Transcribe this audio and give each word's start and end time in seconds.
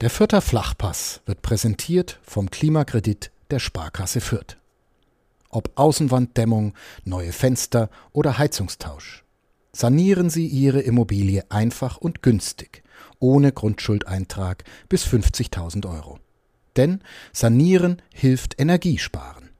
Der 0.00 0.08
Fürther 0.08 0.40
Flachpass 0.40 1.20
wird 1.26 1.42
präsentiert 1.42 2.18
vom 2.22 2.50
Klimakredit 2.50 3.30
der 3.50 3.58
Sparkasse 3.58 4.22
Fürth. 4.22 4.56
Ob 5.50 5.72
Außenwanddämmung, 5.74 6.72
neue 7.04 7.32
Fenster 7.32 7.90
oder 8.12 8.38
Heizungstausch. 8.38 9.24
Sanieren 9.72 10.30
Sie 10.30 10.46
Ihre 10.46 10.80
Immobilie 10.80 11.44
einfach 11.50 11.98
und 11.98 12.22
günstig, 12.22 12.82
ohne 13.18 13.52
Grundschuldeintrag 13.52 14.64
bis 14.88 15.04
50.000 15.04 15.86
Euro. 15.86 16.18
Denn 16.76 17.02
Sanieren 17.34 18.00
hilft 18.14 18.58
Energiesparen. 18.58 19.50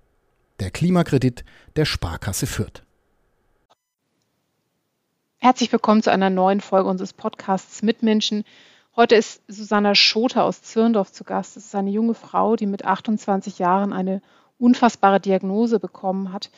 Der 0.59 0.71
Klimakredit 0.71 1.45
der 1.77 1.85
Sparkasse 1.85 2.47
Fürth. 2.47 2.83
Herzlich 5.37 5.71
willkommen 5.71 6.03
zu 6.03 6.11
einer 6.11 6.31
neuen 6.31 6.63
Folge 6.63 6.89
unseres 6.89 7.13
Podcasts 7.13 7.83
Mitmenschen. 7.83 8.45
Heute 8.97 9.15
ist 9.15 9.41
Susanna 9.47 9.95
Schoter 9.95 10.45
aus 10.45 10.63
Zirndorf 10.63 11.13
zu 11.13 11.23
Gast. 11.23 11.57
Das 11.57 11.65
ist 11.65 11.75
eine 11.77 11.91
junge 11.91 12.15
Frau, 12.15 12.57
die 12.57 12.67
mit 12.67 12.85
28 12.85 13.61
Jahren 13.61 13.93
eine 13.93 14.21
unfassbare 14.59 15.21
Diagnose 15.21 15.79
bekommen 15.79 16.33
hat. 16.33 16.51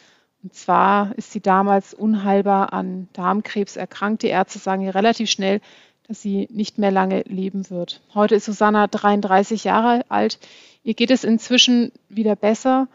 Und 0.43 0.55
zwar 0.55 1.17
ist 1.19 1.31
sie 1.31 1.41
damals 1.41 1.93
unheilbar 1.93 2.73
an 2.73 3.09
Darmkrebs 3.13 3.77
erkrankt. 3.77 4.23
Die 4.23 4.29
Ärzte 4.29 4.59
sagen 4.59 4.83
ihr 4.83 4.95
relativ 4.95 5.31
schnell, 5.31 5.61
dass 6.09 6.23
sie 6.23 6.49
nicht 6.51 6.79
mehr 6.79 6.91
lange 6.91 7.21
leben 7.23 7.69
wird. 7.69 8.01
Heute 8.15 8.35
ist 8.37 8.47
Susanna 8.47 8.87
33 8.87 9.65
Jahre 9.65 10.05
alt. 10.09 10.39
Ihr 10.83 10.95
geht 10.95 11.11
es 11.11 11.25
inzwischen 11.25 11.93
wieder 12.09 12.35
besser. 12.35 12.89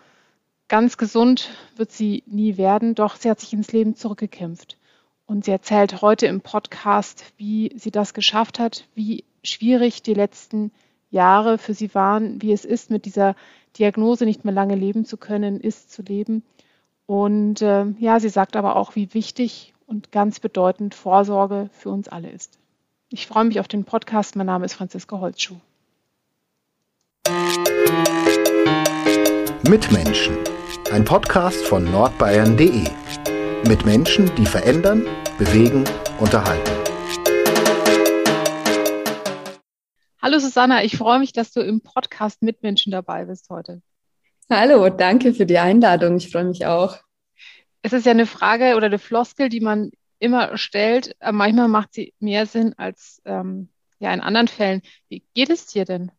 Ganz 0.67 0.97
gesund 0.97 1.51
wird 1.75 1.91
sie 1.91 2.23
nie 2.25 2.57
werden, 2.57 2.95
doch 2.95 3.15
sie 3.15 3.29
hat 3.29 3.39
sich 3.39 3.53
ins 3.53 3.71
Leben 3.71 3.95
zurückgekämpft. 3.95 4.77
Und 5.27 5.43
sie 5.43 5.51
erzählt 5.51 6.01
heute 6.01 6.25
im 6.25 6.39
Podcast, 6.39 7.25
wie 7.35 7.73
sie 7.75 7.91
das 7.91 8.13
geschafft 8.13 8.59
hat, 8.59 8.85
wie 8.95 9.25
schwierig 9.43 10.01
die 10.01 10.13
letzten 10.13 10.71
Jahre 11.11 11.57
für 11.57 11.73
sie 11.73 11.93
waren, 11.93 12.41
wie 12.41 12.53
es 12.53 12.63
ist, 12.63 12.89
mit 12.89 13.05
dieser 13.05 13.35
Diagnose 13.77 14.25
nicht 14.25 14.45
mehr 14.45 14.53
lange 14.53 14.75
leben 14.75 15.03
zu 15.03 15.17
können, 15.17 15.59
ist 15.59 15.91
zu 15.91 16.01
leben. 16.01 16.43
Und 17.05 17.61
äh, 17.61 17.85
ja, 17.99 18.21
sie 18.21 18.29
sagt 18.29 18.55
aber 18.55 18.77
auch, 18.77 18.95
wie 18.95 19.13
wichtig 19.13 19.73
und 19.85 20.13
ganz 20.13 20.39
bedeutend 20.39 20.95
Vorsorge 20.95 21.69
für 21.73 21.89
uns 21.89 22.07
alle 22.07 22.29
ist. 22.29 22.57
Ich 23.09 23.27
freue 23.27 23.45
mich 23.45 23.59
auf 23.59 23.67
den 23.67 23.83
Podcast. 23.83 24.37
Mein 24.37 24.47
Name 24.47 24.65
ist 24.65 24.75
Franziska 24.75 25.19
Holzschuh. 25.19 25.57
Mitmenschen. 29.63 30.37
Ein 30.91 31.03
Podcast 31.03 31.65
von 31.65 31.83
nordbayern.de. 31.83 32.85
Mit 33.65 33.85
Menschen, 33.85 34.33
die 34.35 34.45
verändern, 34.45 35.05
bewegen, 35.37 35.83
unterhalten. 36.19 36.71
Hallo 40.21 40.39
Susanna, 40.39 40.83
ich 40.83 40.95
freue 40.95 41.19
mich, 41.19 41.33
dass 41.33 41.51
du 41.51 41.61
im 41.61 41.81
Podcast 41.81 42.43
Mitmenschen 42.43 42.91
dabei 42.91 43.25
bist 43.25 43.49
heute. 43.49 43.81
Hallo, 44.49 44.89
danke 44.89 45.33
für 45.33 45.45
die 45.45 45.57
Einladung. 45.57 46.17
Ich 46.17 46.31
freue 46.31 46.45
mich 46.45 46.65
auch. 46.65 46.97
Es 47.81 47.93
ist 47.93 48.05
ja 48.05 48.11
eine 48.11 48.25
Frage 48.27 48.75
oder 48.75 48.85
eine 48.85 48.99
Floskel, 48.99 49.49
die 49.49 49.61
man 49.61 49.91
immer 50.19 50.57
stellt. 50.57 51.15
Manchmal 51.19 51.67
macht 51.67 51.93
sie 51.93 52.13
mehr 52.19 52.45
Sinn 52.45 52.73
als 52.77 53.21
ähm, 53.25 53.69
ja, 53.99 54.13
in 54.13 54.21
anderen 54.21 54.47
Fällen. 54.47 54.81
Wie 55.09 55.23
geht 55.33 55.49
es 55.49 55.65
dir 55.65 55.83
denn? 55.83 56.11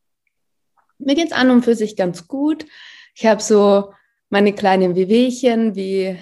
Mir 0.98 1.14
geht 1.14 1.28
es 1.28 1.32
an 1.32 1.50
und 1.50 1.62
für 1.62 1.76
sich 1.76 1.96
ganz 1.96 2.26
gut. 2.26 2.66
Ich 3.14 3.26
habe 3.26 3.40
so 3.40 3.92
meine 4.28 4.52
kleinen 4.52 4.94
Wehwehchen, 4.94 5.74
wie, 5.74 6.18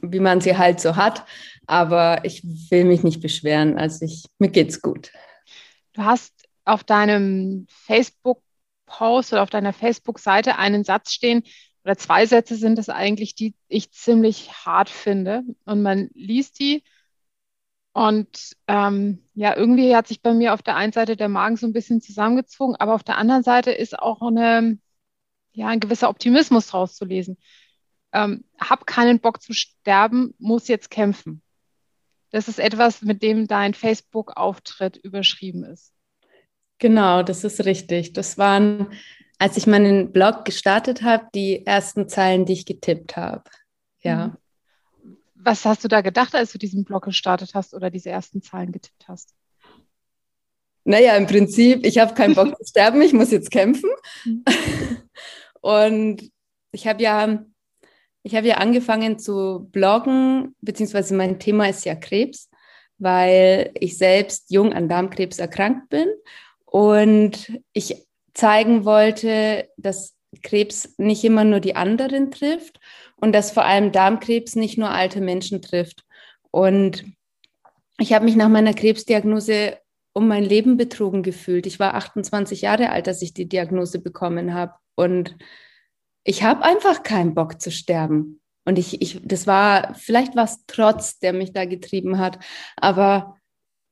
wie 0.00 0.20
man 0.20 0.40
sie 0.40 0.56
halt 0.56 0.80
so 0.80 0.96
hat. 0.96 1.24
Aber 1.66 2.24
ich 2.24 2.42
will 2.70 2.84
mich 2.84 3.02
nicht 3.02 3.20
beschweren. 3.20 3.78
Also 3.78 4.04
ich, 4.04 4.24
mir 4.38 4.50
geht's 4.50 4.80
gut. 4.80 5.12
Du 5.92 6.04
hast 6.04 6.32
auf 6.64 6.84
deinem 6.84 7.66
Facebook-Post 7.68 9.32
oder 9.32 9.42
auf 9.42 9.50
deiner 9.50 9.72
Facebook-Seite 9.72 10.56
einen 10.56 10.84
Satz 10.84 11.12
stehen, 11.12 11.42
oder 11.84 11.96
zwei 11.96 12.26
Sätze 12.26 12.56
sind 12.56 12.78
es 12.78 12.90
eigentlich, 12.90 13.34
die 13.34 13.54
ich 13.68 13.90
ziemlich 13.92 14.52
hart 14.66 14.90
finde. 14.90 15.42
Und 15.64 15.80
man 15.82 16.10
liest 16.12 16.58
die 16.58 16.82
und 17.98 18.52
ähm, 18.68 19.24
ja, 19.34 19.56
irgendwie 19.56 19.96
hat 19.96 20.06
sich 20.06 20.22
bei 20.22 20.32
mir 20.32 20.54
auf 20.54 20.62
der 20.62 20.76
einen 20.76 20.92
Seite 20.92 21.16
der 21.16 21.28
Magen 21.28 21.56
so 21.56 21.66
ein 21.66 21.72
bisschen 21.72 22.00
zusammengezogen, 22.00 22.76
aber 22.76 22.94
auf 22.94 23.02
der 23.02 23.16
anderen 23.18 23.42
Seite 23.42 23.72
ist 23.72 23.98
auch 23.98 24.22
eine, 24.22 24.78
ja, 25.52 25.66
ein 25.66 25.80
gewisser 25.80 26.08
Optimismus 26.08 26.68
draus 26.68 26.94
zu 26.94 27.04
lesen. 27.04 27.38
Ähm, 28.12 28.44
hab 28.58 28.86
keinen 28.86 29.20
Bock 29.20 29.42
zu 29.42 29.52
sterben, 29.52 30.34
muss 30.38 30.68
jetzt 30.68 30.90
kämpfen. 30.90 31.42
Das 32.30 32.48
ist 32.48 32.58
etwas, 32.58 33.02
mit 33.02 33.22
dem 33.22 33.46
dein 33.46 33.74
Facebook-Auftritt 33.74 34.96
überschrieben 34.96 35.64
ist. 35.64 35.92
Genau, 36.78 37.22
das 37.22 37.44
ist 37.44 37.64
richtig. 37.64 38.12
Das 38.12 38.38
waren, 38.38 38.92
als 39.38 39.56
ich 39.56 39.66
meinen 39.66 40.12
Blog 40.12 40.44
gestartet 40.44 41.02
habe, 41.02 41.26
die 41.34 41.66
ersten 41.66 42.08
Zeilen, 42.08 42.44
die 42.44 42.52
ich 42.52 42.66
getippt 42.66 43.16
habe. 43.16 43.44
Ja. 44.00 44.28
Mhm. 45.02 45.16
Was 45.34 45.64
hast 45.64 45.84
du 45.84 45.88
da 45.88 46.00
gedacht, 46.00 46.34
als 46.34 46.52
du 46.52 46.58
diesen 46.58 46.84
Blog 46.84 47.04
gestartet 47.04 47.54
hast 47.54 47.72
oder 47.72 47.90
diese 47.90 48.10
ersten 48.10 48.42
Zeilen 48.42 48.72
getippt 48.72 49.08
hast? 49.08 49.34
Naja, 50.84 51.16
im 51.16 51.26
Prinzip, 51.26 51.84
ich 51.84 51.98
habe 51.98 52.14
keinen 52.14 52.34
Bock 52.34 52.56
zu 52.58 52.64
sterben, 52.66 53.00
ich 53.02 53.12
muss 53.12 53.30
jetzt 53.30 53.50
kämpfen. 53.50 53.90
Mhm. 54.24 54.44
Und 55.60 56.30
ich 56.72 56.86
habe 56.86 57.02
ja, 57.02 57.44
ich 58.28 58.34
habe 58.34 58.46
ja 58.46 58.58
angefangen 58.58 59.18
zu 59.18 59.68
bloggen, 59.72 60.54
beziehungsweise 60.60 61.14
mein 61.14 61.38
Thema 61.38 61.66
ist 61.66 61.86
ja 61.86 61.94
Krebs, 61.94 62.50
weil 62.98 63.70
ich 63.72 63.96
selbst 63.96 64.50
jung 64.50 64.74
an 64.74 64.86
Darmkrebs 64.86 65.38
erkrankt 65.38 65.88
bin 65.88 66.08
und 66.66 67.58
ich 67.72 68.06
zeigen 68.34 68.84
wollte, 68.84 69.70
dass 69.78 70.14
Krebs 70.42 70.94
nicht 70.98 71.24
immer 71.24 71.44
nur 71.44 71.60
die 71.60 71.74
anderen 71.74 72.30
trifft 72.30 72.80
und 73.16 73.32
dass 73.32 73.50
vor 73.50 73.64
allem 73.64 73.92
Darmkrebs 73.92 74.56
nicht 74.56 74.76
nur 74.76 74.90
alte 74.90 75.22
Menschen 75.22 75.62
trifft. 75.62 76.04
Und 76.50 77.06
ich 77.98 78.12
habe 78.12 78.26
mich 78.26 78.36
nach 78.36 78.50
meiner 78.50 78.74
Krebsdiagnose 78.74 79.78
um 80.12 80.28
mein 80.28 80.44
Leben 80.44 80.76
betrogen 80.76 81.22
gefühlt. 81.22 81.64
Ich 81.64 81.80
war 81.80 81.94
28 81.94 82.60
Jahre 82.60 82.90
alt, 82.90 83.08
als 83.08 83.22
ich 83.22 83.32
die 83.32 83.48
Diagnose 83.48 84.00
bekommen 84.00 84.52
habe. 84.52 84.74
Und 84.96 85.34
ich 86.28 86.42
habe 86.42 86.62
einfach 86.62 87.02
keinen 87.02 87.34
Bock 87.34 87.58
zu 87.58 87.70
sterben. 87.70 88.42
Und 88.66 88.78
ich, 88.78 89.00
ich, 89.00 89.18
das 89.24 89.46
war, 89.46 89.94
vielleicht 89.94 90.36
war 90.36 90.44
es 90.44 90.66
Trotz, 90.66 91.18
der 91.20 91.32
mich 91.32 91.54
da 91.54 91.64
getrieben 91.64 92.18
hat. 92.18 92.38
Aber 92.76 93.38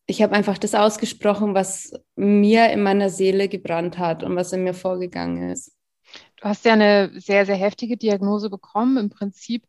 ich 0.04 0.20
habe 0.20 0.34
einfach 0.34 0.58
das 0.58 0.74
ausgesprochen, 0.74 1.54
was 1.54 1.92
mir 2.14 2.68
in 2.68 2.82
meiner 2.82 3.08
Seele 3.08 3.48
gebrannt 3.48 3.96
hat 3.96 4.22
und 4.22 4.36
was 4.36 4.52
in 4.52 4.64
mir 4.64 4.74
vorgegangen 4.74 5.50
ist. 5.50 5.72
Du 6.36 6.44
hast 6.44 6.66
ja 6.66 6.74
eine 6.74 7.10
sehr, 7.18 7.46
sehr 7.46 7.56
heftige 7.56 7.96
Diagnose 7.96 8.50
bekommen. 8.50 8.98
Im 8.98 9.08
Prinzip 9.08 9.66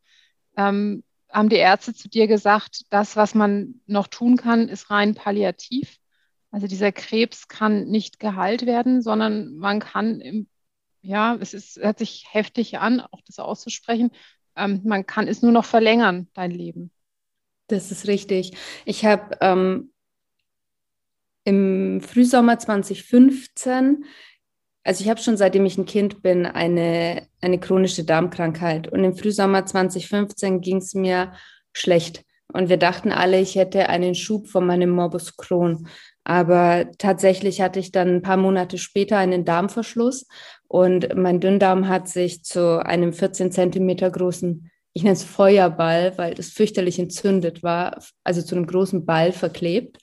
ähm, 0.57 1.05
haben 1.31 1.47
die 1.47 1.55
Ärzte 1.55 1.93
zu 1.93 2.09
dir 2.09 2.27
gesagt, 2.27 2.81
das, 2.89 3.15
was 3.15 3.33
man 3.33 3.75
noch 3.85 4.07
tun 4.07 4.35
kann, 4.35 4.67
ist 4.67 4.91
rein 4.91 5.15
palliativ. 5.15 5.95
Also 6.51 6.67
dieser 6.67 6.91
Krebs 6.91 7.47
kann 7.47 7.85
nicht 7.85 8.19
geheilt 8.19 8.65
werden, 8.65 9.01
sondern 9.01 9.55
man 9.55 9.79
kann, 9.79 10.19
im, 10.19 10.47
ja, 11.07 11.37
es 11.39 11.53
ist, 11.53 11.77
hört 11.77 11.99
sich 11.99 12.25
heftig 12.31 12.79
an, 12.79 12.99
auch 12.99 13.21
das 13.25 13.39
auszusprechen, 13.39 14.11
ähm, 14.57 14.81
man 14.83 15.05
kann 15.05 15.27
es 15.27 15.41
nur 15.41 15.51
noch 15.51 15.65
verlängern, 15.65 16.27
dein 16.33 16.51
Leben. 16.51 16.91
Das 17.67 17.91
ist 17.91 18.07
richtig. 18.07 18.57
Ich 18.85 19.05
habe 19.05 19.37
ähm, 19.41 19.91
im 21.45 22.01
Frühsommer 22.01 22.59
2015, 22.59 24.05
also 24.83 25.03
ich 25.03 25.09
habe 25.09 25.21
schon 25.21 25.37
seitdem 25.37 25.65
ich 25.65 25.77
ein 25.77 25.85
Kind 25.85 26.21
bin, 26.21 26.45
eine, 26.45 27.27
eine 27.41 27.59
chronische 27.59 28.03
Darmkrankheit. 28.03 28.91
Und 28.91 29.03
im 29.03 29.15
Frühsommer 29.15 29.65
2015 29.65 30.61
ging 30.61 30.77
es 30.77 30.93
mir 30.93 31.33
schlecht. 31.73 32.23
Und 32.51 32.69
wir 32.69 32.77
dachten 32.77 33.11
alle, 33.11 33.39
ich 33.39 33.55
hätte 33.55 33.89
einen 33.89 34.15
Schub 34.15 34.47
von 34.47 34.65
meinem 34.65 34.89
Morbus 34.89 35.35
Crohn. 35.37 35.87
Aber 36.29 36.87
tatsächlich 36.97 37.61
hatte 37.61 37.79
ich 37.79 37.93
dann 37.93 38.15
ein 38.15 38.21
paar 38.21 38.35
Monate 38.35 38.77
später 38.77 39.17
einen 39.17 39.45
Darmverschluss 39.45 40.27
und 40.67 41.15
mein 41.15 41.39
Dünndarm 41.39 41.87
hat 41.87 42.09
sich 42.09 42.43
zu 42.43 42.85
einem 42.85 43.13
14 43.13 43.53
Zentimeter 43.53 44.11
großen, 44.11 44.69
ich 44.91 45.03
nenne 45.03 45.13
es 45.13 45.23
Feuerball, 45.23 46.17
weil 46.17 46.33
das 46.33 46.49
fürchterlich 46.49 46.99
entzündet 46.99 47.63
war, 47.63 48.03
also 48.25 48.41
zu 48.41 48.55
einem 48.55 48.67
großen 48.67 49.05
Ball 49.05 49.31
verklebt. 49.31 49.99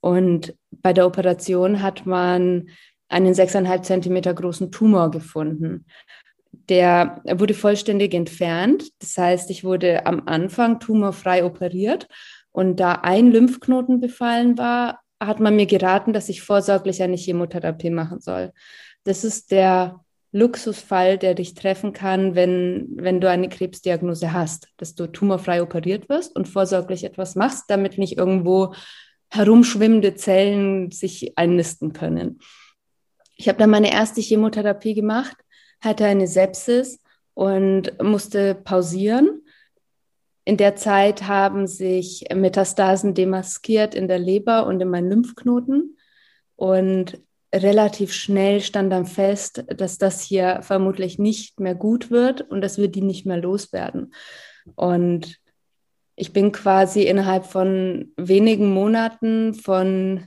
Und 0.00 0.54
bei 0.70 0.94
der 0.94 1.06
Operation 1.06 1.82
hat 1.82 2.06
man 2.06 2.70
einen 3.10 3.34
sechseinhalb 3.34 3.84
Zentimeter 3.84 4.32
großen 4.32 4.72
Tumor 4.72 5.10
gefunden. 5.10 5.84
Der 6.70 7.20
wurde 7.28 7.52
vollständig 7.52 8.14
entfernt. 8.14 8.84
Das 8.98 9.18
heißt, 9.18 9.50
ich 9.50 9.62
wurde 9.62 10.06
am 10.06 10.22
Anfang 10.24 10.80
tumorfrei 10.80 11.44
operiert. 11.44 12.08
Und 12.50 12.80
da 12.80 12.92
ein 12.92 13.30
Lymphknoten 13.30 14.00
befallen 14.00 14.56
war, 14.56 15.00
hat 15.20 15.40
man 15.40 15.56
mir 15.56 15.66
geraten, 15.66 16.12
dass 16.12 16.28
ich 16.28 16.42
vorsorglich 16.42 17.02
eine 17.02 17.16
Chemotherapie 17.16 17.90
machen 17.90 18.20
soll. 18.20 18.52
Das 19.04 19.24
ist 19.24 19.50
der 19.50 20.00
Luxusfall, 20.32 21.16
der 21.16 21.34
dich 21.34 21.54
treffen 21.54 21.92
kann, 21.92 22.34
wenn, 22.34 22.88
wenn 22.90 23.20
du 23.20 23.30
eine 23.30 23.48
Krebsdiagnose 23.48 24.32
hast, 24.32 24.68
dass 24.76 24.94
du 24.94 25.06
tumorfrei 25.06 25.62
operiert 25.62 26.08
wirst 26.08 26.36
und 26.36 26.46
vorsorglich 26.48 27.04
etwas 27.04 27.36
machst, 27.36 27.64
damit 27.68 27.96
nicht 27.96 28.18
irgendwo 28.18 28.74
herumschwimmende 29.30 30.14
Zellen 30.14 30.90
sich 30.90 31.36
einnisten 31.38 31.92
können. 31.92 32.40
ich 33.36 33.48
habe 33.48 33.58
dann 33.58 33.70
meine 33.70 33.92
erste 33.92 34.20
Chemotherapie 34.20 34.94
gemacht, 34.94 35.36
hatte 35.80 36.06
eine 36.06 36.26
Sepsis 36.26 37.00
und 37.34 37.92
musste 38.02 38.54
pausieren. 38.54 39.42
In 40.46 40.56
der 40.56 40.76
Zeit 40.76 41.24
haben 41.24 41.66
sich 41.66 42.24
Metastasen 42.32 43.14
demaskiert 43.14 43.96
in 43.96 44.06
der 44.06 44.20
Leber 44.20 44.66
und 44.68 44.80
in 44.80 44.88
meinen 44.88 45.10
Lymphknoten. 45.10 45.98
Und 46.54 47.20
relativ 47.52 48.12
schnell 48.12 48.60
stand 48.60 48.92
dann 48.92 49.06
fest, 49.06 49.64
dass 49.76 49.98
das 49.98 50.22
hier 50.22 50.60
vermutlich 50.62 51.18
nicht 51.18 51.58
mehr 51.58 51.74
gut 51.74 52.12
wird 52.12 52.42
und 52.42 52.60
dass 52.60 52.78
wir 52.78 52.86
die 52.86 53.02
nicht 53.02 53.26
mehr 53.26 53.38
loswerden. 53.38 54.14
Und 54.76 55.40
ich 56.14 56.32
bin 56.32 56.52
quasi 56.52 57.02
innerhalb 57.02 57.44
von 57.44 58.12
wenigen 58.16 58.72
Monaten 58.72 59.52
von 59.52 60.26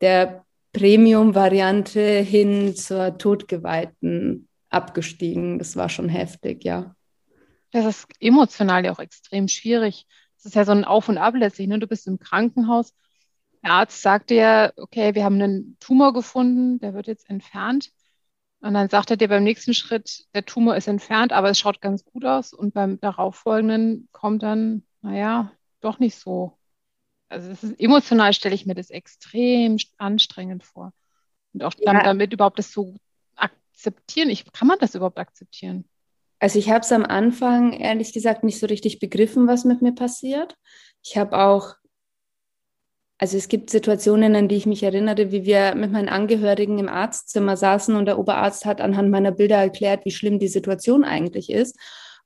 der 0.00 0.46
Premium-Variante 0.72 2.00
hin 2.00 2.74
zur 2.74 3.18
Todgeweihten 3.18 4.48
abgestiegen. 4.70 5.58
Das 5.58 5.76
war 5.76 5.90
schon 5.90 6.08
heftig, 6.08 6.64
ja. 6.64 6.95
Das 7.82 7.96
ist 7.96 8.08
emotional 8.20 8.84
ja 8.84 8.92
auch 8.92 8.98
extrem 8.98 9.48
schwierig. 9.48 10.06
Es 10.38 10.46
ist 10.46 10.54
ja 10.54 10.64
so 10.64 10.72
ein 10.72 10.84
Auf 10.84 11.08
und 11.08 11.18
Ab 11.18 11.34
letztlich. 11.36 11.68
Ne? 11.68 11.78
Du 11.78 11.86
bist 11.86 12.06
im 12.06 12.18
Krankenhaus. 12.18 12.94
Der 13.62 13.72
Arzt 13.72 14.02
sagt 14.02 14.30
dir, 14.30 14.72
okay, 14.76 15.14
wir 15.14 15.24
haben 15.24 15.40
einen 15.40 15.76
Tumor 15.80 16.12
gefunden, 16.12 16.78
der 16.78 16.94
wird 16.94 17.06
jetzt 17.06 17.28
entfernt. 17.28 17.90
Und 18.60 18.74
dann 18.74 18.88
sagt 18.88 19.10
er 19.10 19.16
dir 19.16 19.28
beim 19.28 19.44
nächsten 19.44 19.74
Schritt, 19.74 20.26
der 20.34 20.44
Tumor 20.44 20.76
ist 20.76 20.88
entfernt, 20.88 21.32
aber 21.32 21.50
es 21.50 21.58
schaut 21.58 21.80
ganz 21.80 22.04
gut 22.04 22.24
aus. 22.24 22.52
Und 22.52 22.74
beim 22.74 23.00
darauffolgenden 23.00 24.08
kommt 24.12 24.42
dann, 24.42 24.82
naja, 25.02 25.52
doch 25.80 25.98
nicht 25.98 26.18
so 26.18 26.58
also 27.28 27.48
das 27.48 27.64
ist, 27.64 27.80
emotional 27.80 28.32
stelle 28.32 28.54
ich 28.54 28.66
mir 28.66 28.74
das 28.74 28.90
extrem 28.90 29.78
anstrengend 29.98 30.64
vor. 30.64 30.92
Und 31.52 31.64
auch 31.64 31.74
ja. 31.78 32.02
damit 32.02 32.32
überhaupt 32.32 32.58
das 32.58 32.72
so 32.72 32.96
akzeptieren. 33.34 34.30
Ich, 34.30 34.50
kann 34.52 34.68
man 34.68 34.78
das 34.78 34.94
überhaupt 34.94 35.18
akzeptieren? 35.18 35.88
Also 36.38 36.58
ich 36.58 36.70
habe 36.70 36.80
es 36.80 36.92
am 36.92 37.04
Anfang 37.04 37.72
ehrlich 37.72 38.12
gesagt 38.12 38.44
nicht 38.44 38.58
so 38.58 38.66
richtig 38.66 38.98
begriffen, 38.98 39.46
was 39.46 39.64
mit 39.64 39.82
mir 39.82 39.92
passiert. 39.94 40.54
Ich 41.02 41.16
habe 41.16 41.38
auch, 41.38 41.74
also 43.18 43.38
es 43.38 43.48
gibt 43.48 43.70
Situationen, 43.70 44.36
an 44.36 44.48
die 44.48 44.56
ich 44.56 44.66
mich 44.66 44.82
erinnere, 44.82 45.32
wie 45.32 45.46
wir 45.46 45.74
mit 45.74 45.92
meinen 45.92 46.08
Angehörigen 46.10 46.78
im 46.78 46.88
Arztzimmer 46.88 47.56
saßen 47.56 47.96
und 47.96 48.06
der 48.06 48.18
Oberarzt 48.18 48.66
hat 48.66 48.80
anhand 48.80 49.10
meiner 49.10 49.32
Bilder 49.32 49.56
erklärt, 49.56 50.04
wie 50.04 50.10
schlimm 50.10 50.38
die 50.38 50.48
Situation 50.48 51.04
eigentlich 51.04 51.50
ist. 51.50 51.78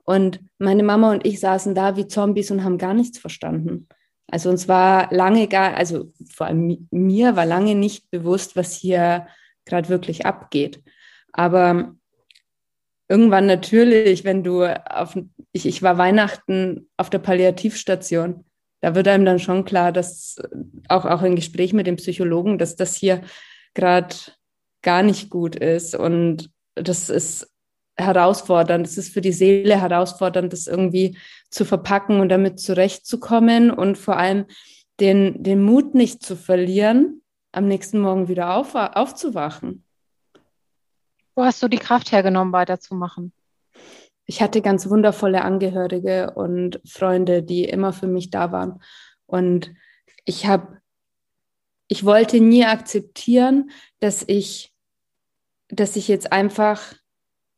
Und 0.03 0.41
meine 0.59 0.83
Mama 0.83 1.13
und 1.13 1.25
ich 1.25 1.39
saßen 1.39 1.75
da 1.75 1.97
wie 1.97 2.09
Zombies 2.09 2.51
und 2.51 2.65
haben 2.65 2.79
gar 2.79 2.95
nichts 2.95 3.19
verstanden. 3.19 3.87
Also 4.27 4.51
uns 4.51 4.67
war 4.67 5.13
lange 5.13 5.47
gar, 5.47 5.75
also 5.75 6.09
vor 6.33 6.47
allem 6.47 6.89
mir 6.91 7.37
war 7.37 7.47
lange 7.47 7.75
nicht 7.75 8.11
bewusst, 8.11 8.57
was 8.57 8.75
hier 8.75 9.27
gerade 9.65 9.89
wirklich 9.89 10.27
abgeht. 10.27 10.83
Aber 11.33 11.95
irgendwann 13.11 13.47
natürlich, 13.47 14.25
wenn 14.25 14.45
du 14.45 14.65
auf, 14.65 15.19
ich, 15.53 15.67
ich 15.67 15.83
war 15.83 15.99
Weihnachten 15.99 16.89
auf 16.97 17.11
der 17.11 17.19
Palliativstation, 17.19 18.45
da 18.81 18.95
wird 18.95 19.09
einem 19.09 19.25
dann 19.25 19.41
schon 19.41 19.65
klar, 19.65 19.93
dass 19.93 20.37
auch, 20.89 21.05
auch 21.05 21.23
im 21.23 21.35
Gespräch 21.35 21.73
mit 21.73 21.87
dem 21.87 21.97
Psychologen, 21.97 22.57
dass 22.57 22.77
das 22.77 22.95
hier 22.95 23.23
gerade 23.75 24.15
gar 24.83 25.03
nicht 25.03 25.29
gut 25.29 25.57
ist. 25.57 25.95
Und 25.95 26.51
das 26.77 27.11
ist 27.11 27.51
herausfordernd. 27.97 28.87
Es 28.87 28.97
ist 28.97 29.13
für 29.13 29.21
die 29.21 29.33
Seele 29.33 29.79
herausfordernd, 29.79 30.53
das 30.53 30.67
irgendwie 30.67 31.19
zu 31.51 31.65
verpacken 31.65 32.21
und 32.21 32.31
damit 32.31 32.61
zurechtzukommen 32.61 33.71
und 33.71 33.99
vor 33.99 34.17
allem 34.17 34.47
den, 35.01 35.43
den 35.43 35.63
Mut 35.63 35.95
nicht 35.95 36.23
zu 36.23 36.37
verlieren, 36.37 37.23
am 37.53 37.67
nächsten 37.67 37.99
Morgen 37.99 38.29
wieder 38.29 38.55
auf, 38.55 38.75
aufzuwachen. 38.75 39.85
Wo 41.35 41.45
hast 41.45 41.63
du 41.63 41.69
die 41.69 41.79
Kraft 41.79 42.13
hergenommen, 42.13 42.53
weiterzumachen? 42.53 43.33
Ich 44.27 44.41
hatte 44.41 44.63
ganz 44.63 44.89
wundervolle 44.89 45.43
Angehörige 45.43 46.33
und 46.35 46.81
Freunde, 46.85 47.43
die 47.43 47.65
immer 47.65 47.93
für 47.93 48.07
mich 48.07 48.31
da 48.31 48.53
waren. 48.53 48.81
Und 49.27 49.73
ich 50.25 50.47
habe, 50.47 50.81
ich 51.89 52.05
wollte 52.05 52.41
nie 52.41 52.65
akzeptieren, 52.65 53.71
dass 53.99 54.23
ich, 54.27 54.73
dass 55.69 55.97
ich 55.97 56.09
jetzt 56.09 56.33
einfach 56.33 56.95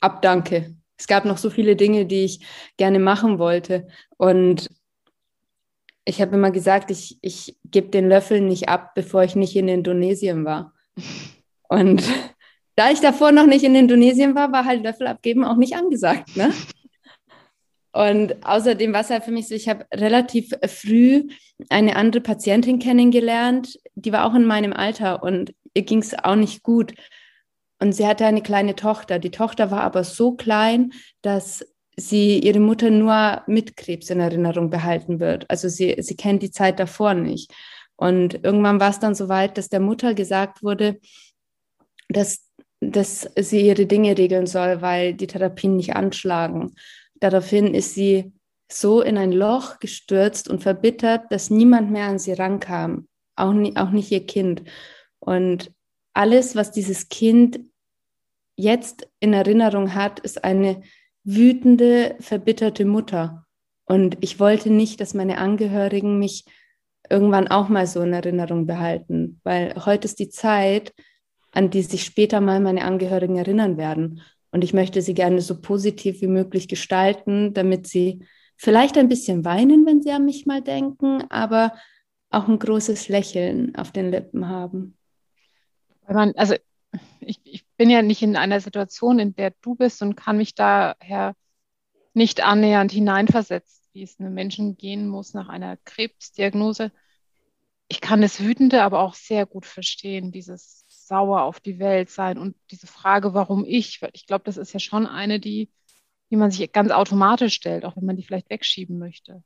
abdanke. 0.00 0.75
Es 0.96 1.06
gab 1.06 1.25
noch 1.25 1.38
so 1.38 1.50
viele 1.50 1.76
Dinge, 1.76 2.06
die 2.06 2.25
ich 2.25 2.46
gerne 2.76 2.98
machen 2.98 3.38
wollte. 3.38 3.88
Und 4.16 4.70
ich 6.04 6.20
habe 6.20 6.36
immer 6.36 6.50
gesagt, 6.50 6.90
ich, 6.90 7.18
ich 7.22 7.58
gebe 7.64 7.88
den 7.88 8.08
Löffel 8.08 8.40
nicht 8.40 8.68
ab, 8.68 8.94
bevor 8.94 9.22
ich 9.25 9.36
nicht 9.36 9.56
in 9.56 9.68
Indonesien 9.68 10.44
war. 10.44 10.72
Und 11.68 12.02
da 12.74 12.90
ich 12.90 13.00
davor 13.00 13.32
noch 13.32 13.46
nicht 13.46 13.64
in 13.64 13.74
Indonesien 13.74 14.34
war, 14.34 14.52
war 14.52 14.64
halt 14.64 14.82
Löffel 14.82 15.06
abgeben 15.06 15.44
auch 15.44 15.56
nicht 15.56 15.76
angesagt. 15.76 16.36
Ne? 16.36 16.52
Und 17.92 18.44
außerdem 18.44 18.92
war 18.92 19.02
es 19.02 19.10
halt 19.10 19.24
für 19.24 19.30
mich 19.30 19.48
so, 19.48 19.54
ich 19.54 19.69
habe 19.69 19.86
relativ 19.92 20.50
früh 20.66 21.28
eine 21.69 21.96
andere 21.96 22.22
Patientin 22.22 22.78
kennengelernt, 22.78 23.78
die 23.94 24.12
war 24.12 24.24
auch 24.24 24.34
in 24.34 24.46
meinem 24.46 24.72
Alter 24.72 25.22
und 25.22 25.54
ihr 25.74 25.82
ging 25.82 25.98
es 25.98 26.14
auch 26.14 26.36
nicht 26.36 26.62
gut. 26.62 26.94
Und 27.80 27.92
sie 27.92 28.06
hatte 28.06 28.24
eine 28.24 28.42
kleine 28.42 28.76
Tochter. 28.76 29.18
Die 29.18 29.30
Tochter 29.30 29.70
war 29.70 29.82
aber 29.82 30.04
so 30.04 30.32
klein, 30.32 30.92
dass 31.20 31.66
sie 31.96 32.38
ihre 32.38 32.60
Mutter 32.60 32.90
nur 32.90 33.42
mit 33.46 33.76
Krebs 33.76 34.08
in 34.08 34.20
Erinnerung 34.20 34.70
behalten 34.70 35.20
wird. 35.20 35.50
Also 35.50 35.68
sie, 35.68 35.96
sie 35.98 36.16
kennt 36.16 36.42
die 36.42 36.50
Zeit 36.50 36.78
davor 36.78 37.14
nicht. 37.14 37.52
Und 37.96 38.42
irgendwann 38.42 38.80
war 38.80 38.90
es 38.90 39.00
dann 39.00 39.14
so 39.14 39.28
weit, 39.28 39.58
dass 39.58 39.68
der 39.68 39.80
Mutter 39.80 40.14
gesagt 40.14 40.62
wurde, 40.62 40.98
dass, 42.08 42.48
dass 42.82 43.31
sie 43.37 43.61
ihre 43.61 43.87
Dinge 43.87 44.19
regeln 44.19 44.46
soll, 44.46 44.82
weil 44.82 45.14
die 45.14 45.29
Therapien 45.29 45.76
nicht 45.76 45.94
anschlagen. 45.94 46.75
Daraufhin 47.14 47.75
ist 47.75 47.94
sie 47.94 48.32
so 48.70 49.02
in 49.02 49.17
ein 49.19 49.31
Loch 49.31 49.79
gestürzt 49.79 50.49
und 50.49 50.62
verbittert, 50.62 51.31
dass 51.31 51.50
niemand 51.50 51.93
mehr 51.93 52.06
an 52.06 52.19
sie 52.19 52.32
rankam, 52.32 53.06
auch, 53.37 53.52
nie, 53.52 53.76
auch 53.76 53.90
nicht 53.90 54.11
ihr 54.11 54.26
Kind. 54.26 54.64
Und 55.20 55.73
alles, 56.12 56.56
was 56.56 56.73
dieses 56.73 57.08
Kind 57.08 57.61
jetzt 58.56 59.08
in 59.20 59.32
Erinnerung 59.32 59.94
hat, 59.94 60.19
ist 60.20 60.43
eine 60.43 60.82
wütende, 61.23 62.17
verbitterte 62.19 62.85
Mutter. 62.85 63.46
Und 63.85 64.17
ich 64.20 64.40
wollte 64.40 64.70
nicht, 64.70 65.00
dass 65.00 65.14
meine 65.14 65.38
Angehörigen 65.38 66.19
mich 66.19 66.44
irgendwann 67.08 67.46
auch 67.46 67.69
mal 67.69 67.87
so 67.87 68.00
in 68.00 68.12
Erinnerung 68.12 68.67
behalten, 68.67 69.40
weil 69.44 69.75
heute 69.85 70.06
ist 70.06 70.19
die 70.19 70.31
Zeit, 70.31 70.93
an 71.52 71.70
die 71.70 71.82
sich 71.82 72.04
später 72.04 72.40
mal 72.40 72.60
meine 72.60 72.84
Angehörigen 72.84 73.37
erinnern 73.37 73.76
werden. 73.76 74.23
Und 74.50 74.64
ich 74.64 74.75
möchte 74.75 75.00
sie 75.00 75.14
gerne 75.14 75.40
so 75.40 75.61
positiv 75.61 76.21
wie 76.21 76.26
möglich 76.26 76.68
gestalten, 76.68 77.54
damit 77.54 77.87
sie 77.87 78.26
vielleicht 78.56 78.99
ein 78.99 79.09
bisschen 79.09 79.44
weinen, 79.44 79.87
wenn 79.87 80.02
sie 80.02 80.11
an 80.11 80.25
mich 80.25 80.47
mal 80.47 80.62
denken, 80.62 81.23
aber 81.30 81.73
auch 82.30 82.49
ein 82.49 82.59
großes 82.59 83.09
Lächeln 83.09 83.75
auf 83.76 83.92
den 83.92 84.11
Lippen 84.11 84.49
haben. 84.49 84.97
Weil 86.06 86.14
man, 86.14 86.32
also 86.37 86.54
ich, 87.21 87.40
ich 87.44 87.66
bin 87.76 87.90
ja 87.90 88.02
nicht 88.02 88.23
in 88.23 88.37
einer 88.37 88.61
Situation, 88.61 89.18
in 89.18 89.35
der 89.35 89.52
du 89.62 89.75
bist 89.75 90.02
und 90.02 90.16
kann 90.16 90.38
mich 90.38 90.54
daher 90.54 91.35
nicht 92.14 92.42
annähernd 92.42 92.92
hineinversetzen, 92.92 93.85
wie 93.92 94.02
es 94.02 94.18
einem 94.18 94.35
Menschen 94.35 94.76
gehen 94.76 95.09
muss 95.09 95.35
nach 95.35 95.49
einer 95.49 95.76
Krebsdiagnose. 95.85 96.92
Ich 97.88 98.00
kann 98.00 98.23
das 98.23 98.40
Wütende 98.40 98.82
aber 98.82 99.00
auch 99.00 99.14
sehr 99.14 99.47
gut 99.47 99.66
verstehen, 99.66 100.32
dieses 100.32 100.81
sauer 101.12 101.42
auf 101.42 101.61
die 101.61 101.78
Welt 101.78 102.09
sein 102.09 102.38
und 102.38 102.57
diese 102.71 102.87
Frage, 102.87 103.35
warum 103.35 103.66
ich, 103.66 104.00
weil 104.00 104.11
ich 104.14 104.26
glaube, 104.26 104.45
das 104.45 104.57
ist 104.57 104.73
ja 104.73 104.81
schon 104.81 105.07
eine, 105.07 105.38
die, 105.38 105.69
die 106.31 106.37
man 106.37 106.50
sich 106.50 106.73
ganz 106.73 106.90
automatisch 106.90 107.52
stellt, 107.52 107.85
auch 107.85 107.97
wenn 107.97 108.07
man 108.07 108.16
die 108.16 108.23
vielleicht 108.23 108.49
wegschieben 108.49 108.99
möchte. 108.99 109.42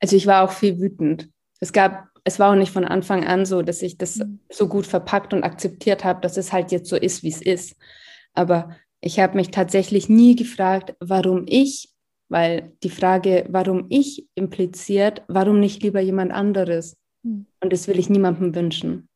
Also 0.00 0.16
ich 0.16 0.26
war 0.26 0.42
auch 0.42 0.52
viel 0.52 0.80
wütend. 0.80 1.28
Es 1.60 1.72
gab 1.72 2.08
es 2.24 2.38
war 2.38 2.50
auch 2.50 2.56
nicht 2.56 2.72
von 2.72 2.86
Anfang 2.86 3.24
an 3.24 3.44
so, 3.44 3.60
dass 3.60 3.82
ich 3.82 3.98
das 3.98 4.16
mhm. 4.16 4.40
so 4.50 4.66
gut 4.66 4.86
verpackt 4.86 5.34
und 5.34 5.44
akzeptiert 5.44 6.04
habe, 6.04 6.22
dass 6.22 6.38
es 6.38 6.52
halt 6.52 6.72
jetzt 6.72 6.88
so 6.88 6.96
ist, 6.96 7.22
wie 7.22 7.28
es 7.28 7.42
ist. 7.42 7.76
Aber 8.32 8.74
ich 9.02 9.20
habe 9.20 9.36
mich 9.36 9.50
tatsächlich 9.50 10.08
nie 10.08 10.34
gefragt, 10.34 10.94
warum 11.00 11.44
ich, 11.46 11.90
weil 12.30 12.72
die 12.82 12.88
Frage, 12.88 13.44
warum 13.50 13.86
ich 13.90 14.26
impliziert, 14.34 15.22
warum 15.28 15.60
nicht 15.60 15.82
lieber 15.82 16.00
jemand 16.00 16.32
anderes? 16.32 16.96
Mhm. 17.22 17.46
Und 17.60 17.72
das 17.74 17.86
will 17.86 17.98
ich 17.98 18.08
niemandem 18.08 18.54
wünschen. 18.54 19.10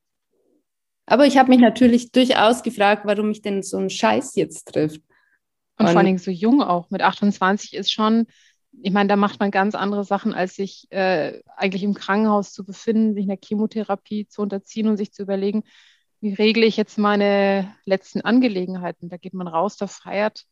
Aber 1.08 1.26
ich 1.26 1.38
habe 1.38 1.48
mich 1.48 1.60
natürlich 1.60 2.12
durchaus 2.12 2.62
gefragt, 2.62 3.02
warum 3.04 3.28
mich 3.28 3.42
denn 3.42 3.62
so 3.62 3.78
ein 3.78 3.90
Scheiß 3.90 4.34
jetzt 4.36 4.72
trifft. 4.72 5.00
Und, 5.76 5.86
und 5.86 5.88
vor 5.88 5.98
allen 5.98 6.06
Dingen 6.06 6.18
so 6.18 6.30
jung 6.30 6.62
auch. 6.62 6.90
Mit 6.90 7.02
28 7.02 7.74
ist 7.74 7.92
schon 7.92 8.26
ich 8.82 8.92
meine, 8.92 9.08
da 9.08 9.16
macht 9.16 9.40
man 9.40 9.50
ganz 9.50 9.74
andere 9.74 10.04
Sachen, 10.04 10.34
als 10.34 10.54
sich 10.54 10.86
äh, 10.90 11.40
eigentlich 11.56 11.82
im 11.82 11.94
Krankenhaus 11.94 12.52
zu 12.52 12.64
befinden, 12.64 13.14
sich 13.14 13.24
einer 13.24 13.38
Chemotherapie 13.42 14.26
zu 14.28 14.42
unterziehen 14.42 14.88
und 14.88 14.96
sich 14.96 15.12
zu 15.12 15.22
überlegen, 15.22 15.64
wie 16.20 16.34
regle 16.34 16.66
ich 16.66 16.76
jetzt 16.76 16.98
meine 16.98 17.74
letzten 17.84 18.20
Angelegenheiten. 18.20 19.08
Da 19.08 19.16
geht 19.16 19.34
man 19.34 19.48
raus, 19.48 19.76
da 19.76 19.86
feiert 19.86 20.44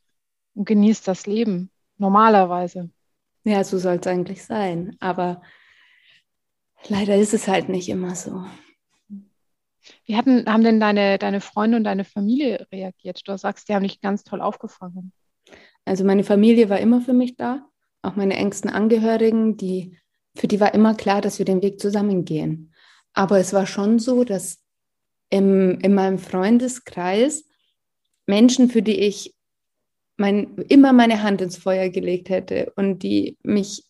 und 0.55 0.67
genießt 0.67 1.07
das 1.07 1.27
Leben, 1.27 1.71
normalerweise. 1.99 2.91
Ja, 3.45 3.63
so 3.65 3.79
soll 3.79 3.97
es 3.97 4.07
eigentlich 4.07 4.45
sein. 4.45 4.97
Aber 5.01 5.43
leider 6.89 7.17
ist 7.17 7.35
es 7.35 7.49
halt 7.49 7.69
nicht 7.69 7.89
immer 7.89 8.15
so. 8.15 8.45
Wie 10.05 10.17
hatten, 10.17 10.47
haben 10.47 10.65
denn 10.65 10.81
deine, 10.81 11.19
deine 11.19 11.41
Freunde 11.41 11.77
und 11.77 11.85
deine 11.85 12.05
Familie 12.05 12.67
reagiert? 12.73 13.27
Du 13.27 13.37
sagst, 13.37 13.69
die 13.69 13.75
haben 13.75 13.83
dich 13.83 14.01
ganz 14.01 14.25
toll 14.25 14.41
aufgefangen. 14.41 15.13
Also 15.85 16.05
meine 16.05 16.25
Familie 16.25 16.69
war 16.69 16.81
immer 16.81 17.01
für 17.01 17.13
mich 17.13 17.37
da, 17.37 17.69
auch 18.03 18.17
meine 18.17 18.37
engsten 18.37 18.71
Angehörigen, 18.71 19.57
die, 19.57 19.99
für 20.35 20.49
die 20.49 20.61
war 20.61 20.75
immer 20.75 20.95
klar, 20.95 21.21
dass 21.21 21.39
wir 21.39 21.45
den 21.45 21.63
Weg 21.63 21.81
zusammen 21.81 22.25
gehen. 22.25 22.75
Aber 23.13 23.39
es 23.39 23.53
war 23.53 23.67
schon 23.67 23.99
so, 23.99 24.25
dass 24.25 24.63
im, 25.31 25.79
in 25.81 25.95
meinem 25.95 26.19
Freundeskreis 26.19 27.45
Menschen, 28.27 28.69
für 28.69 28.83
die 28.83 29.01
ich 29.01 29.35
mein, 30.17 30.57
immer 30.69 30.93
meine 30.93 31.23
Hand 31.23 31.41
ins 31.41 31.57
Feuer 31.57 31.89
gelegt 31.89 32.29
hätte 32.29 32.73
und 32.77 33.03
die 33.03 33.37
mich 33.43 33.85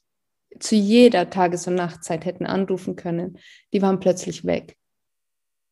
zu 0.59 0.75
jeder 0.75 1.31
Tages- 1.31 1.67
und 1.67 1.75
Nachtzeit 1.75 2.25
hätten 2.25 2.47
anrufen 2.47 2.97
können, 2.97 3.39
die 3.73 3.83
waren 3.83 4.01
plötzlich 4.01 4.45
weg. 4.45 4.77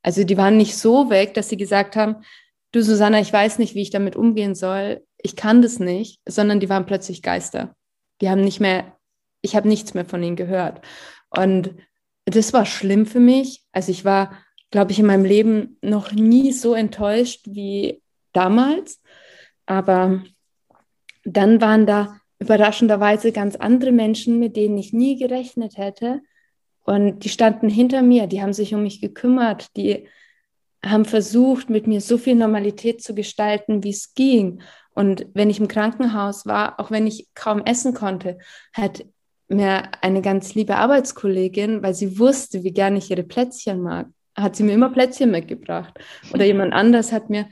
Also 0.04 0.22
die 0.22 0.36
waren 0.36 0.58
nicht 0.58 0.76
so 0.76 1.08
weg, 1.08 1.32
dass 1.32 1.48
sie 1.48 1.56
gesagt 1.56 1.96
haben, 1.96 2.16
du 2.72 2.82
Susanna, 2.82 3.20
ich 3.20 3.32
weiß 3.32 3.58
nicht, 3.58 3.74
wie 3.74 3.80
ich 3.80 3.90
damit 3.90 4.16
umgehen 4.16 4.54
soll, 4.54 5.02
ich 5.16 5.34
kann 5.34 5.62
das 5.62 5.80
nicht, 5.80 6.20
sondern 6.28 6.60
die 6.60 6.68
waren 6.68 6.84
plötzlich 6.84 7.22
Geister. 7.22 7.74
Die 8.20 8.28
haben 8.28 8.42
nicht 8.42 8.60
mehr, 8.60 8.98
ich 9.40 9.56
habe 9.56 9.66
nichts 9.66 9.94
mehr 9.94 10.04
von 10.04 10.22
ihnen 10.22 10.36
gehört. 10.36 10.82
Und 11.30 11.74
das 12.26 12.52
war 12.52 12.66
schlimm 12.66 13.06
für 13.06 13.18
mich. 13.18 13.64
Also 13.72 13.90
ich 13.90 14.04
war, 14.04 14.36
glaube 14.70 14.92
ich, 14.92 14.98
in 14.98 15.06
meinem 15.06 15.24
Leben 15.24 15.78
noch 15.80 16.12
nie 16.12 16.52
so 16.52 16.74
enttäuscht 16.74 17.46
wie 17.46 18.02
damals. 18.34 19.00
Aber 19.64 20.22
dann 21.24 21.62
waren 21.62 21.86
da 21.86 22.20
überraschenderweise 22.40 23.32
ganz 23.32 23.56
andere 23.56 23.92
Menschen, 23.92 24.38
mit 24.38 24.54
denen 24.54 24.76
ich 24.76 24.92
nie 24.92 25.16
gerechnet 25.16 25.78
hätte. 25.78 26.20
Und 26.84 27.24
die 27.24 27.28
standen 27.30 27.68
hinter 27.68 28.02
mir, 28.02 28.26
die 28.26 28.42
haben 28.42 28.52
sich 28.52 28.74
um 28.74 28.82
mich 28.82 29.00
gekümmert, 29.00 29.76
die 29.76 30.06
haben 30.84 31.06
versucht, 31.06 31.70
mit 31.70 31.86
mir 31.86 32.00
so 32.00 32.18
viel 32.18 32.34
Normalität 32.34 33.02
zu 33.02 33.14
gestalten, 33.14 33.82
wie 33.82 33.90
es 33.90 34.14
ging. 34.14 34.60
Und 34.94 35.26
wenn 35.34 35.50
ich 35.50 35.58
im 35.58 35.68
Krankenhaus 35.68 36.46
war, 36.46 36.78
auch 36.78 36.90
wenn 36.90 37.06
ich 37.06 37.28
kaum 37.34 37.62
essen 37.64 37.94
konnte, 37.94 38.38
hat 38.72 39.04
mir 39.48 39.90
eine 40.02 40.22
ganz 40.22 40.54
liebe 40.54 40.76
Arbeitskollegin, 40.76 41.82
weil 41.82 41.94
sie 41.94 42.18
wusste, 42.18 42.64
wie 42.64 42.72
gerne 42.72 42.98
ich 42.98 43.10
ihre 43.10 43.22
Plätzchen 43.22 43.80
mag, 43.80 44.08
hat 44.36 44.56
sie 44.56 44.62
mir 44.62 44.72
immer 44.72 44.90
Plätzchen 44.90 45.30
mitgebracht. 45.30 45.94
Oder 46.32 46.44
jemand 46.44 46.72
anders 46.72 47.12
hat 47.12 47.30
mir 47.30 47.48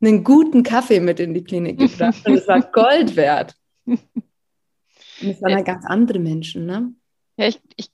einen 0.00 0.24
guten 0.24 0.62
Kaffee 0.62 1.00
mit 1.00 1.20
in 1.20 1.34
die 1.34 1.44
Klinik 1.44 1.78
gebracht 1.78 2.26
und 2.26 2.34
es 2.34 2.48
war 2.48 2.60
Gold 2.72 3.16
wert. 3.16 3.54
Und 5.20 5.28
es 5.28 5.40
waren 5.40 5.54
halt 5.54 5.66
ganz 5.66 5.84
andere 5.86 6.18
Menschen, 6.18 6.66
ne? 6.66 6.92
Ja, 7.36 7.46
ich, 7.46 7.60
ich 7.76 7.90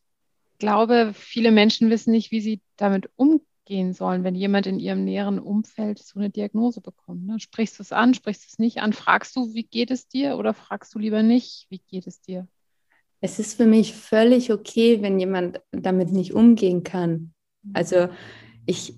glaube, 0.59 1.13
viele 1.15 1.51
Menschen 1.51 1.91
wissen 1.91 2.11
nicht, 2.11 2.31
wie 2.31 2.41
sie 2.41 2.61
damit 2.77 3.11
umgehen 3.17 3.93
sollen, 3.93 4.25
wenn 4.25 4.35
jemand 4.35 4.67
in 4.67 4.79
ihrem 4.79 5.05
näheren 5.05 5.39
Umfeld 5.39 5.99
so 5.99 6.19
eine 6.19 6.31
Diagnose 6.31 6.81
bekommt. 6.81 7.27
Ne? 7.27 7.41
Sprichst 7.41 7.79
du 7.79 7.83
es 7.83 7.93
an, 7.93 8.15
sprichst 8.15 8.45
du 8.45 8.47
es 8.51 8.59
nicht 8.59 8.79
an? 8.79 8.93
Fragst 8.93 9.37
du, 9.37 9.55
wie 9.55 9.65
geht 9.65 9.91
es 9.91 10.09
dir 10.09 10.37
oder 10.37 10.55
fragst 10.55 10.95
du 10.95 10.99
lieber 10.99 11.23
nicht, 11.23 11.67
wie 11.71 11.81
geht 11.91 12.07
es 12.07 12.21
dir? 12.21 12.47
Es 13.21 13.39
ist 13.39 13.57
für 13.57 13.67
mich 13.67 13.95
völlig 13.95 14.53
okay, 14.53 15.03
wenn 15.03 15.19
jemand 15.19 15.61
damit 15.73 16.13
nicht 16.13 16.35
umgehen 16.35 16.85
kann. 16.85 17.33
Also 17.73 18.09
ich 18.65 18.95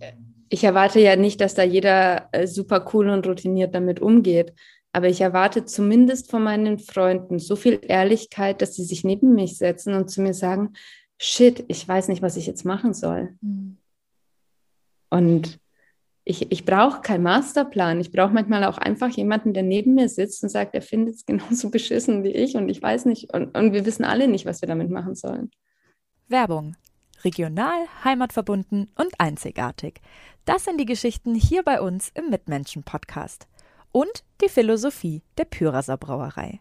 ich 0.50 0.64
erwarte 0.64 1.00
ja 1.00 1.16
nicht, 1.16 1.40
dass 1.40 1.54
da 1.54 1.62
jeder 1.62 2.28
äh, 2.32 2.46
super 2.46 2.84
cool 2.92 3.08
und 3.08 3.26
routiniert 3.26 3.74
damit 3.74 4.00
umgeht. 4.00 4.52
Aber 4.92 5.08
ich 5.08 5.20
erwarte 5.20 5.64
zumindest 5.64 6.28
von 6.30 6.42
meinen 6.42 6.80
Freunden 6.80 7.38
so 7.38 7.54
viel 7.54 7.80
Ehrlichkeit, 7.86 8.60
dass 8.60 8.74
sie 8.74 8.82
sich 8.82 9.04
neben 9.04 9.34
mich 9.34 9.56
setzen 9.56 9.94
und 9.94 10.10
zu 10.10 10.20
mir 10.20 10.34
sagen, 10.34 10.72
shit, 11.20 11.64
ich 11.68 11.86
weiß 11.86 12.08
nicht, 12.08 12.22
was 12.22 12.36
ich 12.36 12.46
jetzt 12.46 12.64
machen 12.64 12.94
soll. 12.94 13.36
Mhm. 13.42 13.76
Und 15.10 15.60
ich, 16.24 16.50
ich 16.50 16.64
brauche 16.64 17.02
keinen 17.02 17.22
Masterplan. 17.22 18.00
Ich 18.00 18.10
brauche 18.10 18.32
manchmal 18.32 18.64
auch 18.64 18.78
einfach 18.78 19.10
jemanden, 19.10 19.52
der 19.52 19.62
neben 19.62 19.94
mir 19.94 20.08
sitzt 20.08 20.42
und 20.42 20.48
sagt, 20.48 20.74
er 20.74 20.82
findet 20.82 21.16
es 21.16 21.26
genauso 21.26 21.70
beschissen 21.70 22.24
wie 22.24 22.30
ich 22.30 22.56
und 22.56 22.68
ich 22.68 22.82
weiß 22.82 23.04
nicht. 23.04 23.32
Und, 23.34 23.56
und 23.56 23.72
wir 23.72 23.84
wissen 23.84 24.04
alle 24.04 24.28
nicht, 24.28 24.46
was 24.46 24.62
wir 24.62 24.68
damit 24.68 24.90
machen 24.90 25.14
sollen. 25.14 25.50
Werbung. 26.28 26.76
Regional, 27.22 27.86
heimatverbunden 28.02 28.90
und 28.96 29.12
einzigartig. 29.18 30.00
Das 30.46 30.64
sind 30.64 30.80
die 30.80 30.86
Geschichten 30.86 31.34
hier 31.34 31.62
bei 31.62 31.82
uns 31.82 32.10
im 32.14 32.30
Mitmenschen-Podcast. 32.30 33.46
Und 33.92 34.24
die 34.40 34.48
Philosophie 34.48 35.22
der 35.36 35.44
Pyraser 35.44 35.98
Brauerei. 35.98 36.60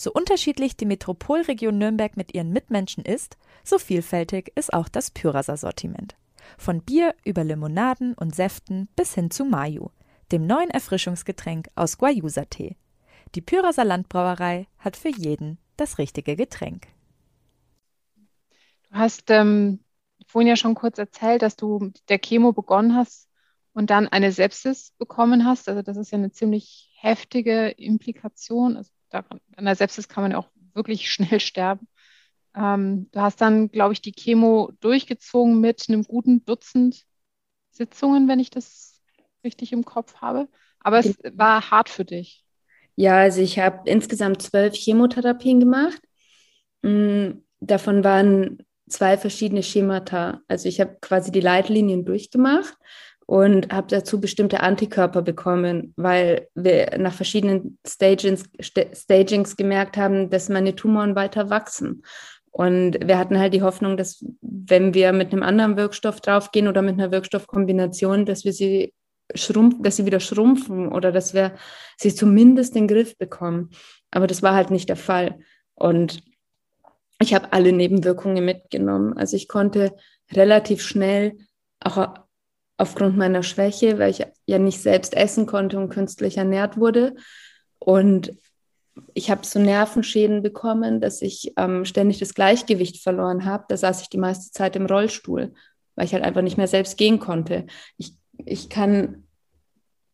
So 0.00 0.12
unterschiedlich 0.12 0.76
die 0.76 0.86
Metropolregion 0.86 1.76
Nürnberg 1.76 2.16
mit 2.16 2.32
ihren 2.32 2.52
Mitmenschen 2.52 3.04
ist, 3.04 3.36
so 3.64 3.80
vielfältig 3.80 4.52
ist 4.54 4.72
auch 4.72 4.88
das 4.88 5.10
Pyraser 5.10 5.56
Sortiment. 5.56 6.14
Von 6.56 6.82
Bier 6.82 7.16
über 7.24 7.42
Limonaden 7.42 8.14
und 8.14 8.32
Säften 8.32 8.88
bis 8.94 9.14
hin 9.14 9.32
zu 9.32 9.44
Mayu, 9.44 9.88
dem 10.30 10.46
neuen 10.46 10.70
Erfrischungsgetränk 10.70 11.68
aus 11.74 11.98
Guayusa-Tee. 11.98 12.76
Die 13.34 13.40
Pyraser 13.40 13.84
Landbrauerei 13.84 14.68
hat 14.78 14.96
für 14.96 15.08
jeden 15.08 15.58
das 15.76 15.98
richtige 15.98 16.36
Getränk. 16.36 16.86
Du 18.90 18.92
hast 18.92 19.30
ähm, 19.30 19.80
vorhin 20.28 20.46
ja 20.48 20.54
schon 20.54 20.76
kurz 20.76 20.98
erzählt, 20.98 21.42
dass 21.42 21.56
du 21.56 21.80
mit 21.80 22.08
der 22.08 22.20
Chemo 22.20 22.52
begonnen 22.52 22.94
hast 22.94 23.28
und 23.72 23.90
dann 23.90 24.06
eine 24.06 24.30
Sepsis 24.30 24.92
bekommen 24.96 25.44
hast. 25.44 25.68
Also 25.68 25.82
das 25.82 25.96
ist 25.96 26.12
ja 26.12 26.18
eine 26.18 26.30
ziemlich 26.30 26.88
heftige 26.94 27.70
Implikation. 27.70 28.76
Also 28.76 28.92
daran, 29.10 29.40
an 29.56 29.64
der 29.64 29.76
Sepsis 29.76 30.08
kann 30.08 30.22
man 30.22 30.32
ja 30.32 30.38
auch 30.38 30.50
wirklich 30.74 31.10
schnell 31.10 31.40
sterben. 31.40 31.88
Ähm, 32.54 33.08
du 33.12 33.20
hast 33.20 33.40
dann, 33.40 33.70
glaube 33.70 33.92
ich, 33.92 34.00
die 34.00 34.12
Chemo 34.12 34.72
durchgezogen 34.80 35.60
mit 35.60 35.86
einem 35.88 36.04
guten 36.04 36.44
Dutzend 36.44 37.04
Sitzungen, 37.70 38.28
wenn 38.28 38.40
ich 38.40 38.50
das 38.50 39.00
richtig 39.44 39.72
im 39.72 39.84
Kopf 39.84 40.16
habe. 40.16 40.48
Aber 40.80 40.98
es 40.98 41.18
war 41.32 41.70
hart 41.70 41.88
für 41.88 42.04
dich. 42.04 42.44
Ja, 42.96 43.18
also 43.18 43.40
ich 43.40 43.58
habe 43.58 43.88
insgesamt 43.88 44.42
zwölf 44.42 44.74
Chemotherapien 44.74 45.60
gemacht. 45.60 46.00
Mm, 46.82 47.42
davon 47.60 48.02
waren 48.02 48.58
zwei 48.88 49.16
verschiedene 49.16 49.62
Schemata. 49.62 50.40
Also 50.48 50.68
ich 50.68 50.80
habe 50.80 50.96
quasi 51.00 51.30
die 51.30 51.40
Leitlinien 51.40 52.04
durchgemacht 52.04 52.76
und 53.28 53.70
habe 53.70 53.88
dazu 53.88 54.22
bestimmte 54.22 54.60
Antikörper 54.60 55.20
bekommen, 55.20 55.92
weil 55.96 56.48
wir 56.54 56.96
nach 56.96 57.12
verschiedenen 57.12 57.78
Stagings, 57.86 58.48
Stagings 58.58 59.54
gemerkt 59.54 59.98
haben, 59.98 60.30
dass 60.30 60.48
meine 60.48 60.74
Tumoren 60.74 61.14
weiter 61.14 61.50
wachsen. 61.50 62.04
Und 62.50 63.06
wir 63.06 63.18
hatten 63.18 63.38
halt 63.38 63.52
die 63.52 63.60
Hoffnung, 63.60 63.98
dass 63.98 64.24
wenn 64.40 64.94
wir 64.94 65.12
mit 65.12 65.30
einem 65.30 65.42
anderen 65.42 65.76
Wirkstoff 65.76 66.22
draufgehen 66.22 66.68
oder 66.68 66.80
mit 66.80 66.94
einer 66.94 67.12
Wirkstoffkombination, 67.12 68.24
dass 68.24 68.46
wir 68.46 68.54
sie 68.54 68.94
schrumpfen, 69.34 69.82
dass 69.82 69.96
sie 69.96 70.06
wieder 70.06 70.20
schrumpfen 70.20 70.88
oder 70.90 71.12
dass 71.12 71.34
wir 71.34 71.52
sie 71.98 72.14
zumindest 72.14 72.76
in 72.76 72.86
den 72.86 72.96
Griff 72.96 73.18
bekommen. 73.18 73.68
Aber 74.10 74.26
das 74.26 74.42
war 74.42 74.54
halt 74.54 74.70
nicht 74.70 74.88
der 74.88 74.96
Fall. 74.96 75.38
Und 75.74 76.22
ich 77.20 77.34
habe 77.34 77.52
alle 77.52 77.72
Nebenwirkungen 77.72 78.42
mitgenommen. 78.42 79.18
Also 79.18 79.36
ich 79.36 79.48
konnte 79.48 79.94
relativ 80.32 80.80
schnell, 80.80 81.36
auch 81.80 82.14
aufgrund 82.78 83.16
meiner 83.16 83.42
Schwäche, 83.42 83.98
weil 83.98 84.10
ich 84.10 84.24
ja 84.46 84.58
nicht 84.58 84.80
selbst 84.80 85.14
essen 85.14 85.46
konnte 85.46 85.78
und 85.78 85.90
künstlich 85.90 86.36
ernährt 86.36 86.78
wurde. 86.78 87.14
Und 87.78 88.32
ich 89.14 89.30
habe 89.30 89.44
so 89.44 89.58
Nervenschäden 89.58 90.42
bekommen, 90.42 91.00
dass 91.00 91.20
ich 91.20 91.52
ähm, 91.56 91.84
ständig 91.84 92.18
das 92.18 92.34
Gleichgewicht 92.34 93.02
verloren 93.02 93.44
habe. 93.44 93.64
Da 93.68 93.76
saß 93.76 94.02
ich 94.02 94.08
die 94.08 94.18
meiste 94.18 94.52
Zeit 94.52 94.76
im 94.76 94.86
Rollstuhl, 94.86 95.52
weil 95.96 96.04
ich 96.06 96.14
halt 96.14 96.24
einfach 96.24 96.42
nicht 96.42 96.56
mehr 96.56 96.66
selbst 96.68 96.96
gehen 96.96 97.18
konnte. 97.18 97.66
Ich, 97.96 98.14
ich 98.44 98.68
kann 98.68 99.24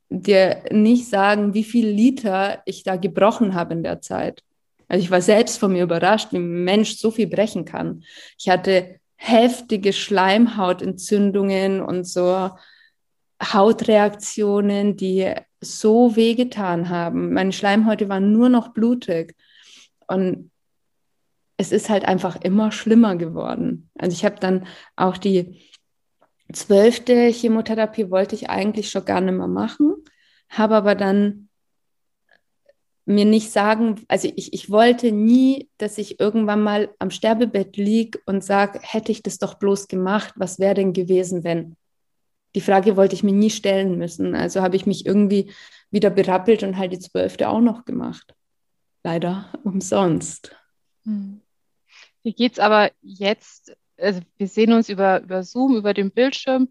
dir 0.08 0.62
nicht 0.70 1.08
sagen, 1.08 1.54
wie 1.54 1.64
viel 1.64 1.88
Liter 1.88 2.62
ich 2.66 2.82
da 2.82 2.96
gebrochen 2.96 3.54
habe 3.54 3.74
in 3.74 3.82
der 3.82 4.00
Zeit. 4.00 4.42
Also 4.88 5.02
ich 5.02 5.10
war 5.10 5.20
selbst 5.20 5.58
von 5.58 5.72
mir 5.72 5.82
überrascht, 5.82 6.32
wie 6.32 6.36
ein 6.36 6.64
Mensch 6.64 6.96
so 6.96 7.10
viel 7.10 7.26
brechen 7.26 7.64
kann. 7.64 8.04
Ich 8.38 8.48
hatte 8.48 9.00
heftige 9.24 9.94
Schleimhautentzündungen 9.94 11.80
und 11.80 12.04
so 12.04 12.50
Hautreaktionen, 13.42 14.96
die 14.96 15.32
so 15.62 16.14
wehgetan 16.14 16.90
haben. 16.90 17.32
Meine 17.32 17.52
Schleimhäute 17.52 18.10
waren 18.10 18.32
nur 18.32 18.50
noch 18.50 18.74
blutig. 18.74 19.34
Und 20.06 20.50
es 21.56 21.72
ist 21.72 21.88
halt 21.88 22.04
einfach 22.04 22.36
immer 22.42 22.70
schlimmer 22.70 23.16
geworden. 23.16 23.88
Also 23.98 24.14
ich 24.14 24.26
habe 24.26 24.36
dann 24.40 24.66
auch 24.94 25.16
die 25.16 25.58
zwölfte 26.52 27.28
Chemotherapie 27.28 28.10
wollte 28.10 28.34
ich 28.34 28.50
eigentlich 28.50 28.90
schon 28.90 29.06
gar 29.06 29.22
nicht 29.22 29.34
mehr 29.34 29.48
machen, 29.48 29.94
habe 30.50 30.74
aber 30.74 30.94
dann 30.94 31.48
mir 33.06 33.24
nicht 33.24 33.50
sagen, 33.50 34.02
also 34.08 34.30
ich, 34.34 34.52
ich 34.54 34.70
wollte 34.70 35.12
nie, 35.12 35.68
dass 35.78 35.98
ich 35.98 36.20
irgendwann 36.20 36.62
mal 36.62 36.94
am 36.98 37.10
Sterbebett 37.10 37.76
liege 37.76 38.18
und 38.26 38.42
sage, 38.42 38.80
hätte 38.82 39.12
ich 39.12 39.22
das 39.22 39.38
doch 39.38 39.54
bloß 39.54 39.88
gemacht, 39.88 40.32
was 40.36 40.58
wäre 40.58 40.74
denn 40.74 40.92
gewesen, 40.92 41.44
wenn? 41.44 41.76
Die 42.54 42.60
Frage 42.60 42.96
wollte 42.96 43.14
ich 43.14 43.22
mir 43.24 43.32
nie 43.32 43.50
stellen 43.50 43.98
müssen. 43.98 44.34
Also 44.34 44.62
habe 44.62 44.76
ich 44.76 44.86
mich 44.86 45.04
irgendwie 45.06 45.52
wieder 45.90 46.10
berappelt 46.10 46.62
und 46.62 46.78
halt 46.78 46.92
die 46.92 46.98
zwölfte 47.00 47.48
auch 47.48 47.60
noch 47.60 47.84
gemacht. 47.84 48.34
Leider 49.02 49.52
umsonst. 49.64 50.56
Hm. 51.04 51.40
Wie 52.22 52.32
geht 52.32 52.54
es 52.54 52.58
aber 52.58 52.90
jetzt? 53.02 53.76
Also 53.98 54.20
wir 54.38 54.48
sehen 54.48 54.72
uns 54.72 54.88
über, 54.88 55.20
über 55.22 55.42
Zoom, 55.42 55.76
über 55.76 55.94
den 55.94 56.10
Bildschirm 56.10 56.68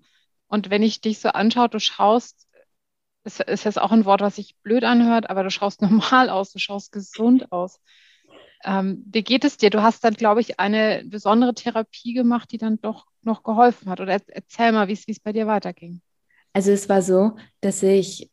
Und 0.48 0.70
wenn 0.70 0.84
ich 0.84 1.02
dich 1.02 1.20
so 1.20 1.30
anschaue, 1.30 1.70
du 1.70 1.80
schaust, 1.80 2.43
es 3.24 3.40
ist 3.40 3.64
jetzt 3.64 3.82
auch 3.82 3.92
ein 3.92 4.06
Wort, 4.06 4.22
was 4.22 4.36
sich 4.36 4.56
blöd 4.64 4.84
anhört, 4.84 5.30
aber 5.30 5.44
du 5.44 5.50
schaust 5.50 5.82
normal 5.82 6.30
aus, 6.30 6.52
du 6.52 6.60
schaust 6.60 6.92
gesund 6.92 7.52
aus. 7.52 7.80
Ähm, 8.66 9.04
wie 9.12 9.24
geht 9.24 9.44
es 9.44 9.58
dir? 9.58 9.70
Du 9.70 9.82
hast 9.82 10.04
dann, 10.04 10.14
glaube 10.14 10.42
ich, 10.42 10.60
eine 10.60 11.04
besondere 11.06 11.54
Therapie 11.54 12.14
gemacht, 12.14 12.52
die 12.52 12.58
dann 12.58 12.80
doch 12.82 13.06
noch 13.22 13.44
geholfen 13.44 13.90
hat. 13.90 14.00
Oder 14.00 14.20
erzähl 14.28 14.72
mal, 14.72 14.88
wie 14.88 14.94
es 14.94 15.20
bei 15.20 15.34
dir 15.34 15.48
weiterging. 15.48 16.02
Also 16.54 16.72
es 16.72 16.88
war 16.88 17.02
so, 17.02 17.36
dass 17.62 17.84
ich, 17.84 18.32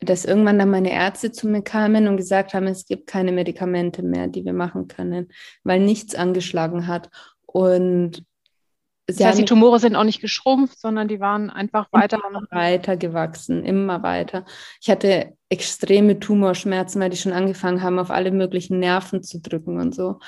dass 0.00 0.24
irgendwann 0.24 0.58
dann 0.58 0.70
meine 0.70 0.92
Ärzte 0.92 1.32
zu 1.32 1.48
mir 1.48 1.62
kamen 1.62 2.08
und 2.08 2.16
gesagt 2.16 2.54
haben, 2.54 2.66
es 2.66 2.86
gibt 2.86 3.06
keine 3.06 3.32
Medikamente 3.32 4.02
mehr, 4.02 4.28
die 4.28 4.44
wir 4.44 4.52
machen 4.54 4.88
können, 4.88 5.28
weil 5.64 5.80
nichts 5.80 6.14
angeschlagen 6.14 6.86
hat. 6.86 7.10
Und 7.44 8.24
das 9.08 9.24
heißt, 9.24 9.38
die 9.38 9.46
Tumore 9.46 9.80
sind 9.80 9.96
auch 9.96 10.04
nicht 10.04 10.20
geschrumpft, 10.20 10.78
sondern 10.78 11.08
die 11.08 11.18
waren 11.18 11.48
einfach 11.48 11.90
weiter. 11.92 12.18
weiter 12.50 12.98
gewachsen, 12.98 13.64
immer 13.64 14.02
weiter. 14.02 14.44
Ich 14.82 14.90
hatte 14.90 15.32
extreme 15.48 16.20
Tumorschmerzen, 16.20 17.00
weil 17.00 17.08
die 17.08 17.16
schon 17.16 17.32
angefangen 17.32 17.82
haben, 17.82 17.98
auf 17.98 18.10
alle 18.10 18.30
möglichen 18.30 18.78
Nerven 18.78 19.22
zu 19.22 19.40
drücken 19.40 19.80
und 19.80 19.94
so. 19.94 20.18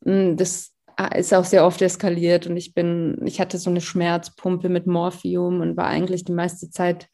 Mm, 0.00 0.36
das 0.36 0.72
ah, 0.96 1.08
ist 1.08 1.34
auch 1.34 1.44
sehr 1.44 1.66
oft 1.66 1.82
eskaliert 1.82 2.46
und 2.46 2.56
ich 2.56 2.72
bin, 2.72 3.20
ich 3.26 3.40
hatte 3.40 3.58
so 3.58 3.68
eine 3.68 3.82
Schmerzpumpe 3.82 4.70
mit 4.70 4.86
Morphium 4.86 5.60
und 5.60 5.76
war 5.76 5.86
eigentlich 5.86 6.24
die 6.24 6.32
meiste 6.32 6.70
Zeit 6.70 7.08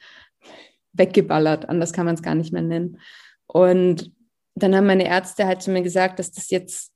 weggeballert. 0.92 1.68
Anders 1.68 1.92
kann 1.92 2.06
man 2.06 2.14
es 2.14 2.22
gar 2.22 2.36
nicht 2.36 2.52
mehr 2.52 2.62
nennen. 2.62 3.00
Und 3.46 4.12
dann 4.54 4.76
haben 4.76 4.86
meine 4.86 5.08
Ärzte 5.08 5.46
halt 5.46 5.60
zu 5.60 5.72
mir 5.72 5.82
gesagt, 5.82 6.20
dass 6.20 6.30
das 6.30 6.50
jetzt 6.50 6.92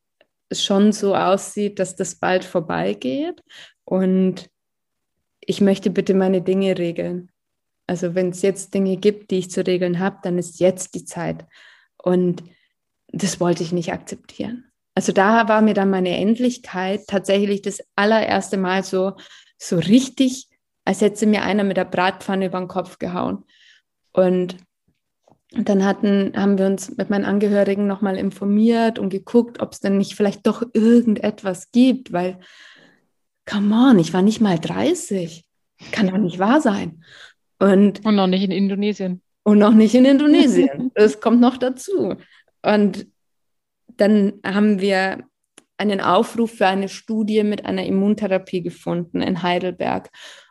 schon 0.52 0.92
so 0.92 1.14
aussieht, 1.14 1.78
dass 1.78 1.96
das 1.96 2.16
bald 2.16 2.44
vorbeigeht 2.44 3.42
und 3.84 4.50
ich 5.40 5.60
möchte 5.60 5.90
bitte 5.90 6.14
meine 6.14 6.42
Dinge 6.42 6.78
regeln. 6.78 7.30
Also 7.86 8.14
wenn 8.14 8.30
es 8.30 8.42
jetzt 8.42 8.72
Dinge 8.72 8.96
gibt, 8.96 9.30
die 9.30 9.38
ich 9.38 9.50
zu 9.50 9.66
regeln 9.66 9.98
habe, 9.98 10.18
dann 10.22 10.38
ist 10.38 10.58
jetzt 10.58 10.94
die 10.94 11.04
Zeit. 11.04 11.44
Und 11.98 12.42
das 13.08 13.40
wollte 13.40 13.62
ich 13.62 13.72
nicht 13.72 13.92
akzeptieren. 13.92 14.70
Also 14.94 15.12
da 15.12 15.48
war 15.48 15.60
mir 15.60 15.74
dann 15.74 15.90
meine 15.90 16.16
Endlichkeit 16.16 17.06
tatsächlich 17.06 17.62
das 17.62 17.80
allererste 17.96 18.56
Mal 18.56 18.84
so, 18.84 19.16
so 19.58 19.76
richtig, 19.76 20.48
als 20.84 21.00
hätte 21.00 21.26
mir 21.26 21.42
einer 21.42 21.64
mit 21.64 21.76
der 21.76 21.84
Bratpfanne 21.84 22.46
über 22.46 22.58
den 22.58 22.68
Kopf 22.68 22.98
gehauen. 22.98 23.44
Und 24.12 24.56
dann 25.56 25.84
hatten, 25.84 26.32
haben 26.36 26.58
wir 26.58 26.66
uns 26.66 26.96
mit 26.96 27.10
meinen 27.10 27.24
Angehörigen 27.24 27.86
nochmal 27.86 28.16
informiert 28.16 28.98
und 28.98 29.10
geguckt, 29.10 29.60
ob 29.60 29.72
es 29.72 29.80
denn 29.80 29.98
nicht 29.98 30.14
vielleicht 30.14 30.46
doch 30.46 30.62
irgendetwas 30.72 31.70
gibt, 31.70 32.12
weil 32.12 32.38
come 33.46 33.74
on, 33.74 33.98
ich 33.98 34.12
war 34.12 34.22
nicht 34.22 34.40
mal 34.40 34.58
30. 34.58 35.44
Kann 35.92 36.08
doch 36.08 36.18
nicht 36.18 36.38
wahr 36.38 36.60
sein. 36.60 37.04
Und, 37.58 38.04
und 38.04 38.16
noch 38.16 38.26
nicht 38.26 38.42
in 38.42 38.50
Indonesien. 38.50 39.22
Und 39.42 39.58
noch 39.58 39.74
nicht 39.74 39.94
in 39.94 40.04
Indonesien. 40.04 40.90
das 40.94 41.20
kommt 41.20 41.40
noch 41.40 41.56
dazu. 41.56 42.16
Und 42.62 43.06
dann 43.96 44.34
haben 44.44 44.80
wir 44.80 45.24
einen 45.76 46.00
Aufruf 46.00 46.52
für 46.52 46.66
eine 46.66 46.88
Studie 46.88 47.42
mit 47.42 47.66
einer 47.66 47.84
Immuntherapie 47.84 48.62
gefunden 48.62 49.20
in 49.20 49.42
Heidelberg. 49.42 50.10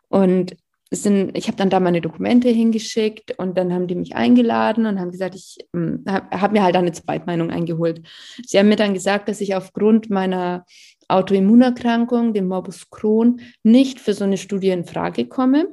Und 0.10 0.56
sind, 0.96 1.38
ich 1.38 1.48
habe 1.48 1.58
dann 1.58 1.70
da 1.70 1.80
meine 1.80 2.02
Dokumente 2.02 2.50
hingeschickt 2.50 3.38
und 3.38 3.58
dann 3.58 3.74
haben 3.74 3.88
die 3.88 3.96
mich 3.96 4.16
eingeladen 4.16 4.86
und 4.86 5.00
haben 5.00 5.12
gesagt, 5.12 5.36
ich 5.36 5.58
ähm, 5.74 6.04
habe 6.08 6.40
hab 6.40 6.52
mir 6.52 6.64
halt 6.64 6.76
eine 6.76 6.92
Zweitmeinung 6.92 7.50
eingeholt. 7.50 8.02
Sie 8.46 8.60
haben 8.60 8.70
mir 8.70 8.76
dann 8.76 8.94
gesagt, 8.94 9.28
dass 9.28 9.42
ich 9.42 9.56
aufgrund 9.56 10.10
meiner 10.10 10.66
Autoimmunerkrankung, 11.08 12.34
dem 12.34 12.48
Morbus 12.48 12.90
Crohn, 12.90 13.42
nicht 13.64 14.00
für 14.00 14.14
so 14.14 14.24
eine 14.24 14.38
Studie 14.38 14.70
in 14.70 14.86
Frage 14.86 15.28
komme, 15.28 15.68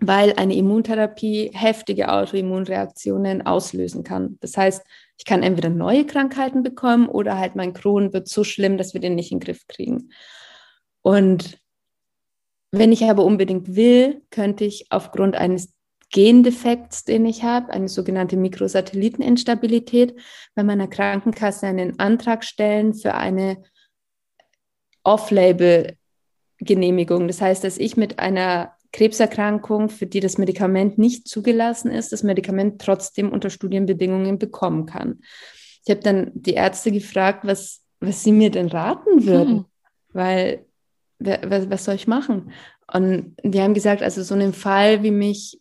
weil 0.00 0.34
eine 0.34 0.54
Immuntherapie 0.54 1.50
heftige 1.52 2.10
Autoimmunreaktionen 2.12 3.44
auslösen 3.46 4.04
kann. 4.04 4.38
Das 4.40 4.56
heißt, 4.56 4.84
ich 5.16 5.24
kann 5.24 5.42
entweder 5.42 5.70
neue 5.70 6.06
Krankheiten 6.06 6.62
bekommen 6.62 7.08
oder 7.08 7.38
halt 7.38 7.56
mein 7.56 7.72
Crohn 7.72 8.12
wird 8.12 8.28
so 8.28 8.44
schlimm, 8.44 8.78
dass 8.78 8.94
wir 8.94 9.00
den 9.00 9.16
nicht 9.16 9.32
in 9.32 9.40
den 9.40 9.44
Griff 9.44 9.66
kriegen. 9.66 10.10
Und 11.02 11.58
wenn 12.70 12.92
ich 12.92 13.04
aber 13.04 13.24
unbedingt 13.24 13.76
will, 13.76 14.22
könnte 14.30 14.64
ich 14.64 14.86
aufgrund 14.90 15.36
eines 15.36 15.72
Gendefekts, 16.10 17.04
den 17.04 17.26
ich 17.26 17.42
habe, 17.42 17.70
eine 17.70 17.88
sogenannte 17.88 18.36
Mikrosatelliteninstabilität, 18.36 20.14
bei 20.54 20.62
meiner 20.62 20.88
Krankenkasse 20.88 21.66
einen 21.66 21.98
Antrag 21.98 22.44
stellen 22.44 22.94
für 22.94 23.14
eine 23.14 23.62
Off-Label-Genehmigung. 25.04 27.26
Das 27.26 27.40
heißt, 27.40 27.64
dass 27.64 27.78
ich 27.78 27.96
mit 27.96 28.18
einer 28.18 28.74
Krebserkrankung, 28.92 29.90
für 29.90 30.06
die 30.06 30.20
das 30.20 30.38
Medikament 30.38 30.98
nicht 30.98 31.28
zugelassen 31.28 31.90
ist, 31.90 32.12
das 32.12 32.22
Medikament 32.22 32.80
trotzdem 32.80 33.30
unter 33.30 33.50
Studienbedingungen 33.50 34.38
bekommen 34.38 34.86
kann. 34.86 35.20
Ich 35.84 35.90
habe 35.90 36.00
dann 36.00 36.30
die 36.34 36.54
Ärzte 36.54 36.90
gefragt, 36.90 37.40
was, 37.44 37.82
was 38.00 38.22
sie 38.22 38.32
mir 38.32 38.50
denn 38.50 38.68
raten 38.68 39.26
würden, 39.26 39.58
hm. 39.58 39.64
weil 40.12 40.64
was, 41.18 41.70
was 41.70 41.84
soll 41.84 41.94
ich 41.94 42.06
machen? 42.06 42.52
Und 42.92 43.36
die 43.42 43.60
haben 43.60 43.74
gesagt, 43.74 44.02
also 44.02 44.22
so 44.22 44.34
einen 44.34 44.52
Fall 44.52 45.02
wie 45.02 45.10
mich 45.10 45.60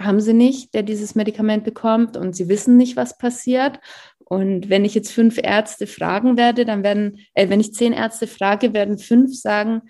haben 0.00 0.20
sie 0.20 0.32
nicht, 0.32 0.74
der 0.74 0.82
dieses 0.82 1.14
Medikament 1.14 1.64
bekommt 1.64 2.16
und 2.16 2.34
sie 2.34 2.48
wissen 2.48 2.76
nicht, 2.76 2.96
was 2.96 3.18
passiert. 3.18 3.80
Und 4.18 4.70
wenn 4.70 4.84
ich 4.84 4.94
jetzt 4.94 5.12
fünf 5.12 5.38
Ärzte 5.42 5.86
fragen 5.86 6.36
werde, 6.36 6.64
dann 6.64 6.82
werden, 6.82 7.18
äh, 7.34 7.48
wenn 7.48 7.60
ich 7.60 7.74
zehn 7.74 7.92
Ärzte 7.92 8.26
frage, 8.26 8.72
werden 8.72 8.98
fünf 8.98 9.38
sagen, 9.38 9.82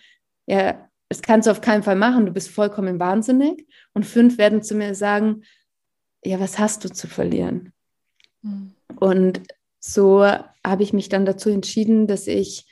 ja, 0.46 0.88
das 1.08 1.22
kannst 1.22 1.46
du 1.46 1.50
auf 1.50 1.60
keinen 1.60 1.82
Fall 1.82 1.96
machen, 1.96 2.26
du 2.26 2.32
bist 2.32 2.50
vollkommen 2.50 2.98
wahnsinnig. 2.98 3.66
Und 3.92 4.06
fünf 4.06 4.38
werden 4.38 4.62
zu 4.62 4.74
mir 4.74 4.94
sagen, 4.94 5.42
ja, 6.24 6.40
was 6.40 6.58
hast 6.58 6.84
du 6.84 6.90
zu 6.90 7.06
verlieren? 7.06 7.72
Mhm. 8.42 8.74
Und 8.98 9.42
so 9.78 10.24
habe 10.24 10.82
ich 10.82 10.92
mich 10.92 11.08
dann 11.08 11.24
dazu 11.24 11.50
entschieden, 11.50 12.06
dass 12.06 12.26
ich 12.26 12.66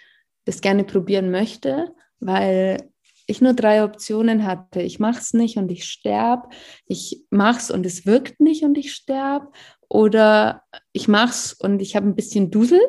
das 0.45 0.61
gerne 0.61 0.85
probieren 0.85 1.31
möchte, 1.31 1.93
weil 2.21 2.91
ich 3.27 3.41
nur 3.41 3.53
drei 3.53 3.85
Optionen 3.85 4.47
hatte. 4.47 4.81
Ich 4.81 4.99
mache 4.99 5.21
es 5.21 5.35
nicht 5.35 5.59
und 5.59 5.71
ich 5.71 5.85
sterbe. 5.85 6.49
Ich 6.87 7.23
mache 7.31 7.59
es 7.59 7.71
und 7.71 7.85
es 7.85 8.07
wirkt 8.07 8.41
nicht 8.41 8.65
und 8.65 8.79
ich 8.79 8.95
sterbe 8.95 9.49
oder 9.89 10.63
ich 10.93 11.09
mache 11.09 11.31
es 11.31 11.53
und 11.53 11.81
ich 11.81 11.95
habe 11.95 12.07
ein 12.07 12.15
bisschen 12.15 12.51
Dusel 12.51 12.81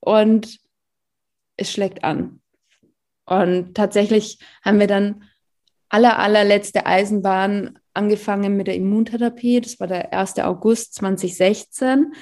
und 0.00 0.58
es 1.56 1.70
schlägt 1.70 2.04
an. 2.04 2.40
Und 3.26 3.74
tatsächlich 3.74 4.38
haben 4.64 4.80
wir 4.80 4.86
dann 4.86 5.24
aller, 5.88 6.18
allerletzte 6.18 6.86
Eisenbahn 6.86 7.78
angefangen 7.94 8.56
mit 8.56 8.66
der 8.66 8.76
Immuntherapie. 8.76 9.60
Das 9.60 9.78
war 9.78 9.86
der 9.86 10.12
1. 10.12 10.38
August 10.38 10.94
2016. 10.94 12.14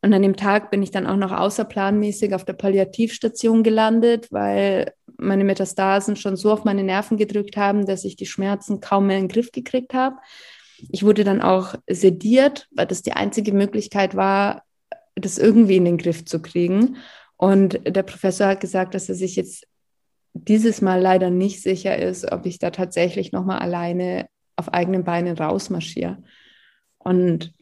Und 0.00 0.14
an 0.14 0.22
dem 0.22 0.36
Tag 0.36 0.70
bin 0.70 0.82
ich 0.82 0.90
dann 0.90 1.06
auch 1.06 1.16
noch 1.16 1.32
außerplanmäßig 1.32 2.34
auf 2.34 2.44
der 2.44 2.54
Palliativstation 2.54 3.62
gelandet, 3.62 4.32
weil 4.32 4.92
meine 5.18 5.44
Metastasen 5.44 6.16
schon 6.16 6.36
so 6.36 6.52
auf 6.52 6.64
meine 6.64 6.84
Nerven 6.84 7.16
gedrückt 7.16 7.56
haben, 7.56 7.86
dass 7.86 8.04
ich 8.04 8.16
die 8.16 8.26
Schmerzen 8.26 8.80
kaum 8.80 9.06
mehr 9.06 9.18
in 9.18 9.24
den 9.24 9.32
Griff 9.32 9.52
gekriegt 9.52 9.94
habe. 9.94 10.16
Ich 10.90 11.02
wurde 11.02 11.24
dann 11.24 11.42
auch 11.42 11.74
sediert, 11.88 12.68
weil 12.70 12.86
das 12.86 13.02
die 13.02 13.12
einzige 13.12 13.52
Möglichkeit 13.52 14.14
war, 14.14 14.62
das 15.16 15.38
irgendwie 15.38 15.76
in 15.76 15.84
den 15.84 15.98
Griff 15.98 16.24
zu 16.24 16.40
kriegen. 16.40 16.96
Und 17.36 17.80
der 17.84 18.04
Professor 18.04 18.46
hat 18.46 18.60
gesagt, 18.60 18.94
dass 18.94 19.08
er 19.08 19.16
sich 19.16 19.36
jetzt 19.36 19.66
dieses 20.34 20.80
Mal 20.80 21.00
leider 21.00 21.30
nicht 21.30 21.62
sicher 21.62 21.96
ist, 21.96 22.30
ob 22.30 22.46
ich 22.46 22.58
da 22.58 22.70
tatsächlich 22.70 23.32
nochmal 23.32 23.58
alleine 23.58 24.28
auf 24.56 24.72
eigenen 24.72 25.04
Beinen 25.04 25.36
rausmarschiere. 25.36 26.22
Und 26.98 27.52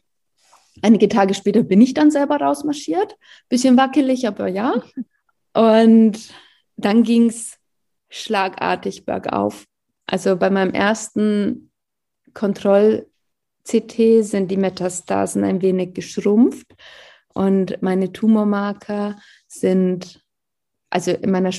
einige 0.81 1.09
Tage 1.09 1.33
später 1.33 1.63
bin 1.63 1.81
ich 1.81 1.93
dann 1.93 2.11
selber 2.11 2.37
rausmarschiert. 2.37 3.15
Bisschen 3.49 3.77
wackelig, 3.77 4.27
aber 4.27 4.47
ja. 4.47 4.83
Und 5.53 6.29
dann 6.77 7.03
ging 7.03 7.27
es 7.27 7.57
schlagartig 8.09 9.05
bergauf. 9.05 9.65
Also 10.05 10.37
bei 10.37 10.49
meinem 10.49 10.73
ersten 10.73 11.71
Kontroll-CT 12.33 14.23
sind 14.23 14.49
die 14.49 14.57
Metastasen 14.57 15.43
ein 15.43 15.61
wenig 15.61 15.93
geschrumpft 15.93 16.67
und 17.33 17.81
meine 17.81 18.13
Tumormarker 18.13 19.17
sind, 19.47 20.23
also 20.89 21.11
in 21.11 21.31
meiner, 21.31 21.51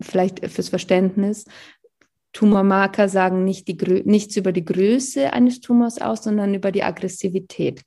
vielleicht 0.00 0.46
fürs 0.50 0.68
Verständnis, 0.68 1.46
Tumormarker 2.32 3.08
sagen 3.08 3.44
nicht 3.44 3.66
die, 3.66 4.02
nichts 4.04 4.36
über 4.36 4.52
die 4.52 4.64
Größe 4.64 5.32
eines 5.32 5.60
Tumors 5.62 5.98
aus, 5.98 6.24
sondern 6.24 6.52
über 6.52 6.70
die 6.70 6.82
Aggressivität. 6.82 7.82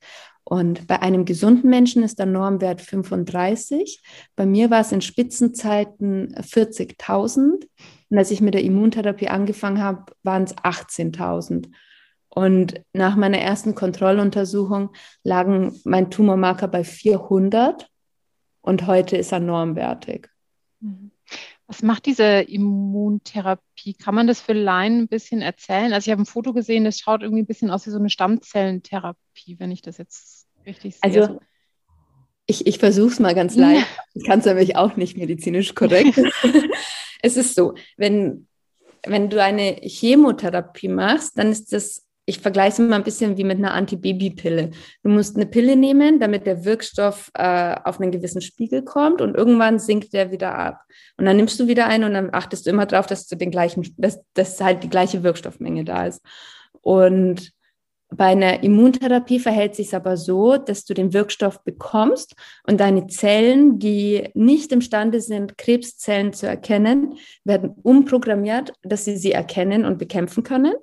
Und 0.50 0.88
bei 0.88 1.00
einem 1.00 1.26
gesunden 1.26 1.70
Menschen 1.70 2.02
ist 2.02 2.18
der 2.18 2.26
Normwert 2.26 2.80
35. 2.80 4.02
Bei 4.34 4.46
mir 4.46 4.68
war 4.68 4.80
es 4.80 4.90
in 4.90 5.00
Spitzenzeiten 5.00 6.34
40.000. 6.34 7.68
Und 8.08 8.18
als 8.18 8.32
ich 8.32 8.40
mit 8.40 8.54
der 8.54 8.64
Immuntherapie 8.64 9.28
angefangen 9.28 9.80
habe, 9.80 10.12
waren 10.24 10.42
es 10.42 10.56
18.000. 10.56 11.70
Und 12.30 12.82
nach 12.92 13.14
meiner 13.14 13.38
ersten 13.38 13.76
Kontrolluntersuchung 13.76 14.90
lagen 15.22 15.78
mein 15.84 16.10
Tumormarker 16.10 16.66
bei 16.66 16.82
400 16.82 17.88
und 18.60 18.88
heute 18.88 19.16
ist 19.16 19.30
er 19.30 19.38
normwertig. 19.38 20.30
Mhm. 20.80 21.12
Was 21.68 21.82
macht 21.82 22.06
diese 22.06 22.40
Immuntherapie? 22.40 23.94
Kann 23.94 24.16
man 24.16 24.26
das 24.26 24.40
für 24.40 24.54
Laien 24.54 25.02
ein 25.02 25.08
bisschen 25.08 25.42
erzählen? 25.42 25.92
Also 25.92 26.08
ich 26.08 26.12
habe 26.12 26.22
ein 26.22 26.26
Foto 26.26 26.52
gesehen, 26.52 26.84
das 26.84 26.98
schaut 26.98 27.22
irgendwie 27.22 27.42
ein 27.42 27.46
bisschen 27.46 27.70
aus 27.70 27.86
wie 27.86 27.90
so 27.90 27.98
eine 27.98 28.10
Stammzellentherapie, 28.10 29.60
wenn 29.60 29.70
ich 29.70 29.80
das 29.80 29.96
jetzt 29.96 30.39
richtig 30.66 30.94
sehe. 30.94 31.02
Also 31.02 31.40
ich, 32.46 32.66
ich 32.66 32.78
versuche 32.78 33.12
es 33.12 33.20
mal 33.20 33.34
ganz 33.34 33.56
leicht. 33.56 33.86
Ich 34.12 34.24
kann 34.24 34.40
es 34.40 34.44
nämlich 34.44 34.74
auch 34.74 34.96
nicht 34.96 35.16
medizinisch 35.16 35.76
korrekt. 35.76 36.20
es 37.22 37.36
ist 37.36 37.54
so, 37.54 37.74
wenn, 37.96 38.48
wenn 39.06 39.30
du 39.30 39.40
eine 39.40 39.76
Chemotherapie 39.82 40.88
machst, 40.88 41.38
dann 41.38 41.52
ist 41.52 41.72
das 41.72 42.08
ich 42.30 42.38
vergleiche 42.38 42.80
es 42.82 42.88
mal 42.88 42.94
ein 42.94 43.02
bisschen 43.02 43.36
wie 43.36 43.44
mit 43.44 43.58
einer 43.58 43.74
Antibabypille. 43.74 44.70
Du 45.02 45.10
musst 45.10 45.34
eine 45.34 45.46
Pille 45.46 45.74
nehmen, 45.74 46.20
damit 46.20 46.46
der 46.46 46.64
Wirkstoff 46.64 47.30
äh, 47.34 47.74
auf 47.82 48.00
einen 48.00 48.12
gewissen 48.12 48.40
Spiegel 48.40 48.82
kommt 48.82 49.20
und 49.20 49.36
irgendwann 49.36 49.80
sinkt 49.80 50.12
der 50.12 50.30
wieder 50.30 50.54
ab. 50.54 50.82
Und 51.16 51.24
dann 51.24 51.36
nimmst 51.36 51.58
du 51.58 51.66
wieder 51.66 51.88
ein 51.88 52.04
und 52.04 52.14
dann 52.14 52.32
achtest 52.32 52.66
du 52.66 52.70
immer 52.70 52.86
darauf, 52.86 53.08
dass 53.08 53.26
du 53.26 53.36
den 53.36 53.50
gleichen, 53.50 53.84
dass, 53.98 54.20
dass 54.34 54.60
halt 54.60 54.84
die 54.84 54.88
gleiche 54.88 55.24
Wirkstoffmenge 55.24 55.84
da 55.84 56.06
ist. 56.06 56.22
Und 56.82 57.50
bei 58.12 58.26
einer 58.26 58.62
Immuntherapie 58.62 59.38
verhält 59.38 59.76
sich 59.76 59.88
es 59.88 59.94
aber 59.94 60.16
so, 60.16 60.56
dass 60.56 60.84
du 60.84 60.94
den 60.94 61.12
Wirkstoff 61.12 61.62
bekommst 61.62 62.34
und 62.64 62.80
deine 62.80 63.06
Zellen, 63.06 63.78
die 63.78 64.28
nicht 64.34 64.72
imstande 64.72 65.20
sind, 65.20 65.56
Krebszellen 65.56 66.32
zu 66.32 66.46
erkennen, 66.46 67.18
werden 67.44 67.70
umprogrammiert, 67.82 68.72
dass 68.82 69.04
sie 69.04 69.16
sie 69.16 69.32
erkennen 69.32 69.84
und 69.84 69.98
bekämpfen 69.98 70.42
können. 70.42 70.74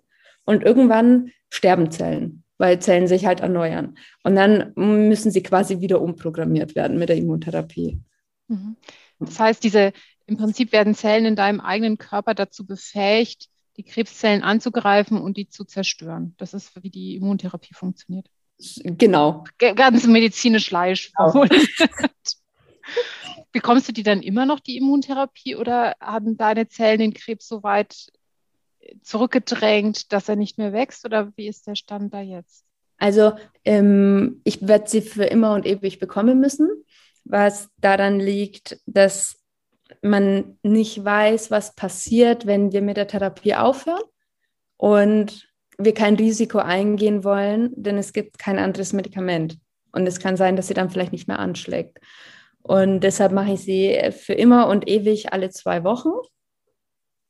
Und 0.45 0.63
irgendwann 0.63 1.31
sterben 1.49 1.91
Zellen, 1.91 2.43
weil 2.57 2.79
Zellen 2.79 3.07
sich 3.07 3.25
halt 3.25 3.41
erneuern. 3.41 3.97
Und 4.23 4.35
dann 4.35 4.71
müssen 4.75 5.29
sie 5.29 5.43
quasi 5.43 5.81
wieder 5.81 6.01
umprogrammiert 6.01 6.75
werden 6.75 6.97
mit 6.97 7.09
der 7.09 7.17
Immuntherapie. 7.17 7.99
Mhm. 8.47 8.77
Das 9.19 9.39
heißt, 9.39 9.63
diese 9.63 9.91
im 10.25 10.37
Prinzip 10.37 10.71
werden 10.71 10.95
Zellen 10.95 11.25
in 11.25 11.35
deinem 11.35 11.59
eigenen 11.59 11.97
Körper 11.97 12.33
dazu 12.33 12.65
befähigt, 12.65 13.49
die 13.77 13.83
Krebszellen 13.83 14.43
anzugreifen 14.43 15.19
und 15.19 15.37
die 15.37 15.47
zu 15.47 15.63
zerstören. 15.63 16.33
Das 16.37 16.53
ist, 16.53 16.71
wie 16.83 16.89
die 16.89 17.15
Immuntherapie 17.15 17.73
funktioniert. 17.73 18.27
Genau. 18.83 19.43
Ganz 19.57 20.07
medizinisch 20.07 20.71
leicht 20.71 21.13
genau. 21.15 21.45
Bekommst 23.51 23.87
du 23.87 23.93
die 23.93 24.03
dann 24.03 24.21
immer 24.21 24.45
noch, 24.45 24.59
die 24.59 24.77
Immuntherapie, 24.77 25.55
oder 25.55 25.95
haben 25.99 26.37
deine 26.37 26.67
Zellen 26.67 26.99
den 26.99 27.13
Krebs 27.13 27.47
so 27.47 27.63
weit 27.63 28.07
zurückgedrängt, 29.01 30.11
dass 30.11 30.29
er 30.29 30.35
nicht 30.35 30.57
mehr 30.57 30.73
wächst 30.73 31.05
oder 31.05 31.31
wie 31.35 31.47
ist 31.47 31.67
der 31.67 31.75
Stand 31.75 32.13
da 32.13 32.21
jetzt? 32.21 32.65
Also 32.97 33.33
ähm, 33.63 34.41
ich 34.43 34.67
werde 34.67 34.89
sie 34.89 35.01
für 35.01 35.25
immer 35.25 35.53
und 35.53 35.65
ewig 35.65 35.99
bekommen 35.99 36.39
müssen, 36.39 36.69
was 37.25 37.69
daran 37.79 38.19
liegt, 38.19 38.79
dass 38.85 39.36
man 40.01 40.57
nicht 40.63 41.03
weiß, 41.03 41.51
was 41.51 41.75
passiert, 41.75 42.45
wenn 42.45 42.71
wir 42.71 42.81
mit 42.81 42.97
der 42.97 43.07
Therapie 43.07 43.55
aufhören 43.55 44.03
und 44.77 45.47
wir 45.77 45.93
kein 45.93 46.15
Risiko 46.15 46.59
eingehen 46.59 47.23
wollen, 47.23 47.71
denn 47.75 47.97
es 47.97 48.13
gibt 48.13 48.39
kein 48.39 48.59
anderes 48.59 48.93
Medikament. 48.93 49.59
Und 49.91 50.07
es 50.07 50.19
kann 50.19 50.37
sein, 50.37 50.55
dass 50.55 50.67
sie 50.67 50.73
dann 50.73 50.89
vielleicht 50.89 51.11
nicht 51.11 51.27
mehr 51.27 51.39
anschlägt. 51.39 51.99
Und 52.61 52.99
deshalb 53.01 53.31
mache 53.31 53.53
ich 53.53 53.61
sie 53.61 53.97
für 54.11 54.33
immer 54.33 54.67
und 54.67 54.87
ewig 54.87 55.31
alle 55.31 55.49
zwei 55.49 55.83
Wochen 55.83 56.11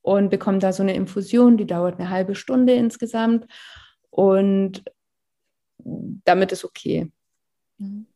und 0.02 0.30
bekomme 0.30 0.60
da 0.60 0.74
so 0.74 0.84
eine 0.84 0.96
Infusion, 0.96 1.58
die 1.58 1.68
dauert 1.68 2.00
eine 2.00 2.10
halbe 2.10 2.34
Stunde 2.34 2.74
insgesamt 2.74 3.46
und 4.10 4.84
damit 5.78 6.52
ist 6.52 6.66
okay. 6.66 7.12
Mhm. 7.78 8.08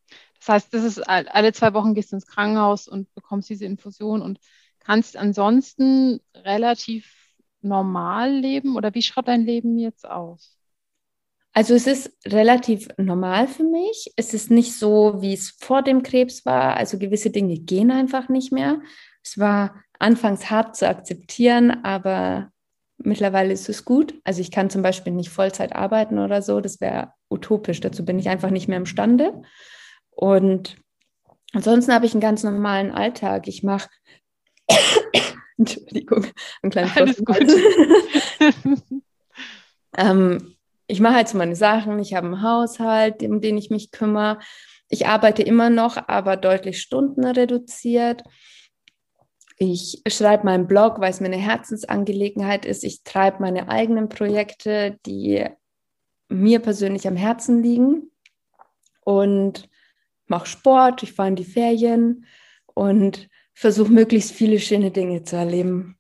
Das 0.42 0.50
heißt, 0.50 0.74
das 0.74 0.84
ist 0.84 1.00
alle 1.08 1.54
zwei 1.54 1.74
Wochen 1.74 1.94
gehst 1.94 2.12
du 2.12 2.16
ins 2.16 2.26
Krankenhaus 2.26 2.88
und 2.88 3.14
bekommst 3.14 3.50
diese 3.50 3.66
Infusion 3.66 4.24
und 4.24 4.40
kannst 4.80 5.16
ansonsten 5.16 6.20
relativ 6.34 7.14
normal 7.62 8.32
leben 8.32 8.76
oder 8.76 8.94
wie 8.96 9.04
schaut 9.04 9.28
dein 9.28 9.46
Leben 9.46 9.78
jetzt 9.78 10.10
aus? 10.10 10.58
Also 11.54 11.76
es 11.76 11.86
ist 11.86 12.18
relativ 12.26 12.88
normal 12.98 13.48
für 13.48 13.64
mich. 13.64 14.12
Es 14.16 14.34
ist 14.34 14.50
nicht 14.50 14.74
so, 14.74 15.22
wie 15.22 15.34
es 15.34 15.52
vor 15.52 15.84
dem 15.84 16.02
Krebs 16.02 16.44
war. 16.44 16.76
Also 16.76 16.98
gewisse 16.98 17.30
Dinge 17.30 17.60
gehen 17.60 17.92
einfach 17.92 18.28
nicht 18.28 18.52
mehr. 18.52 18.82
Es 19.24 19.38
war 19.38 19.84
anfangs 20.00 20.50
hart 20.50 20.76
zu 20.76 20.88
akzeptieren, 20.88 21.84
aber 21.84 22.52
mittlerweile 22.98 23.54
ist 23.54 23.70
es 23.70 23.86
gut. 23.86 24.16
Also 24.24 24.42
ich 24.42 24.50
kann 24.50 24.72
zum 24.72 24.82
Beispiel 24.82 25.14
nicht 25.14 25.30
Vollzeit 25.30 25.76
arbeiten 25.76 26.18
oder 26.18 26.42
so, 26.42 26.62
das 26.62 26.82
wäre 26.82 27.14
utopisch. 27.30 27.80
Dazu 27.82 28.04
bin 28.06 28.18
ich 28.18 28.30
einfach 28.30 28.50
nicht 28.50 28.68
mehr 28.68 28.78
imstande. 28.78 29.44
Und 30.12 30.78
ansonsten 31.54 31.94
habe 31.94 32.06
ich 32.06 32.14
einen 32.14 32.22
ganz 32.22 32.44
normalen 32.44 32.92
Alltag. 32.92 33.48
Ich 33.48 33.64
mache 33.64 33.90
Entschuldigung, 35.58 36.26
einen 36.62 36.72
kleinen 36.72 36.92
Alles 36.96 37.24
gut. 37.24 37.38
ähm, 39.98 40.56
ich 40.88 41.00
mache 41.00 41.16
halt 41.16 41.30
so 41.30 41.38
meine 41.38 41.56
Sachen. 41.56 42.00
Ich 42.00 42.14
habe 42.14 42.28
einen 42.28 42.42
Haushalt, 42.42 43.24
um 43.24 43.42
den 43.42 43.58
ich 43.58 43.70
mich 43.70 43.92
kümmere. 43.92 44.40
Ich 44.90 45.08
arbeite 45.08 45.42
immer 45.42 45.70
noch, 45.70 45.98
aber 46.08 46.36
deutlich 46.36 46.82
Stunden 46.82 47.24
reduziert. 47.24 48.24
Ich 49.58 50.02
schreibe 50.08 50.46
meinen 50.46 50.68
Blog, 50.68 51.00
weil 51.00 51.12
es 51.12 51.22
mir 51.22 51.28
eine 51.28 51.38
Herzensangelegenheit 51.38 52.66
ist. 52.66 52.84
Ich 52.84 53.04
treibe 53.04 53.42
meine 53.42 53.70
eigenen 53.70 54.10
Projekte, 54.10 55.00
die 55.06 55.46
mir 56.28 56.60
persönlich 56.60 57.08
am 57.08 57.16
Herzen 57.16 57.62
liegen 57.62 58.12
und 59.06 59.70
mache 60.32 60.48
Sport. 60.48 61.04
Ich 61.04 61.14
fahre 61.14 61.30
in 61.30 61.36
die 61.36 61.44
Ferien 61.44 62.26
und 62.66 63.30
versuche 63.54 63.92
möglichst 63.92 64.32
viele 64.32 64.60
schöne 64.60 64.90
Dinge 64.90 65.24
zu 65.24 65.36
erleben. 65.36 66.00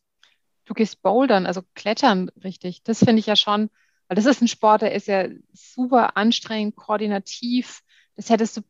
Du 0.66 0.74
gehst 0.74 1.04
bouldern, 1.04 1.46
also 1.46 1.62
klettern 1.76 2.32
richtig. 2.44 2.82
Das 2.84 3.00
finde 3.00 3.20
ich 3.20 3.28
ja 3.28 3.36
schon, 3.36 3.70
weil 4.08 4.16
das 4.16 4.26
ist 4.26 4.42
ein 4.42 4.48
Sport, 4.48 4.82
der 4.82 4.94
ist 4.94 5.08
ja 5.08 5.28
super 5.54 6.18
anstrengend, 6.18 6.76
koordinativ. 6.76 7.82
Das 8.16 8.30
hättest 8.30 8.58
du 8.58 8.62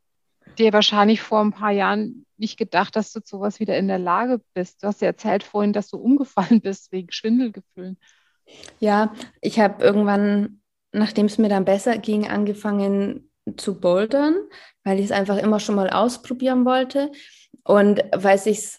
dir 0.58 0.74
wahrscheinlich 0.74 1.22
vor 1.22 1.42
ein 1.42 1.54
paar 1.54 1.72
Jahren 1.72 2.26
nicht 2.38 2.58
gedacht, 2.58 2.96
dass 2.96 3.14
du 3.14 3.22
zu 3.22 3.38
sowas 3.38 3.60
wieder 3.60 3.78
in 3.78 3.88
der 3.88 4.00
Lage 4.00 4.42
bist. 4.54 4.84
Du 4.84 4.88
hast 4.88 5.02
ja 5.02 5.08
erzählt 5.08 5.44
vorhin, 5.44 5.74
dass 5.74 5.90
du 5.90 5.98
umgefallen 5.98 6.60
bist 6.62 6.92
wegen 6.92 7.12
Schwindelgefühlen. 7.12 7.98
Ja, 8.80 9.14
ich 9.42 9.60
habe 9.60 9.84
irgendwann, 9.84 10.62
nachdem 10.92 11.28
es 11.28 11.38
mir 11.38 11.50
dann 11.50 11.66
besser 11.66 11.98
ging, 12.00 12.28
angefangen 12.28 13.31
zu 13.58 13.80
bouldern, 13.80 14.36
weil 14.84 15.00
ich 15.00 15.06
es 15.06 15.12
einfach 15.12 15.38
immer 15.38 15.60
schon 15.60 15.76
mal 15.76 15.90
ausprobieren 15.90 16.66
wollte 16.66 17.12
und 17.64 18.04
weil 18.16 18.36
es 18.36 18.44
sich 18.46 18.78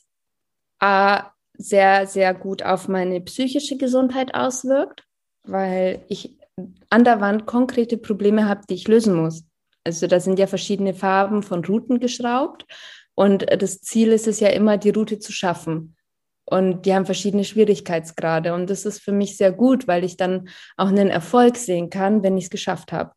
sehr, 1.59 2.07
sehr 2.07 2.35
gut 2.35 2.63
auf 2.63 2.89
meine 2.89 3.21
psychische 3.21 3.77
Gesundheit 3.77 4.35
auswirkt, 4.35 5.05
weil 5.45 6.05
ich 6.09 6.39
an 6.91 7.05
der 7.05 7.21
Wand 7.21 7.47
konkrete 7.47 7.99
Probleme 7.99 8.49
habe, 8.49 8.63
die 8.69 8.75
ich 8.75 8.89
lösen 8.89 9.15
muss. 9.15 9.45
Also 9.85 10.07
da 10.07 10.21
sind 10.21 10.39
ja 10.39 10.47
verschiedene 10.47 10.95
Farben 10.95 11.43
von 11.43 11.65
Routen 11.65 12.01
geschraubt 12.01 12.67
und 13.15 13.47
das 13.51 13.81
Ziel 13.81 14.13
ist 14.13 14.27
es 14.27 14.41
ja 14.41 14.49
immer, 14.49 14.79
die 14.79 14.91
Route 14.91 15.19
zu 15.19 15.33
schaffen. 15.33 15.97
Und 16.45 16.87
die 16.87 16.95
haben 16.95 17.07
verschiedene 17.07 17.45
Schwierigkeitsgrade. 17.45 18.53
Und 18.53 18.69
das 18.69 18.85
ist 18.85 19.01
für 19.01 19.13
mich 19.13 19.37
sehr 19.37 19.53
gut, 19.53 19.87
weil 19.87 20.03
ich 20.03 20.17
dann 20.17 20.49
auch 20.77 20.89
einen 20.89 21.09
Erfolg 21.09 21.57
sehen 21.57 21.89
kann, 21.89 22.23
wenn 22.25 22.37
ich 22.37 22.45
es 22.45 22.51
geschafft 22.51 22.93
habe. 22.93 23.13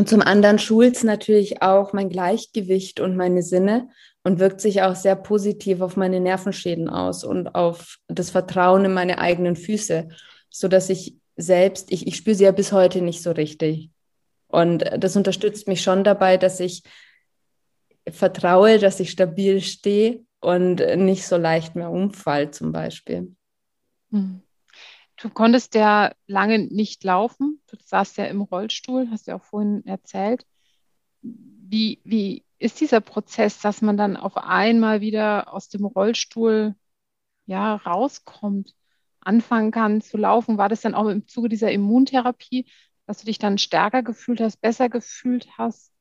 Und 0.00 0.08
zum 0.08 0.22
anderen 0.22 0.58
schult 0.58 0.96
es 0.96 1.04
natürlich 1.04 1.60
auch 1.60 1.92
mein 1.92 2.08
Gleichgewicht 2.08 3.00
und 3.00 3.18
meine 3.18 3.42
Sinne 3.42 3.90
und 4.24 4.38
wirkt 4.38 4.62
sich 4.62 4.80
auch 4.80 4.94
sehr 4.94 5.14
positiv 5.14 5.82
auf 5.82 5.98
meine 5.98 6.20
Nervenschäden 6.20 6.88
aus 6.88 7.22
und 7.22 7.54
auf 7.54 7.98
das 8.08 8.30
Vertrauen 8.30 8.86
in 8.86 8.94
meine 8.94 9.18
eigenen 9.18 9.56
Füße, 9.56 10.08
sodass 10.48 10.88
ich 10.88 11.18
selbst, 11.36 11.92
ich, 11.92 12.06
ich 12.06 12.16
spüre 12.16 12.34
sie 12.34 12.44
ja 12.44 12.50
bis 12.50 12.72
heute 12.72 13.02
nicht 13.02 13.22
so 13.22 13.32
richtig. 13.32 13.90
Und 14.48 14.86
das 14.96 15.16
unterstützt 15.16 15.68
mich 15.68 15.82
schon 15.82 16.02
dabei, 16.02 16.38
dass 16.38 16.60
ich 16.60 16.82
vertraue, 18.08 18.78
dass 18.78 19.00
ich 19.00 19.10
stabil 19.10 19.60
stehe 19.60 20.24
und 20.40 20.76
nicht 20.96 21.26
so 21.26 21.36
leicht 21.36 21.76
mehr 21.76 21.90
umfall 21.90 22.50
zum 22.52 22.72
Beispiel. 22.72 23.36
Hm. 24.12 24.40
Du 25.20 25.28
konntest 25.28 25.74
ja 25.74 26.12
lange 26.26 26.58
nicht 26.58 27.04
laufen. 27.04 27.62
Du 27.68 27.76
saßt 27.84 28.16
ja 28.18 28.24
im 28.26 28.40
Rollstuhl, 28.40 29.08
hast 29.10 29.26
du 29.26 29.32
ja 29.32 29.36
auch 29.36 29.44
vorhin 29.44 29.84
erzählt. 29.86 30.46
Wie, 31.22 32.00
wie 32.04 32.44
ist 32.58 32.80
dieser 32.80 33.00
Prozess, 33.00 33.60
dass 33.60 33.82
man 33.82 33.96
dann 33.96 34.16
auf 34.16 34.36
einmal 34.36 35.00
wieder 35.00 35.52
aus 35.52 35.68
dem 35.68 35.84
Rollstuhl 35.84 36.74
ja, 37.46 37.76
rauskommt, 37.76 38.74
anfangen 39.20 39.70
kann 39.70 40.00
zu 40.00 40.16
laufen? 40.16 40.58
War 40.58 40.68
das 40.68 40.80
dann 40.80 40.94
auch 40.94 41.08
im 41.08 41.26
Zuge 41.28 41.48
dieser 41.48 41.70
Immuntherapie? 41.70 42.66
dass 43.10 43.18
du 43.18 43.26
dich 43.26 43.40
dann 43.40 43.58
stärker 43.58 44.04
gefühlt 44.04 44.40
hast, 44.40 44.60
besser 44.60 44.88
gefühlt 44.88 45.48
hast? 45.58 45.92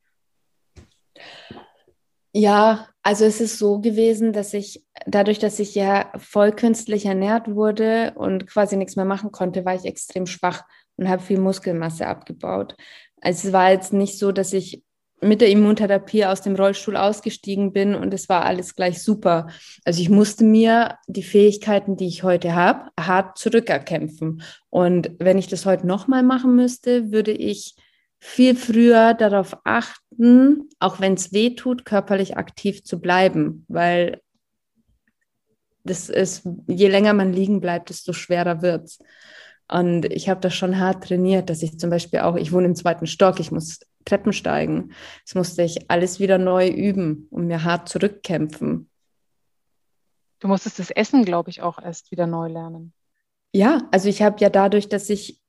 Ja, 2.32 2.88
also 3.02 3.26
es 3.26 3.42
ist 3.42 3.58
so 3.58 3.80
gewesen, 3.80 4.34
dass 4.34 4.54
ich 4.54 4.86
dadurch, 5.08 5.40
dass 5.40 5.60
ich 5.60 5.74
ja 5.74 6.12
voll 6.18 6.52
künstlich 6.52 7.06
ernährt 7.06 7.54
wurde 7.54 8.14
und 8.16 8.46
quasi 8.46 8.78
nichts 8.78 8.96
mehr 8.96 9.06
machen 9.06 9.32
konnte, 9.32 9.66
war 9.66 9.74
ich 9.76 9.86
extrem 9.86 10.28
schwach 10.28 10.64
und 10.96 11.10
habe 11.10 11.24
viel 11.24 11.40
Muskelmasse 11.40 12.06
abgebaut. 12.06 12.76
Also 13.22 13.48
es 13.48 13.54
war 13.54 13.72
jetzt 13.72 13.94
nicht 13.94 14.20
so, 14.20 14.32
dass 14.32 14.54
ich 14.54 14.84
mit 15.22 15.42
der 15.42 15.50
Immuntherapie 15.50 16.26
aus 16.26 16.42
dem 16.42 16.56
Rollstuhl 16.56 16.96
ausgestiegen 16.96 17.74
bin 17.74 17.96
und 17.96 18.14
es 18.14 18.30
war 18.30 18.46
alles 18.46 18.76
gleich 18.76 19.02
super. 19.02 19.48
Also 19.84 20.02
ich 20.02 20.10
musste 20.10 20.46
mir 20.46 20.98
die 21.08 21.24
Fähigkeiten, 21.24 21.98
die 21.98 22.08
ich 22.08 22.24
heute 22.24 22.56
habe, 22.56 22.90
hart 22.98 23.38
zurückerkämpfen. 23.38 24.44
Und 24.70 25.12
wenn 25.20 25.38
ich 25.38 25.48
das 25.48 25.66
heute 25.66 25.88
nochmal 25.88 26.24
machen 26.24 26.56
müsste, 26.56 27.12
würde 27.12 27.32
ich 27.32 27.76
viel 28.20 28.56
früher 28.56 29.14
darauf 29.14 29.58
achten, 29.64 30.70
auch 30.80 31.00
wenn 31.00 31.14
es 31.14 31.32
weh 31.32 31.56
tut, 31.56 31.86
körperlich 31.86 32.38
aktiv 32.38 32.84
zu 32.84 33.00
bleiben, 33.00 33.66
weil 33.68 34.22
das 35.84 36.10
ist, 36.10 36.48
je 36.68 36.90
länger 36.90 37.14
man 37.14 37.34
liegen 37.34 37.62
bleibt, 37.62 37.90
desto 37.90 38.14
schwerer 38.14 38.62
wird 38.62 38.86
es. 38.86 39.00
Und 39.72 40.06
ich 40.06 40.30
habe 40.30 40.42
das 40.42 40.56
schon 40.56 40.80
hart 40.80 41.06
trainiert, 41.06 41.50
dass 41.50 41.64
ich 41.64 41.80
zum 41.80 41.90
Beispiel 41.90 42.20
auch, 42.20 42.36
ich 42.36 42.52
wohne 42.52 42.66
im 42.66 42.76
zweiten 42.76 43.08
Stock, 43.08 43.40
ich 43.40 43.52
muss 43.52 43.80
Treppen 44.06 44.34
steigen. 44.34 44.92
Das 45.26 45.36
musste 45.36 45.64
ich 45.64 45.90
alles 45.90 46.20
wieder 46.20 46.38
neu 46.38 46.68
üben 46.68 47.28
und 47.30 47.48
mir 47.48 47.64
hart 47.64 47.88
zurückkämpfen. 47.88 48.90
Du 50.40 50.48
musstest 50.48 50.80
das 50.80 50.90
Essen, 50.90 51.26
glaube 51.26 51.50
ich, 51.50 51.62
auch 51.62 51.80
erst 51.80 52.12
wieder 52.12 52.26
neu 52.26 52.48
lernen. 52.48 52.94
Ja, 53.54 53.88
also 53.92 54.10
ich 54.10 54.22
habe 54.22 54.38
ja 54.40 54.50
dadurch, 54.50 54.90
dass 54.90 55.10
ich 55.10 55.40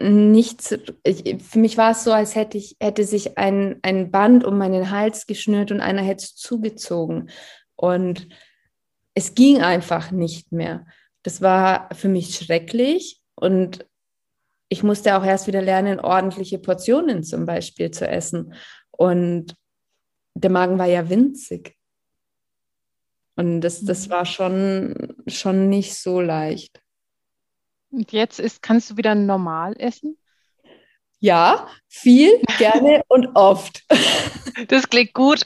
nichts, 0.00 0.76
ich, 1.02 1.42
für 1.42 1.58
mich 1.58 1.76
war 1.76 1.90
es 1.90 2.04
so, 2.04 2.12
als 2.12 2.34
hätte 2.34 2.56
ich, 2.56 2.76
hätte 2.80 3.04
sich 3.04 3.36
ein, 3.36 3.78
ein 3.82 4.10
Band 4.10 4.44
um 4.44 4.56
meinen 4.56 4.90
Hals 4.90 5.26
geschnürt 5.26 5.72
und 5.72 5.80
einer 5.80 6.02
hätte 6.02 6.24
es 6.24 6.36
zugezogen. 6.36 7.30
Und 7.74 8.28
es 9.14 9.34
ging 9.34 9.60
einfach 9.60 10.10
nicht 10.10 10.52
mehr. 10.52 10.86
Das 11.22 11.42
war 11.42 11.88
für 11.94 12.08
mich 12.08 12.36
schrecklich 12.36 13.20
und 13.34 13.86
ich 14.68 14.82
musste 14.82 15.16
auch 15.16 15.24
erst 15.24 15.46
wieder 15.46 15.62
lernen, 15.62 15.98
ordentliche 15.98 16.58
Portionen 16.58 17.24
zum 17.24 17.46
Beispiel 17.46 17.90
zu 17.90 18.06
essen. 18.06 18.54
Und 18.90 19.56
der 20.34 20.50
Magen 20.50 20.78
war 20.78 20.86
ja 20.86 21.08
winzig. 21.08 21.76
Und 23.34 23.60
das, 23.62 23.82
das 23.84 24.06
mhm. 24.06 24.10
war 24.10 24.26
schon, 24.26 25.16
schon 25.26 25.68
nicht 25.68 25.94
so 25.94 26.20
leicht. 26.20 26.80
Und 27.90 28.12
jetzt 28.12 28.38
ist, 28.38 28.62
kannst 28.62 28.90
du 28.90 28.96
wieder 28.96 29.14
normal 29.14 29.74
essen? 29.78 30.18
Ja, 31.20 31.68
viel, 31.88 32.40
gerne 32.58 33.02
und 33.08 33.34
oft. 33.34 33.84
Das 34.68 34.88
klingt 34.88 35.14
gut. 35.14 35.44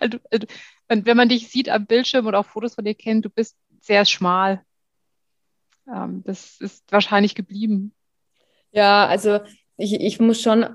Also, 0.00 0.18
also, 0.30 0.46
wenn 0.88 1.16
man 1.16 1.28
dich 1.28 1.48
sieht 1.48 1.68
am 1.68 1.86
Bildschirm 1.86 2.26
oder 2.26 2.40
auch 2.40 2.46
Fotos 2.46 2.74
von 2.74 2.84
dir 2.84 2.94
kennt, 2.94 3.24
du 3.24 3.30
bist 3.30 3.56
sehr 3.80 4.04
schmal. 4.04 4.62
Ähm, 5.86 6.22
das 6.24 6.60
ist 6.60 6.90
wahrscheinlich 6.90 7.34
geblieben. 7.34 7.94
Ja, 8.72 9.06
also 9.06 9.40
ich, 9.76 10.00
ich 10.00 10.20
muss 10.20 10.42
schon 10.42 10.66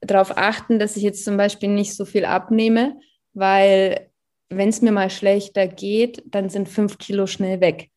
darauf 0.00 0.36
achten, 0.36 0.78
dass 0.78 0.96
ich 0.96 1.02
jetzt 1.02 1.24
zum 1.24 1.36
Beispiel 1.36 1.68
nicht 1.68 1.94
so 1.94 2.04
viel 2.04 2.24
abnehme, 2.24 3.00
weil 3.32 4.10
wenn 4.48 4.68
es 4.68 4.82
mir 4.82 4.92
mal 4.92 5.10
schlechter 5.10 5.68
geht, 5.68 6.22
dann 6.26 6.50
sind 6.50 6.68
fünf 6.68 6.98
Kilo 6.98 7.26
schnell 7.26 7.60
weg. 7.60 7.89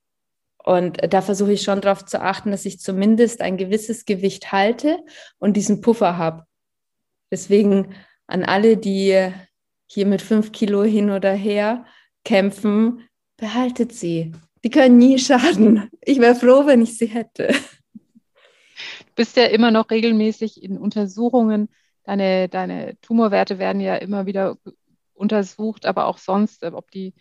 Und 0.63 0.97
da 1.13 1.21
versuche 1.21 1.53
ich 1.53 1.61
schon 1.61 1.81
darauf 1.81 2.05
zu 2.05 2.21
achten, 2.21 2.51
dass 2.51 2.65
ich 2.65 2.79
zumindest 2.79 3.41
ein 3.41 3.57
gewisses 3.57 4.05
Gewicht 4.05 4.51
halte 4.51 4.97
und 5.37 5.57
diesen 5.57 5.81
Puffer 5.81 6.17
habe. 6.17 6.45
Deswegen 7.31 7.93
an 8.27 8.43
alle, 8.43 8.77
die 8.77 9.29
hier 9.87 10.05
mit 10.05 10.21
fünf 10.21 10.51
Kilo 10.51 10.83
hin 10.83 11.09
oder 11.09 11.33
her 11.33 11.85
kämpfen, 12.23 13.07
behaltet 13.37 13.91
sie. 13.91 14.31
Die 14.63 14.69
können 14.69 14.97
nie 14.97 15.19
schaden. 15.19 15.89
Ich 16.01 16.19
wäre 16.19 16.35
froh, 16.35 16.65
wenn 16.65 16.81
ich 16.81 16.97
sie 16.97 17.07
hätte. 17.07 17.47
Du 17.47 19.15
bist 19.15 19.35
ja 19.35 19.45
immer 19.45 19.71
noch 19.71 19.91
regelmäßig 19.91 20.63
in 20.63 20.77
Untersuchungen. 20.77 21.69
Deine, 22.05 22.47
deine 22.47 22.99
Tumorwerte 23.01 23.59
werden 23.59 23.81
ja 23.81 23.95
immer 23.95 24.25
wieder 24.25 24.57
untersucht, 25.13 25.85
aber 25.85 26.05
auch 26.05 26.17
sonst, 26.17 26.63
ob 26.63 26.89
die 26.91 27.13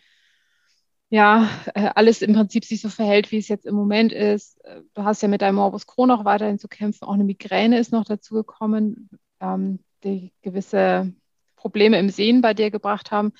ja 1.13 1.49
äh, 1.75 1.89
alles 1.95 2.21
im 2.21 2.33
Prinzip 2.33 2.65
sich 2.65 2.81
so 2.81 2.89
verhält, 2.89 3.31
wie 3.31 3.37
es 3.37 3.47
jetzt 3.47 3.65
im 3.65 3.75
Moment 3.75 4.11
ist. 4.11 4.63
Äh, 4.65 4.81
du 4.93 5.03
hast 5.03 5.21
ja 5.21 5.27
mit 5.27 5.41
deinem 5.41 5.55
Morbus 5.55 5.87
Crohn 5.87 6.07
noch 6.07 6.25
weiterhin 6.25 6.59
zu 6.59 6.67
kämpfen. 6.67 7.05
Auch 7.05 7.13
eine 7.13 7.23
Migräne 7.23 7.79
ist 7.79 7.91
noch 7.91 8.05
dazu 8.05 8.35
gekommen, 8.35 9.09
ähm, 9.39 9.79
die 10.03 10.33
gewisse 10.41 11.13
Probleme 11.55 11.99
im 11.99 12.09
Sehen 12.09 12.41
bei 12.41 12.53
dir 12.53 12.71
gebracht 12.71 13.11
haben 13.11 13.33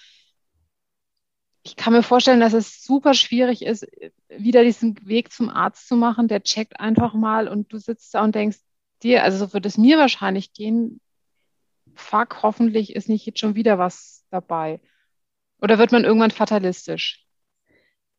ich 1.64 1.78
kann 1.78 1.94
mir 1.94 2.04
vorstellen, 2.04 2.42
dass 2.42 2.54
es 2.54 2.84
super 2.84 3.14
schwierig 3.14 3.62
ist, 3.62 3.88
wieder 4.28 4.64
diesen 4.64 5.08
Weg 5.08 5.32
zum 5.32 5.50
Arzt 5.50 5.88
zu 5.88 5.96
machen. 5.96 6.28
Der 6.28 6.44
checkt 6.44 6.80
einfach 6.80 7.14
mal 7.14 7.48
und 7.48 7.72
du 7.72 7.78
sitzt 7.78 8.14
da 8.14 8.24
und 8.24 8.36
denkst 8.36 8.60
dir, 9.02 9.24
also 9.24 9.38
so 9.46 9.54
wird 9.54 9.66
es 9.66 9.78
mir 9.78 9.98
wahrscheinlich 9.98 10.52
gehen. 10.52 11.00
Fuck, 11.96 12.44
hoffentlich 12.44 12.96
ist 12.96 13.08
nicht 13.08 13.26
jetzt 13.26 13.40
schon 13.40 13.56
wieder 13.56 13.80
was 13.80 14.26
dabei. 14.30 14.82
Oder 15.62 15.78
wird 15.78 15.94
man 15.94 16.04
irgendwann 16.04 16.32
fatalistisch? 16.32 17.23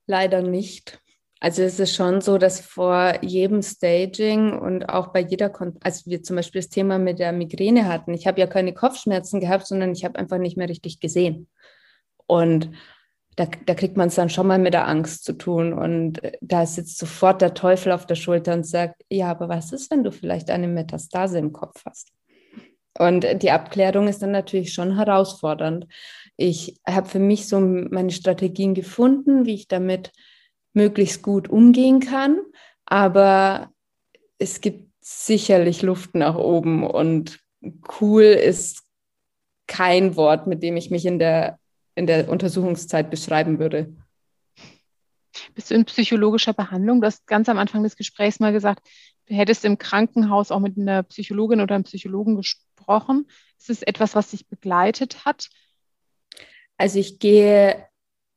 Leider 0.07 0.43
nicht. 0.43 1.01
Also 1.40 1.62
es 1.62 1.79
ist 1.79 1.95
schon 1.95 2.21
so, 2.23 2.38
dass 2.38 2.61
vor 2.61 3.23
jedem 3.23 3.62
Staging 3.62 4.59
und 4.59 4.88
auch 4.88 5.09
bei 5.09 5.21
jeder, 5.21 5.51
Kon 5.51 5.77
als 5.83 6.07
wir 6.07 6.23
zum 6.23 6.37
Beispiel 6.37 6.62
das 6.62 6.71
Thema 6.71 6.99
mit 6.99 7.19
der 7.19 7.33
Migräne 7.33 7.87
hatten, 7.87 8.14
ich 8.14 8.27
habe 8.27 8.40
ja 8.40 8.47
keine 8.47 8.73
Kopfschmerzen 8.73 9.40
gehabt, 9.40 9.67
sondern 9.67 9.93
ich 9.93 10.05
habe 10.05 10.19
einfach 10.19 10.38
nicht 10.38 10.57
mehr 10.57 10.69
richtig 10.69 11.01
gesehen. 11.01 11.49
Und 12.27 12.71
da, 13.37 13.47
da 13.67 13.75
kriegt 13.75 13.97
man 13.97 14.09
es 14.09 14.14
dann 14.14 14.31
schon 14.31 14.47
mal 14.47 14.59
mit 14.59 14.75
der 14.75 14.88
Angst 14.88 15.25
zu 15.25 15.33
tun. 15.35 15.73
Und 15.73 16.23
äh, 16.25 16.33
da 16.40 16.67
sitzt 16.67 16.99
sofort 16.99 17.43
der 17.43 17.55
Teufel 17.55 17.93
auf 17.93 18.07
der 18.07 18.14
Schulter 18.14 18.55
und 18.55 18.64
sagt, 18.64 19.03
ja, 19.11 19.31
aber 19.31 19.49
was 19.49 19.73
ist, 19.73 19.90
wenn 19.90 20.05
du 20.05 20.12
vielleicht 20.12 20.51
eine 20.51 20.69
Metastase 20.69 21.38
im 21.38 21.53
Kopf 21.53 21.83
hast? 21.85 22.12
Und 22.99 23.27
die 23.43 23.51
Abklärung 23.51 24.07
ist 24.07 24.23
dann 24.23 24.31
natürlich 24.31 24.73
schon 24.73 24.97
herausfordernd. 24.97 25.87
Ich 26.37 26.81
habe 26.87 27.09
für 27.09 27.18
mich 27.18 27.49
so 27.49 27.61
meine 27.61 28.11
Strategien 28.11 28.75
gefunden, 28.75 29.47
wie 29.47 29.55
ich 29.55 29.68
damit 29.68 30.12
möglichst 30.73 31.23
gut 31.23 31.49
umgehen 31.49 32.01
kann. 32.01 32.40
Aber 32.87 33.70
es 34.38 34.61
gibt 34.61 34.90
sicherlich 35.01 35.83
Luft 35.83 36.14
nach 36.14 36.37
oben 36.37 36.87
und 36.87 37.38
cool 38.01 38.25
ist 38.25 38.83
kein 39.66 40.16
Wort, 40.16 40.47
mit 40.47 40.62
dem 40.62 40.77
ich 40.77 40.90
mich 40.90 41.07
in 41.07 41.18
der 41.18 41.59
in 41.94 42.07
der 42.07 42.29
Untersuchungszeit 42.29 43.11
beschreiben 43.11 43.59
würde. 43.59 43.94
Bist 45.55 45.70
du 45.70 45.75
in 45.75 45.85
psychologischer 45.85 46.53
Behandlung? 46.53 47.01
Du 47.01 47.07
hast 47.07 47.27
ganz 47.27 47.49
am 47.49 47.59
Anfang 47.59 47.83
des 47.83 47.97
Gesprächs 47.97 48.40
mal 48.40 48.53
gesagt, 48.53 48.87
du 49.27 49.35
hättest 49.35 49.64
im 49.64 49.79
Krankenhaus 49.79 50.51
auch 50.51 50.61
mit 50.61 50.79
einer 50.79 51.03
Psychologin 51.05 51.61
oder 51.61 51.75
einem 51.75 51.85
Psychologen 51.85 52.37
gesprochen. 52.37 53.29
Ist 53.59 53.70
es 53.70 53.83
etwas, 53.83 54.14
was 54.14 54.31
dich 54.31 54.49
begleitet 54.49 55.25
hat? 55.25 55.49
Also 56.77 56.99
ich 56.99 57.19
gehe, 57.19 57.87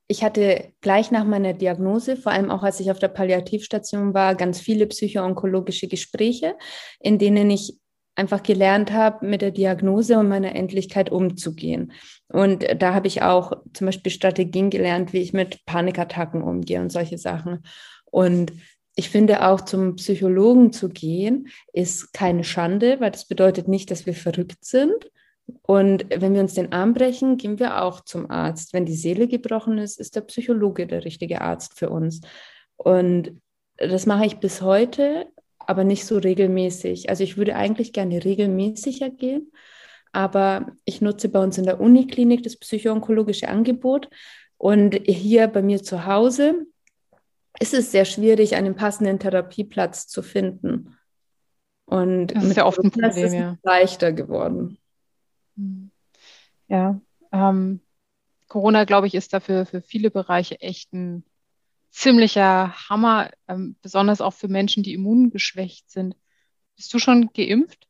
ich 0.08 0.24
hatte 0.24 0.74
gleich 0.82 1.12
nach 1.12 1.26
meiner 1.26 1.54
Diagnose, 1.54 2.18
vor 2.18 2.32
allem 2.32 2.52
auch 2.52 2.64
als 2.64 2.80
ich 2.80 2.92
auf 2.92 3.00
der 3.00 3.08
Palliativstation 3.10 4.14
war, 4.14 4.36
ganz 4.36 4.60
viele 4.60 4.88
psychoonkologische 4.88 5.88
Gespräche, 5.88 6.56
in 7.00 7.18
denen 7.18 7.50
ich 7.50 7.78
einfach 8.16 8.42
gelernt 8.42 8.92
habe, 8.92 9.26
mit 9.26 9.42
der 9.42 9.52
Diagnose 9.52 10.18
und 10.18 10.28
meiner 10.28 10.56
Endlichkeit 10.56 11.12
umzugehen. 11.12 11.94
Und 12.30 12.66
da 12.80 12.94
habe 12.94 13.08
ich 13.08 13.22
auch 13.22 13.54
zum 13.74 13.86
Beispiel 13.86 14.12
Strategien 14.12 14.70
gelernt, 14.70 15.14
wie 15.14 15.22
ich 15.22 15.34
mit 15.34 15.66
Panikattacken 15.66 16.42
umgehe 16.42 16.82
und 16.82 16.92
solche 16.92 17.20
Sachen. 17.20 17.64
Und 18.06 18.54
ich 18.96 19.12
finde 19.12 19.46
auch 19.46 19.62
zum 19.62 19.96
Psychologen 19.98 20.74
zu 20.74 20.90
gehen, 20.90 21.50
ist 21.72 22.12
keine 22.14 22.44
Schande, 22.44 23.00
weil 23.00 23.12
das 23.12 23.28
bedeutet 23.28 23.68
nicht, 23.68 23.92
dass 23.92 24.08
wir 24.08 24.16
verrückt 24.16 24.66
sind. 24.66 25.12
Und 25.62 26.06
wenn 26.10 26.34
wir 26.34 26.42
uns 26.42 26.54
den 26.54 26.74
Arm 26.74 26.94
brechen, 26.94 27.38
gehen 27.38 27.60
wir 27.60 27.82
auch 27.82 28.02
zum 28.02 28.30
Arzt. 28.30 28.74
Wenn 28.74 28.86
die 28.86 28.96
Seele 28.96 29.28
gebrochen 29.28 29.78
ist, 29.78 30.00
ist 30.00 30.16
der 30.16 30.22
Psychologe 30.22 30.88
der 30.88 31.06
richtige 31.06 31.42
Arzt 31.42 31.78
für 31.78 31.90
uns. 31.90 32.22
Und 32.76 33.42
das 33.78 34.06
mache 34.06 34.26
ich 34.26 34.38
bis 34.38 34.62
heute 34.62 35.28
aber 35.68 35.84
nicht 35.84 36.06
so 36.06 36.18
regelmäßig. 36.18 37.10
Also 37.10 37.24
ich 37.24 37.38
würde 37.38 37.56
eigentlich 37.56 37.94
gerne 37.94 38.24
regelmäßiger 38.24 39.10
gehen, 39.10 39.52
aber 40.14 40.72
ich 40.86 41.02
nutze 41.02 41.30
bei 41.30 41.44
uns 41.44 41.58
in 41.58 41.66
der 41.66 41.82
Uniklinik 41.82 42.42
das 42.42 42.56
psychoonkologische 42.56 43.50
Angebot 43.50 44.10
und 44.58 44.96
hier 45.06 45.48
bei 45.48 45.62
mir 45.62 45.84
zu 45.84 46.06
Hause 46.06 46.66
ist 47.60 47.74
es 47.74 47.92
sehr 47.92 48.06
schwierig, 48.06 48.56
einen 48.56 48.76
passenden 48.76 49.20
Therapieplatz 49.20 50.08
zu 50.08 50.22
finden. 50.22 50.96
Und 51.86 52.28
das 52.36 52.46
ist 52.46 52.58
ja 52.58 52.66
oft 52.66 52.80
ein 52.80 52.92
Problem, 52.92 53.10
ist 53.10 53.18
es 53.18 53.34
ja. 53.34 53.58
leichter 53.64 54.14
geworden. 54.14 54.78
Hm. 55.58 55.92
Ja, 56.68 57.00
ähm, 57.32 57.82
Corona, 58.48 58.86
glaube 58.86 59.08
ich, 59.08 59.16
ist 59.16 59.34
dafür 59.34 59.66
für 59.66 59.82
viele 59.82 60.10
Bereiche 60.10 60.60
echt 60.62 60.94
ein 60.94 61.24
ziemlicher 61.90 62.74
Hammer, 62.90 63.32
ähm, 63.48 63.76
besonders 63.82 64.22
auch 64.22 64.34
für 64.34 64.48
Menschen, 64.48 64.84
die 64.84 64.94
immungeschwächt 64.94 65.90
sind. 65.90 66.16
Bist 66.76 66.94
du 66.94 67.00
schon 67.00 67.30
geimpft? 67.34 67.88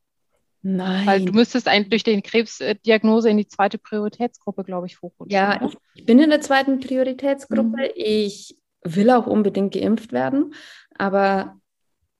Nein. 0.62 1.06
Weil 1.06 1.26
du 1.26 1.34
müsstest 1.34 1.68
eigentlich 1.68 2.04
durch 2.04 2.04
die 2.04 2.22
Krebsdiagnose 2.22 3.30
in 3.30 3.38
die 3.38 3.48
zweite 3.48 3.78
Prioritätsgruppe, 3.78 4.64
glaube 4.64 4.88
ich, 4.88 5.02
hochrutschen. 5.02 5.32
Ja, 5.32 5.62
oder? 5.62 5.74
ich 5.94 6.06
bin 6.06 6.20
in 6.20 6.30
der 6.30 6.42
zweiten 6.42 6.80
Prioritätsgruppe. 6.80 7.64
Mhm. 7.64 7.92
Ich 7.96 8.58
will 8.84 9.10
auch 9.12 9.28
unbedingt 9.28 9.74
geimpft 9.74 10.12
werden, 10.12 10.54
aber 10.98 11.60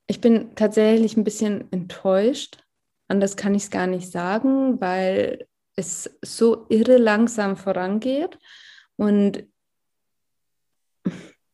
ich 0.08 0.22
bin 0.22 0.56
tatsächlich 0.56 1.18
ein 1.18 1.24
bisschen 1.24 1.72
enttäuscht, 1.72 2.64
anders 3.08 3.38
kann 3.38 3.56
ich 3.56 3.64
es 3.64 3.72
gar 3.72 3.88
nicht 3.88 4.12
sagen, 4.12 4.80
weil 4.82 5.48
es 5.76 6.10
so 6.22 6.66
irre 6.70 6.98
langsam 6.98 7.56
vorangeht. 7.56 8.38
Und 8.96 9.46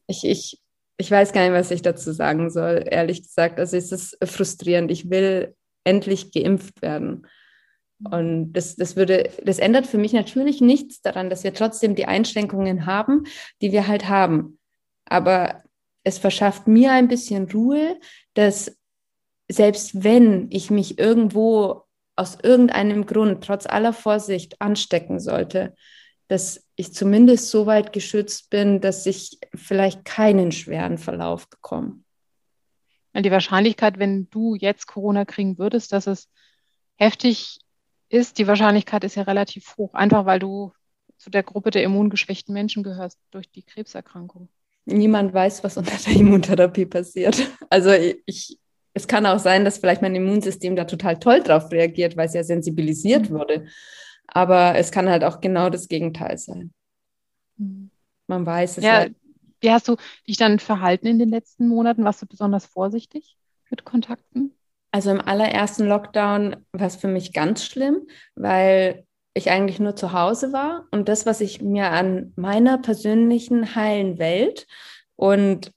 ich, 0.08 0.24
ich, 0.24 0.62
ich 0.98 1.12
weiß 1.12 1.34
gar 1.34 1.44
nicht, 1.44 1.54
was 1.54 1.72
ich 1.72 1.82
dazu 1.82 2.12
sagen 2.12 2.50
soll, 2.50 2.86
ehrlich 2.90 3.24
gesagt. 3.24 3.60
Also 3.60 3.78
es 3.78 3.92
ist 3.92 4.18
frustrierend. 4.24 4.92
Ich 4.92 5.10
will 5.10 5.56
endlich 5.84 6.32
geimpft 6.32 6.82
werden. 6.82 7.28
Und 8.12 8.54
das, 8.54 8.76
das 8.76 8.96
würde, 8.96 9.30
das 9.44 9.60
ändert 9.60 9.88
für 9.88 9.98
mich 9.98 10.14
natürlich 10.14 10.62
nichts 10.62 11.02
daran, 11.02 11.30
dass 11.30 11.44
wir 11.44 11.54
trotzdem 11.54 11.96
die 11.96 12.06
Einschränkungen 12.06 12.86
haben, 12.86 13.24
die 13.62 13.72
wir 13.72 13.88
halt 13.88 14.10
haben. 14.10 14.60
Aber 15.06 15.64
es 16.04 16.18
verschafft 16.18 16.68
mir 16.68 16.92
ein 16.92 17.08
bisschen 17.08 17.50
Ruhe, 17.50 17.98
dass 18.34 18.78
selbst 19.50 20.04
wenn 20.04 20.48
ich 20.52 20.72
mich 20.72 21.00
irgendwo 21.00 21.84
aus 22.16 22.38
irgendeinem 22.42 23.06
Grund, 23.06 23.44
trotz 23.44 23.66
aller 23.66 23.94
Vorsicht, 23.94 24.62
anstecken 24.62 25.20
sollte, 25.20 25.76
dass 26.28 26.66
ich 26.76 26.94
zumindest 26.94 27.50
so 27.50 27.66
weit 27.66 27.94
geschützt 27.94 28.50
bin, 28.50 28.82
dass 28.82 29.06
ich 29.06 29.40
vielleicht 29.54 30.06
keinen 30.06 30.52
schweren 30.52 30.98
Verlauf 30.98 31.50
bekomme. 31.50 32.00
Die 33.16 33.32
Wahrscheinlichkeit, 33.32 34.00
wenn 34.00 34.30
du 34.32 34.56
jetzt 34.56 34.88
Corona 34.88 35.26
kriegen 35.26 35.60
würdest, 35.60 35.92
dass 35.92 36.08
es 36.08 36.30
heftig 36.96 37.60
ist, 38.10 38.38
die 38.38 38.48
Wahrscheinlichkeit 38.48 39.04
ist 39.04 39.16
ja 39.16 39.24
relativ 39.24 39.76
hoch, 39.78 39.94
einfach 39.94 40.26
weil 40.26 40.40
du 40.40 40.72
zu 41.18 41.30
der 41.30 41.44
Gruppe 41.44 41.72
der 41.72 41.84
immungeschwächten 41.84 42.54
Menschen 42.54 42.84
gehörst 42.84 43.20
durch 43.32 43.50
die 43.52 43.64
Krebserkrankung. 43.64 44.50
Niemand 44.86 45.34
weiß, 45.34 45.64
was 45.64 45.78
unter 45.78 45.96
der 45.96 46.16
Immuntherapie 46.16 46.86
passiert. 46.86 47.50
Also 47.70 47.92
ich, 48.26 48.60
es 48.94 49.08
kann 49.08 49.26
auch 49.26 49.40
sein, 49.40 49.66
dass 49.66 49.80
vielleicht 49.80 50.02
mein 50.02 50.16
Immunsystem 50.16 50.76
da 50.76 50.86
total 50.86 51.20
toll 51.20 51.42
drauf 51.42 51.72
reagiert, 51.72 52.16
weil 52.16 52.28
es 52.28 52.34
ja 52.34 52.44
sensibilisiert 52.44 53.30
mhm. 53.30 53.36
wurde. 53.36 53.66
Aber 54.28 54.76
es 54.76 54.92
kann 54.92 55.10
halt 55.10 55.24
auch 55.24 55.42
genau 55.42 55.70
das 55.70 55.88
Gegenteil 55.88 56.38
sein. 56.38 56.74
Mhm. 57.58 57.90
Man 58.28 58.46
weiß 58.46 58.78
es 58.78 58.84
ja. 58.84 58.94
Halt. 58.94 59.16
Wie 59.62 59.72
hast 59.72 59.88
du 59.88 59.96
dich 60.28 60.38
dann 60.38 60.60
verhalten 60.60 61.08
in 61.08 61.20
den 61.20 61.30
letzten 61.30 61.68
Monaten? 61.68 62.04
Warst 62.04 62.22
du 62.22 62.26
besonders 62.26 62.66
vorsichtig 62.66 63.38
mit 63.70 63.86
Kontakten? 63.86 64.54
Also 64.92 65.10
im 65.10 65.22
allerersten 65.22 65.88
Lockdown 65.88 66.58
war 66.72 66.88
es 66.88 66.98
für 66.98 67.08
mich 67.08 67.34
ganz 67.34 67.66
schlimm, 67.66 68.06
weil 68.36 69.06
ich 69.34 69.50
eigentlich 69.50 69.80
nur 69.80 69.96
zu 69.96 70.14
Hause 70.14 70.54
war 70.54 70.88
und 70.92 71.10
das, 71.10 71.26
was 71.26 71.42
ich 71.42 71.62
mir 71.62 71.90
an 71.90 72.34
meiner 72.36 72.78
persönlichen 72.78 73.74
heilen 73.74 74.20
Welt 74.20 74.68
und 75.16 75.72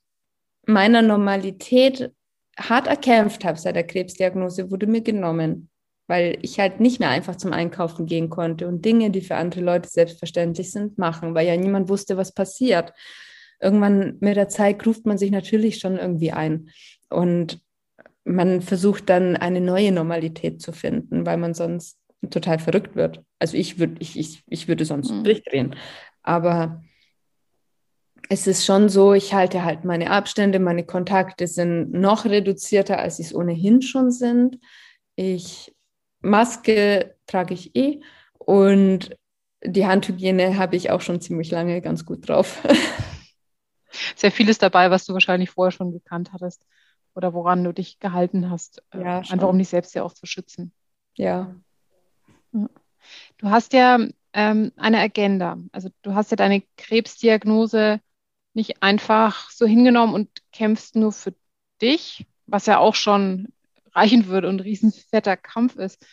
meiner 0.67 1.01
Normalität 1.01 2.13
hart 2.57 2.87
erkämpft 2.87 3.45
habe 3.45 3.59
seit 3.59 3.75
der 3.75 3.85
Krebsdiagnose, 3.85 4.71
wurde 4.71 4.87
mir 4.87 5.01
genommen, 5.01 5.69
weil 6.07 6.37
ich 6.41 6.59
halt 6.59 6.79
nicht 6.79 6.99
mehr 6.99 7.09
einfach 7.09 7.35
zum 7.35 7.53
Einkaufen 7.53 8.05
gehen 8.05 8.29
konnte 8.29 8.67
und 8.67 8.83
Dinge, 8.85 9.11
die 9.11 9.21
für 9.21 9.35
andere 9.35 9.61
Leute 9.61 9.89
selbstverständlich 9.89 10.71
sind, 10.71 10.97
machen, 10.97 11.35
weil 11.35 11.47
ja 11.47 11.55
niemand 11.57 11.89
wusste, 11.89 12.17
was 12.17 12.33
passiert. 12.33 12.93
Irgendwann 13.59 14.17
mit 14.19 14.35
der 14.37 14.49
Zeit 14.49 14.85
ruft 14.85 15.05
man 15.05 15.17
sich 15.17 15.31
natürlich 15.31 15.79
schon 15.79 15.97
irgendwie 15.97 16.31
ein. 16.31 16.69
Und 17.09 17.59
man 18.23 18.61
versucht 18.61 19.09
dann 19.09 19.35
eine 19.35 19.61
neue 19.61 19.91
Normalität 19.91 20.61
zu 20.61 20.71
finden, 20.71 21.25
weil 21.25 21.37
man 21.37 21.53
sonst 21.53 21.97
total 22.29 22.59
verrückt 22.59 22.95
wird. 22.95 23.21
Also 23.39 23.57
ich 23.57 23.79
würde 23.79 23.95
ich, 23.99 24.17
ich, 24.17 24.43
ich 24.47 24.67
würde 24.67 24.85
sonst 24.85 25.11
mhm. 25.11 25.23
durchdrehen. 25.23 25.75
Aber 26.23 26.83
es 28.29 28.47
ist 28.47 28.65
schon 28.65 28.89
so, 28.89 29.13
ich 29.13 29.33
halte 29.33 29.63
halt 29.63 29.85
meine 29.85 30.11
Abstände, 30.11 30.59
meine 30.59 30.85
Kontakte 30.85 31.47
sind 31.47 31.91
noch 31.91 32.25
reduzierter, 32.25 32.99
als 32.99 33.17
sie 33.17 33.23
es 33.23 33.33
ohnehin 33.33 33.81
schon 33.81 34.11
sind. 34.11 34.59
Ich 35.15 35.73
Maske 36.19 37.15
trage 37.25 37.53
ich 37.53 37.75
eh 37.75 38.01
und 38.37 39.15
die 39.63 39.85
Handhygiene 39.85 40.57
habe 40.57 40.75
ich 40.75 40.91
auch 40.91 41.01
schon 41.01 41.21
ziemlich 41.21 41.51
lange 41.51 41.81
ganz 41.81 42.05
gut 42.05 42.27
drauf. 42.27 42.61
Sehr 44.15 44.31
vieles 44.31 44.57
dabei, 44.57 44.91
was 44.91 45.05
du 45.05 45.13
wahrscheinlich 45.13 45.49
vorher 45.49 45.71
schon 45.71 45.91
gekannt 45.91 46.31
hattest 46.33 46.65
oder 47.15 47.33
woran 47.33 47.63
du 47.63 47.73
dich 47.73 47.99
gehalten 47.99 48.49
hast, 48.49 48.83
äh, 48.91 49.01
ja, 49.01 49.17
einfach 49.19 49.47
um 49.47 49.57
dich 49.57 49.69
selbst 49.69 49.95
ja 49.95 50.03
auch 50.03 50.13
zu 50.13 50.25
schützen. 50.25 50.71
Ja. 51.15 51.55
Du 52.51 53.49
hast 53.49 53.73
ja 53.73 53.97
ähm, 54.33 54.71
eine 54.75 54.99
Agenda. 54.99 55.57
Also 55.71 55.89
du 56.03 56.13
hast 56.13 56.31
ja 56.31 56.37
deine 56.37 56.63
Krebsdiagnose 56.77 58.01
nicht 58.57 58.81
einfach 58.81 59.51
so 59.51 59.67
hingenommen 59.67 60.15
und 60.15 60.29
kämpfst 60.51 60.95
nur 60.95 61.11
für 61.11 61.33
dich, 61.79 62.25
was 62.47 62.65
ja 62.65 62.79
auch 62.79 62.95
schon 62.95 63.49
reichen 63.93 64.25
würde 64.25 64.49
und 64.49 64.55
ein 64.55 64.61
riesenfetter 64.61 65.37
Kampf 65.37 65.75
ist, 65.75 66.03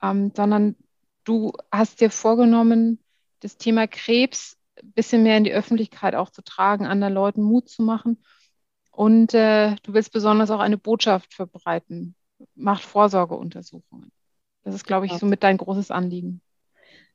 ähm, 0.00 0.32
sondern 0.34 0.76
du 1.24 1.52
hast 1.72 2.00
dir 2.00 2.10
vorgenommen, 2.10 3.00
das 3.40 3.56
Thema 3.56 3.88
Krebs 3.88 4.56
ein 4.80 4.92
bisschen 4.92 5.24
mehr 5.24 5.36
in 5.36 5.44
die 5.44 5.52
Öffentlichkeit 5.52 6.14
auch 6.14 6.30
zu 6.30 6.42
tragen, 6.42 6.86
anderen 6.86 7.12
Leuten 7.12 7.42
Mut 7.42 7.68
zu 7.68 7.82
machen 7.82 8.22
und 8.92 9.34
äh, 9.34 9.74
du 9.82 9.92
willst 9.92 10.12
besonders 10.12 10.52
auch 10.52 10.60
eine 10.60 10.78
Botschaft 10.78 11.34
verbreiten. 11.34 12.14
Macht 12.54 12.84
Vorsorgeuntersuchungen. 12.84 14.12
Das 14.62 14.76
ist, 14.76 14.86
glaube 14.86 15.06
ich, 15.06 15.12
somit 15.14 15.42
dein 15.42 15.56
großes 15.56 15.90
Anliegen. 15.90 16.40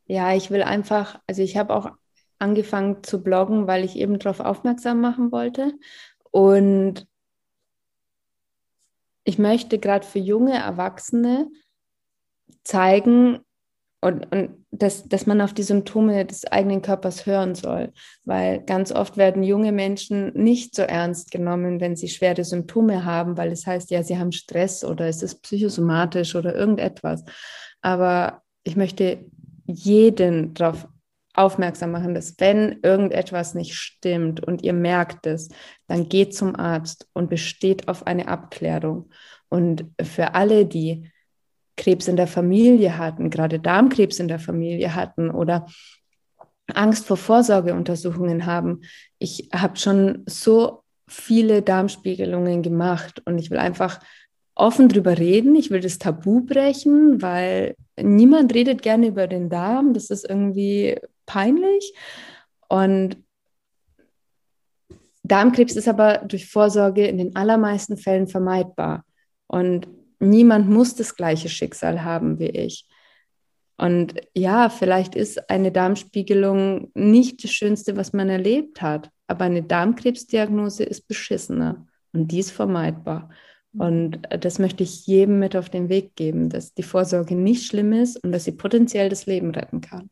Ja, 0.06 0.34
ich 0.36 0.52
will 0.52 0.64
einfach, 0.64 1.20
also 1.28 1.42
ich 1.42 1.56
habe 1.56 1.74
auch 1.74 1.92
angefangen 2.40 3.04
zu 3.04 3.24
bloggen, 3.24 3.68
weil 3.68 3.84
ich 3.84 3.96
eben 3.96 4.20
darauf 4.20 4.40
aufmerksam 4.40 5.02
machen 5.02 5.32
wollte. 5.32 5.74
Und 6.32 7.08
ich 9.24 9.38
möchte 9.40 9.80
gerade 9.80 10.06
für 10.06 10.20
junge 10.20 10.54
Erwachsene 10.54 11.50
zeigen, 12.64 13.40
und, 14.06 14.32
und 14.32 14.66
dass, 14.70 15.10
dass 15.10 15.26
man 15.26 15.42
auf 15.42 15.54
die 15.54 15.64
Symptome 15.64 16.26
des 16.26 16.46
eigenen 16.46 16.84
Körpers 16.84 17.26
hören 17.26 17.56
soll, 17.56 17.92
weil 18.24 18.62
ganz 18.64 18.92
oft 18.92 19.18
werden 19.18 19.42
junge 19.42 19.72
Menschen 19.72 20.32
nicht 20.34 20.76
so 20.76 20.84
ernst 20.84 21.32
genommen, 21.32 21.80
wenn 21.80 21.96
sie 21.96 22.08
schwere 22.08 22.44
Symptome 22.44 23.04
haben, 23.04 23.36
weil 23.36 23.52
es 23.52 23.66
heißt 23.66 23.90
ja, 23.90 24.04
sie 24.04 24.20
haben 24.20 24.32
Stress 24.32 24.84
oder 24.84 25.08
es 25.08 25.24
ist 25.24 25.42
psychosomatisch 25.42 26.36
oder 26.36 26.54
irgendetwas. 26.54 27.24
Aber 27.82 28.44
ich 28.64 28.76
möchte 28.76 29.26
jeden 29.66 30.54
darauf 30.54 30.88
aufmerksam 31.38 31.92
machen, 31.92 32.14
dass 32.14 32.36
wenn 32.40 32.80
irgendetwas 32.82 33.56
nicht 33.56 33.76
stimmt 33.76 34.46
und 34.46 34.64
ihr 34.64 34.74
merkt 34.74 35.26
es, 35.28 35.50
dann 35.88 36.10
geht 36.10 36.36
zum 36.36 36.56
Arzt 36.56 37.08
und 37.14 37.30
besteht 37.30 37.88
auf 37.88 38.08
eine 38.08 38.28
Abklärung. 38.28 39.10
Und 39.50 39.86
für 40.02 40.34
alle, 40.34 40.66
die 40.66 41.12
Krebs 41.78 42.08
in 42.08 42.16
der 42.16 42.28
Familie 42.28 42.98
hatten, 42.98 43.30
gerade 43.30 43.60
Darmkrebs 43.60 44.20
in 44.20 44.28
der 44.28 44.40
Familie 44.40 44.96
hatten 44.96 45.30
oder 45.30 45.66
Angst 46.74 47.06
vor 47.06 47.18
Vorsorgeuntersuchungen 47.18 48.46
haben. 48.46 48.82
Ich 49.20 49.50
habe 49.54 49.78
schon 49.78 50.24
so 50.26 50.84
viele 51.08 51.62
Darmspiegelungen 51.62 52.64
gemacht 52.64 53.22
und 53.26 53.38
ich 53.38 53.52
will 53.52 53.60
einfach 53.60 54.00
offen 54.56 54.90
drüber 54.90 55.18
reden. 55.18 55.56
Ich 55.56 55.70
will 55.70 55.82
das 55.82 56.00
Tabu 56.00 56.42
brechen, 56.42 57.22
weil 57.22 57.76
niemand 58.02 58.54
redet 58.54 58.82
gerne 58.82 59.08
über 59.08 59.28
den 59.28 59.50
Darm. 59.50 59.94
Das 59.94 60.10
ist 60.10 60.28
irgendwie 60.28 60.98
peinlich. 61.26 61.94
Und 62.68 63.18
Darmkrebs 65.24 65.76
ist 65.76 65.88
aber 65.88 66.20
durch 66.20 66.50
Vorsorge 66.50 67.08
in 67.08 67.18
den 67.18 67.36
allermeisten 67.36 67.98
Fällen 67.98 68.28
vermeidbar. 68.28 69.06
Und 69.48 69.88
niemand 70.20 70.70
muss 70.70 70.96
das 70.96 71.16
gleiche 71.16 71.50
Schicksal 71.50 72.04
haben 72.04 72.40
wie 72.40 72.50
ich. 72.50 72.88
Und 73.78 74.16
ja, 74.34 74.70
vielleicht 74.70 75.16
ist 75.16 75.50
eine 75.50 75.72
Darmspiegelung 75.72 76.92
nicht 76.94 77.44
das 77.44 77.52
Schönste, 77.52 77.98
was 77.98 78.14
man 78.14 78.30
erlebt 78.30 78.82
hat, 78.82 79.10
aber 79.28 79.46
eine 79.46 79.64
Darmkrebsdiagnose 79.64 80.84
ist 80.84 81.08
beschissener 81.08 81.86
und 82.14 82.30
die 82.32 82.40
ist 82.40 82.52
vermeidbar. 82.52 83.30
Und 83.78 84.22
das 84.30 84.60
möchte 84.60 84.84
ich 84.84 85.06
jedem 85.06 85.40
mit 85.40 85.58
auf 85.58 85.70
den 85.70 85.90
Weg 85.90 86.16
geben, 86.16 86.50
dass 86.50 86.74
die 86.74 86.84
Vorsorge 86.84 87.36
nicht 87.36 87.66
schlimm 87.66 87.92
ist 87.92 88.24
und 88.24 88.32
dass 88.32 88.46
sie 88.46 88.54
potenziell 88.54 89.10
das 89.10 89.26
Leben 89.26 89.52
retten 89.52 89.82
kann. 89.82 90.10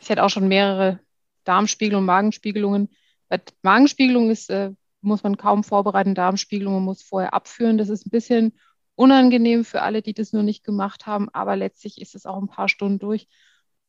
Ich 0.00 0.10
hatte 0.10 0.24
auch 0.24 0.30
schon 0.30 0.48
mehrere 0.48 1.00
Darmspiegelungen, 1.44 2.06
Magenspiegelungen. 2.06 2.88
Bei 3.28 3.40
Magenspiegelung 3.62 4.30
ist, 4.30 4.50
äh, 4.50 4.72
muss 5.02 5.22
man 5.22 5.36
kaum 5.36 5.64
vorbereiten, 5.64 6.14
Darmspiegelungen 6.14 6.82
muss 6.82 7.02
vorher 7.02 7.34
abführen. 7.34 7.78
Das 7.78 7.88
ist 7.88 8.06
ein 8.06 8.10
bisschen 8.10 8.52
unangenehm 8.94 9.64
für 9.64 9.82
alle, 9.82 10.02
die 10.02 10.14
das 10.14 10.32
nur 10.32 10.42
nicht 10.42 10.64
gemacht 10.64 11.06
haben, 11.06 11.28
aber 11.30 11.56
letztlich 11.56 12.00
ist 12.00 12.14
es 12.14 12.26
auch 12.26 12.38
ein 12.40 12.48
paar 12.48 12.68
Stunden 12.68 12.98
durch. 12.98 13.28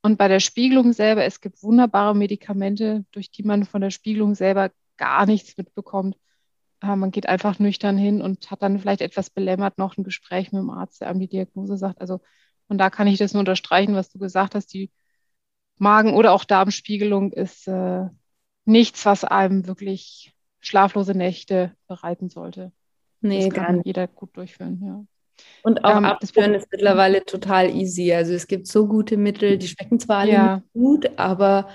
Und 0.02 0.18
bei 0.18 0.28
der 0.28 0.40
Spiegelung 0.40 0.94
selber, 0.94 1.26
es 1.26 1.42
gibt 1.42 1.62
wunderbare 1.64 2.16
Medikamente, 2.16 3.06
durch 3.12 3.32
die 3.32 3.44
man 3.44 3.66
von 3.66 3.82
der 3.82 3.92
Spiegelung 3.92 4.36
selber 4.36 4.72
gar 4.98 5.26
nichts 5.26 5.58
mitbekommt. 5.58 6.18
Äh, 6.82 6.96
man 6.96 7.12
geht 7.12 7.28
einfach 7.28 7.60
nüchtern 7.60 7.98
hin 7.98 8.22
und 8.22 8.52
hat 8.52 8.64
dann 8.64 8.80
vielleicht 8.80 9.02
etwas 9.02 9.30
belämmert 9.30 9.78
noch 9.78 9.98
ein 9.98 10.04
Gespräch 10.04 10.52
mit 10.52 10.62
dem 10.62 10.70
Arzt, 10.70 11.02
der 11.02 11.10
einem 11.10 11.20
die 11.20 11.28
Diagnose 11.28 11.78
sagt. 11.78 12.02
Also 12.02 12.22
von 12.68 12.78
da 12.78 12.90
kann 12.90 13.08
ich 13.08 13.18
das 13.20 13.34
nur 13.34 13.42
unterstreichen, 13.42 13.96
was 13.96 14.12
du 14.12 14.20
gesagt 14.20 14.56
hast. 14.56 14.74
Die 14.74 14.92
Magen- 15.82 16.14
oder 16.14 16.32
auch 16.32 16.46
Darmspiegelung 16.46 17.34
ist 17.34 17.68
äh, 17.68 18.06
nichts, 18.66 19.04
was 19.08 19.24
einem 19.24 19.66
wirklich 19.66 20.32
schlaflose 20.60 21.16
Nächte 21.16 21.76
bereiten 21.88 22.30
sollte. 22.30 22.72
Nee, 23.20 23.50
das 23.50 23.54
kann 23.56 23.82
jeder 23.84 24.08
gut 24.08 24.38
durchführen, 24.38 24.80
ja. 24.86 25.04
Und 25.64 25.84
auch 25.84 25.98
ähm, 25.98 26.06
abführen 26.06 26.54
ist 26.54 26.68
mittlerweile 26.72 27.26
total 27.26 27.76
easy. 27.76 28.14
Also 28.14 28.34
es 28.34 28.46
gibt 28.46 28.68
so 28.68 28.88
gute 28.88 29.18
Mittel, 29.18 29.58
die 29.58 29.68
schmecken 29.68 30.00
zwar 30.00 30.20
alle 30.20 30.32
ja. 30.32 30.64
gut, 30.74 31.10
aber 31.18 31.68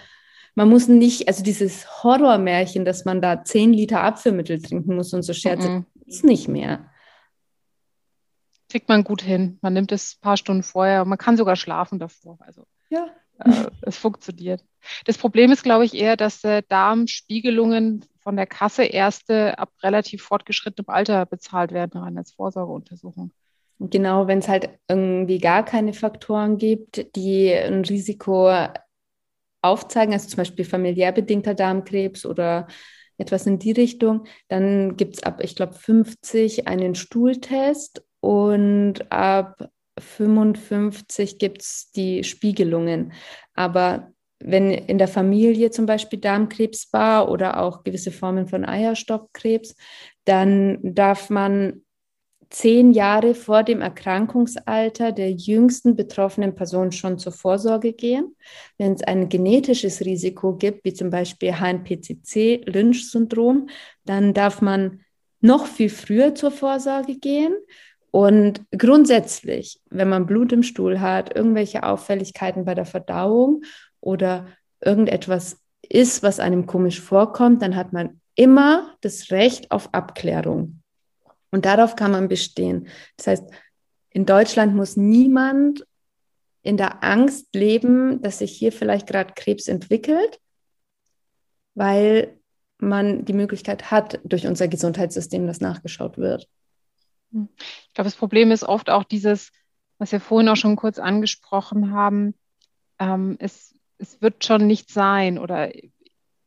man 0.55 0.69
muss 0.69 0.87
nicht, 0.87 1.27
also 1.27 1.43
dieses 1.43 2.05
Horrormärchen, 2.05 2.85
dass 2.85 3.05
man 3.05 3.21
da 3.21 3.43
10 3.43 3.73
Liter 3.73 4.03
Abführmittel 4.03 4.63
trinken 4.63 4.95
muss 4.95 5.13
und 5.15 5.23
so 5.23 5.33
Scherze, 5.33 5.69
mhm. 5.69 5.87
ist 6.07 6.23
nicht 6.23 6.47
mehr. 6.47 6.89
Kriegt 8.69 8.89
man 8.89 9.03
gut 9.03 9.23
hin. 9.23 9.59
Man 9.63 9.73
nimmt 9.73 9.91
es 9.91 10.15
ein 10.15 10.21
paar 10.21 10.37
Stunden 10.37 10.63
vorher 10.63 11.03
und 11.03 11.09
man 11.09 11.19
kann 11.19 11.37
sogar 11.37 11.57
schlafen 11.57 11.99
davor. 11.99 12.39
Also 12.41 12.67
ja. 12.89 13.09
Äh, 13.39 13.67
es 13.83 13.97
funktioniert. 13.97 14.65
Das 15.05 15.19
Problem 15.19 15.53
ist, 15.53 15.63
glaube 15.63 15.85
ich, 15.85 15.95
eher, 15.95 16.17
dass 16.17 16.45
äh, 16.45 16.63
Darmspiegelungen 16.69 18.05
von 18.23 18.37
der 18.37 18.47
Kasse 18.47 18.85
erste 18.85 19.59
ab 19.59 19.71
relativ 19.83 20.23
fortgeschrittenem 20.23 20.89
Alter 20.89 21.27
bezahlt 21.27 21.73
werden, 21.73 22.01
rein 22.01 22.19
als 22.19 22.33
Vorsorgeuntersuchung. 22.33 23.31
Genau, 23.79 24.27
wenn 24.27 24.39
es 24.39 24.49
halt 24.49 24.71
irgendwie 24.89 25.39
gar 25.39 25.65
keine 25.65 25.93
Faktoren 25.93 26.57
gibt, 26.57 27.15
die 27.15 27.53
ein 27.53 27.85
Risiko 27.85 28.51
aufzeigen, 29.63 30.15
also 30.15 30.29
zum 30.29 30.39
Beispiel 30.39 30.65
familiär 30.65 31.13
bedingter 31.13 31.55
Darmkrebs 31.55 32.25
oder 32.25 32.67
etwas 33.19 33.47
in 33.47 33.59
die 33.59 33.73
Richtung, 33.73 34.27
dann 34.49 34.97
gibt 34.97 35.17
es 35.17 35.23
ab, 35.23 35.41
ich 35.43 35.57
glaube, 35.57 35.75
50 35.75 36.69
einen 36.69 36.95
Stuhltest 36.95 38.05
und 38.21 39.11
ab 39.13 39.69
55 39.99 41.39
gibt 41.39 41.63
es 41.63 41.91
die 41.95 42.25
Spiegelungen. 42.25 43.13
Aber 43.55 44.13
wenn 44.39 44.71
in 44.71 44.99
der 44.99 45.09
Familie 45.09 45.71
zum 45.71 45.87
Beispiel 45.87 46.19
Darmkrebs 46.19 46.93
war 46.93 47.31
oder 47.31 47.61
auch 47.61 47.85
gewisse 47.85 48.13
Formen 48.13 48.47
von 48.47 48.65
Eierstockkrebs, 48.65 49.77
dann 50.25 50.79
darf 50.83 51.31
man 51.31 51.83
zehn 52.51 52.93
Jahre 52.93 53.35
vor 53.35 53.63
dem 53.63 53.81
Erkrankungsalter 53.81 55.13
der 55.13 55.33
jüngsten 55.33 55.97
betroffenen 55.97 56.55
Person 56.55 56.93
schon 56.93 57.19
zur 57.19 57.33
Vorsorge 57.33 57.93
gehen. 57.93 58.37
Wenn 58.79 58.93
es 58.93 59.03
ein 59.03 59.29
genetisches 59.29 60.05
Risiko 60.05 60.55
gibt, 60.55 60.85
wie 60.85 60.95
zum 60.95 61.11
Beispiel 61.11 61.55
HNPCC, 61.55 62.63
Lynch-Syndrom, 62.67 63.69
dann 64.05 64.33
darf 64.33 64.61
man 64.61 65.01
noch 65.41 65.67
viel 65.67 65.91
früher 65.91 66.35
zur 66.35 66.51
Vorsorge 66.51 67.19
gehen. 67.19 67.57
Und 68.17 68.63
grundsätzlich, 68.71 69.79
wenn 69.91 70.09
man 70.09 70.25
Blut 70.25 70.51
im 70.51 70.63
Stuhl 70.63 71.03
hat, 71.03 71.37
irgendwelche 71.37 71.83
Auffälligkeiten 71.83 72.65
bei 72.65 72.75
der 72.75 72.87
Verdauung 72.87 73.63
oder 74.01 74.47
irgendetwas 74.81 75.59
ist, 75.83 76.23
was 76.23 76.41
einem 76.41 76.65
komisch 76.65 76.99
vorkommt, 76.99 77.61
dann 77.61 77.77
hat 77.77 77.93
man 77.93 78.23
immer 78.35 78.97
das 79.03 79.31
Recht 79.33 79.71
auf 79.71 79.93
Abklärung. 79.93 80.81
Und 81.51 81.67
darauf 81.67 81.95
kann 81.95 82.11
man 82.11 82.27
bestehen. 82.27 82.89
Das 83.19 83.27
heißt, 83.27 83.45
in 84.09 84.25
Deutschland 84.25 84.75
muss 84.75 84.97
niemand 84.97 85.87
in 86.63 86.79
der 86.79 87.05
Angst 87.05 87.55
leben, 87.55 88.23
dass 88.23 88.39
sich 88.39 88.53
hier 88.53 88.73
vielleicht 88.73 89.09
gerade 89.09 89.35
Krebs 89.37 89.69
entwickelt, 89.69 90.41
weil 91.75 92.39
man 92.79 93.27
die 93.27 93.35
Möglichkeit 93.35 93.91
hat, 93.91 94.21
durch 94.25 94.47
unser 94.47 94.69
Gesundheitssystem, 94.69 95.47
dass 95.47 95.61
nachgeschaut 95.61 96.17
wird. 96.17 96.49
Ich 97.89 97.95
glaube, 97.95 98.07
das 98.07 98.17
Problem 98.17 98.51
ist 98.51 98.65
oft 98.65 98.91
auch 98.91 99.05
dieses, 99.05 99.53
was 99.99 100.13
wir 100.13 100.21
vorhin 100.21 100.49
auch 100.49 100.57
schon 100.57 100.77
kurz 100.77 100.99
angesprochen 100.99 101.93
haben, 101.93 102.35
ähm, 102.99 103.37
es, 103.39 103.75
es 103.99 104.21
wird 104.21 104.45
schon 104.45 104.67
nicht 104.67 104.91
sein 104.91 105.39
oder 105.39 105.71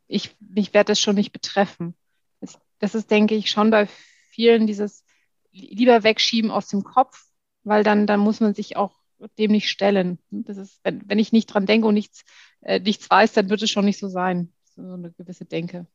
ich, 0.07 0.35
mich 0.39 0.73
werde 0.73 0.91
es 0.93 0.99
schon 0.99 1.15
nicht 1.15 1.31
betreffen. 1.31 1.95
Das, 2.41 2.59
das 2.79 2.95
ist, 2.95 3.11
denke 3.11 3.35
ich, 3.35 3.49
schon 3.49 3.69
bei 3.69 3.87
vielen 4.31 4.67
dieses 4.67 5.03
lieber 5.51 6.03
wegschieben 6.03 6.51
aus 6.51 6.67
dem 6.67 6.83
Kopf, 6.83 7.25
weil 7.63 7.83
dann, 7.83 8.07
dann 8.07 8.19
muss 8.19 8.39
man 8.39 8.53
sich 8.53 8.77
auch 8.77 8.99
dem 9.37 9.51
nicht 9.51 9.69
stellen. 9.69 10.19
Das 10.29 10.57
ist, 10.57 10.79
wenn, 10.83 11.07
wenn 11.07 11.19
ich 11.19 11.31
nicht 11.31 11.47
dran 11.47 11.65
denke 11.65 11.87
und 11.87 11.93
nichts, 11.93 12.23
äh, 12.61 12.79
nichts 12.79 13.09
weiß, 13.09 13.33
dann 13.33 13.49
wird 13.49 13.61
es 13.61 13.69
schon 13.69 13.85
nicht 13.85 13.99
so 13.99 14.07
sein. 14.07 14.53
So 14.75 14.81
eine 14.93 15.11
gewisse 15.11 15.45
Denke. 15.45 15.87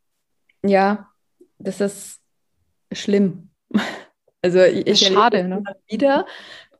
Ja, 0.62 1.10
das 1.58 1.80
ist 1.80 2.20
schlimm. 2.92 3.50
Also 4.44 4.62
ich, 4.62 4.98
schade, 4.98 5.48
ne? 5.48 5.62
wieder 5.88 6.26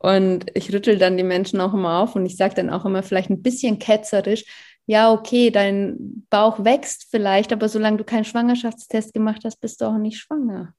und 0.00 0.44
ich 0.52 0.70
rüttel 0.70 0.98
dann 0.98 1.16
die 1.16 1.22
Menschen 1.22 1.62
auch 1.62 1.72
immer 1.72 2.00
auf 2.00 2.14
und 2.14 2.26
ich 2.26 2.36
sage 2.36 2.54
dann 2.54 2.68
auch 2.68 2.84
immer 2.84 3.02
vielleicht 3.02 3.30
ein 3.30 3.40
bisschen 3.40 3.78
ketzerisch, 3.78 4.44
ja, 4.84 5.10
okay, 5.10 5.50
dein 5.50 6.26
Bauch 6.28 6.62
wächst 6.62 7.06
vielleicht, 7.10 7.54
aber 7.54 7.70
solange 7.70 7.96
du 7.96 8.04
keinen 8.04 8.26
Schwangerschaftstest 8.26 9.14
gemacht 9.14 9.40
hast, 9.46 9.62
bist 9.62 9.80
du 9.80 9.86
auch 9.86 9.96
nicht 9.96 10.18
schwanger. 10.18 10.74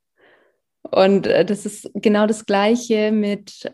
Und 0.84 1.26
äh, 1.26 1.44
das 1.44 1.66
ist 1.66 1.90
genau 1.96 2.28
das 2.28 2.46
Gleiche 2.46 3.12
mit, 3.12 3.74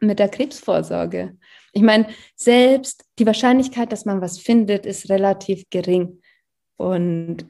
mit 0.00 0.18
der 0.18 0.28
Krebsvorsorge. 0.28 1.38
Ich 1.72 1.80
meine, 1.80 2.06
selbst 2.34 3.06
die 3.18 3.24
Wahrscheinlichkeit, 3.24 3.92
dass 3.92 4.04
man 4.04 4.20
was 4.20 4.38
findet, 4.38 4.84
ist 4.84 5.08
relativ 5.08 5.64
gering. 5.70 6.20
Und 6.76 7.46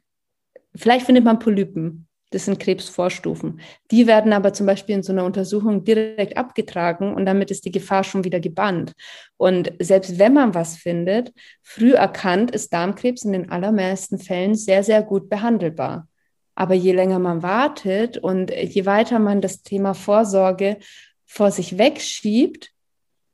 vielleicht 0.76 1.06
findet 1.06 1.24
man 1.24 1.40
Polypen. 1.40 2.05
Das 2.30 2.44
sind 2.44 2.58
Krebsvorstufen. 2.58 3.60
Die 3.92 4.06
werden 4.08 4.32
aber 4.32 4.52
zum 4.52 4.66
Beispiel 4.66 4.96
in 4.96 5.02
so 5.02 5.12
einer 5.12 5.24
Untersuchung 5.24 5.84
direkt 5.84 6.36
abgetragen 6.36 7.14
und 7.14 7.24
damit 7.24 7.52
ist 7.52 7.64
die 7.64 7.70
Gefahr 7.70 8.02
schon 8.02 8.24
wieder 8.24 8.40
gebannt. 8.40 8.92
Und 9.36 9.72
selbst 9.78 10.18
wenn 10.18 10.34
man 10.34 10.54
was 10.54 10.76
findet, 10.76 11.32
früh 11.62 11.92
erkannt, 11.92 12.50
ist 12.50 12.72
Darmkrebs 12.72 13.24
in 13.24 13.32
den 13.32 13.50
allermeisten 13.50 14.18
Fällen 14.18 14.56
sehr, 14.56 14.82
sehr 14.82 15.02
gut 15.02 15.28
behandelbar. 15.28 16.08
Aber 16.56 16.74
je 16.74 16.92
länger 16.92 17.20
man 17.20 17.42
wartet 17.42 18.18
und 18.18 18.50
je 18.50 18.86
weiter 18.86 19.18
man 19.18 19.40
das 19.40 19.62
Thema 19.62 19.94
Vorsorge 19.94 20.78
vor 21.26 21.52
sich 21.52 21.78
wegschiebt, 21.78 22.72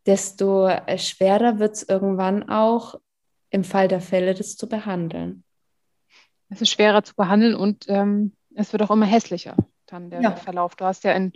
desto 0.07 0.68
schwerer 0.97 1.59
wird 1.59 1.76
es 1.76 1.82
irgendwann 1.88 2.49
auch 2.49 2.97
im 3.51 3.64
Fall 3.64 3.88
der 3.88 4.01
Fälle, 4.01 4.34
das 4.34 4.57
zu 4.57 4.68
behandeln. 4.68 5.45
Es 6.49 6.61
ist 6.61 6.70
schwerer 6.70 7.03
zu 7.03 7.14
behandeln 7.14 7.55
und 7.55 7.86
ähm, 7.88 8.32
es 8.55 8.72
wird 8.72 8.82
auch 8.82 8.90
immer 8.90 9.07
hässlicher, 9.07 9.57
dann 9.86 10.11
der 10.11 10.20
ja. 10.20 10.36
Verlauf. 10.36 10.76
Du 10.76 10.84
hast 10.84 11.05
ja 11.05 11.12
in, 11.12 11.32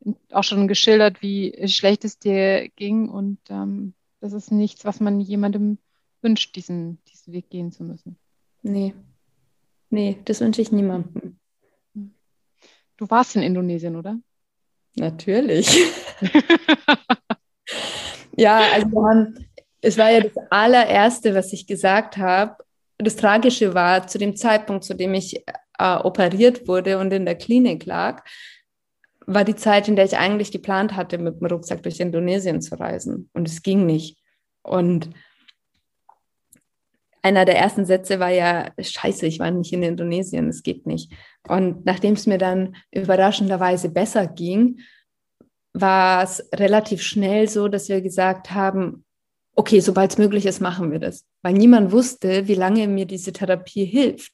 in, 0.00 0.16
auch 0.32 0.44
schon 0.44 0.68
geschildert, 0.68 1.22
wie 1.22 1.66
schlecht 1.68 2.04
es 2.04 2.18
dir 2.18 2.68
ging 2.76 3.08
und 3.08 3.38
ähm, 3.48 3.94
das 4.20 4.32
ist 4.32 4.52
nichts, 4.52 4.84
was 4.84 5.00
man 5.00 5.20
jemandem 5.20 5.78
wünscht, 6.22 6.54
diesen, 6.56 7.02
diesen 7.04 7.32
Weg 7.32 7.48
gehen 7.50 7.72
zu 7.72 7.84
müssen. 7.84 8.18
Nee, 8.62 8.94
Nee, 9.90 10.18
das 10.24 10.40
wünsche 10.40 10.62
ich 10.62 10.70
niemandem. 10.70 11.38
Du 12.96 13.10
warst 13.10 13.34
in 13.34 13.42
Indonesien, 13.42 13.96
oder? 13.96 14.18
Natürlich. 14.94 15.68
ja, 18.36 18.60
also 18.72 19.04
haben, 19.04 19.46
es 19.80 19.98
war 19.98 20.10
ja 20.12 20.20
das 20.20 20.36
allererste, 20.50 21.34
was 21.34 21.52
ich 21.52 21.66
gesagt 21.66 22.16
habe. 22.16 22.56
Das 22.98 23.16
Tragische 23.16 23.74
war, 23.74 24.06
zu 24.06 24.18
dem 24.18 24.36
Zeitpunkt, 24.36 24.84
zu 24.84 24.94
dem 24.94 25.14
ich 25.14 25.42
äh, 25.80 25.96
operiert 25.96 26.68
wurde 26.68 26.98
und 26.98 27.12
in 27.12 27.24
der 27.24 27.36
Klinik 27.36 27.86
lag, 27.86 28.22
war 29.26 29.44
die 29.44 29.56
Zeit, 29.56 29.88
in 29.88 29.96
der 29.96 30.04
ich 30.04 30.18
eigentlich 30.18 30.52
geplant 30.52 30.94
hatte, 30.94 31.18
mit 31.18 31.40
dem 31.40 31.46
Rucksack 31.46 31.82
durch 31.82 32.00
Indonesien 32.00 32.60
zu 32.60 32.74
reisen. 32.78 33.30
Und 33.32 33.48
es 33.48 33.62
ging 33.62 33.86
nicht. 33.86 34.18
Und 34.62 35.10
einer 37.22 37.44
der 37.44 37.58
ersten 37.58 37.86
Sätze 37.86 38.18
war 38.18 38.30
ja, 38.30 38.72
scheiße, 38.78 39.26
ich 39.26 39.38
war 39.38 39.50
nicht 39.50 39.72
in 39.72 39.82
Indonesien, 39.82 40.48
es 40.48 40.62
geht 40.62 40.86
nicht. 40.86 41.12
Und 41.46 41.84
nachdem 41.86 42.14
es 42.14 42.26
mir 42.26 42.38
dann 42.38 42.76
überraschenderweise 42.92 43.90
besser 43.90 44.26
ging, 44.26 44.80
war 45.72 46.24
es 46.24 46.48
relativ 46.54 47.02
schnell 47.02 47.48
so, 47.48 47.68
dass 47.68 47.88
wir 47.88 48.00
gesagt 48.00 48.50
haben, 48.50 49.04
okay, 49.54 49.80
sobald 49.80 50.12
es 50.12 50.18
möglich 50.18 50.46
ist, 50.46 50.60
machen 50.60 50.90
wir 50.90 50.98
das. 50.98 51.26
Weil 51.42 51.52
niemand 51.52 51.92
wusste, 51.92 52.48
wie 52.48 52.54
lange 52.54 52.88
mir 52.88 53.06
diese 53.06 53.32
Therapie 53.32 53.84
hilft. 53.84 54.32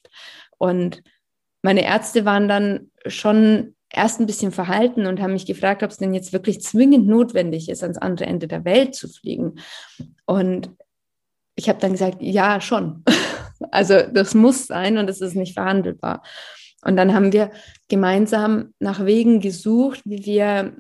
Und 0.58 1.02
meine 1.66 1.84
Ärzte 1.84 2.24
waren 2.24 2.46
dann 2.46 2.92
schon 3.06 3.74
erst 3.90 4.20
ein 4.20 4.26
bisschen 4.26 4.52
verhalten 4.52 5.06
und 5.06 5.20
haben 5.20 5.32
mich 5.32 5.46
gefragt, 5.46 5.82
ob 5.82 5.90
es 5.90 5.96
denn 5.96 6.14
jetzt 6.14 6.32
wirklich 6.32 6.60
zwingend 6.60 7.08
notwendig 7.08 7.68
ist, 7.68 7.82
ans 7.82 7.98
andere 7.98 8.28
Ende 8.28 8.46
der 8.46 8.64
Welt 8.64 8.94
zu 8.94 9.08
fliegen. 9.08 9.56
Und 10.26 10.70
ich 11.56 11.68
habe 11.68 11.80
dann 11.80 11.90
gesagt, 11.92 12.18
ja, 12.20 12.60
schon. 12.60 13.02
Also 13.70 14.02
das 14.12 14.34
muss 14.34 14.66
sein 14.66 14.98
und 14.98 15.08
es 15.08 15.22
ist 15.22 15.34
nicht 15.34 15.54
verhandelbar. 15.54 16.22
Und 16.82 16.96
dann 16.96 17.14
haben 17.14 17.32
wir 17.32 17.50
gemeinsam 17.88 18.74
nach 18.78 19.06
Wegen 19.06 19.40
gesucht, 19.40 20.02
wie 20.04 20.26
wir 20.26 20.76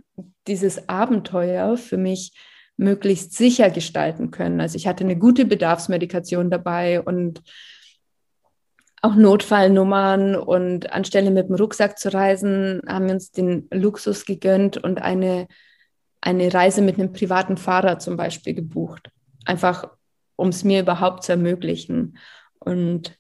dieses 0.46 0.86
Abenteuer 0.86 1.78
für 1.78 1.96
mich 1.96 2.32
möglichst 2.76 3.32
sicher 3.32 3.70
gestalten 3.70 4.30
können. 4.30 4.60
Also 4.60 4.76
ich 4.76 4.86
hatte 4.86 5.04
eine 5.04 5.16
gute 5.16 5.46
Bedarfsmedikation 5.46 6.50
dabei 6.50 7.00
und 7.00 7.42
auch 9.06 9.14
Notfallnummern 9.14 10.34
und 10.34 10.92
anstelle 10.92 11.30
mit 11.30 11.48
dem 11.48 11.54
Rucksack 11.54 11.98
zu 11.98 12.12
reisen, 12.12 12.82
haben 12.88 13.06
wir 13.06 13.14
uns 13.14 13.30
den 13.30 13.68
Luxus 13.72 14.24
gegönnt 14.24 14.78
und 14.78 15.00
eine, 15.00 15.46
eine 16.20 16.52
Reise 16.52 16.82
mit 16.82 16.98
einem 16.98 17.12
privaten 17.12 17.56
Fahrer 17.56 17.98
zum 17.98 18.16
Beispiel 18.16 18.54
gebucht. 18.54 19.10
Einfach 19.44 19.88
um 20.36 20.48
es 20.48 20.64
mir 20.64 20.80
überhaupt 20.80 21.22
zu 21.22 21.32
ermöglichen. 21.32 22.18
Und 22.58 23.18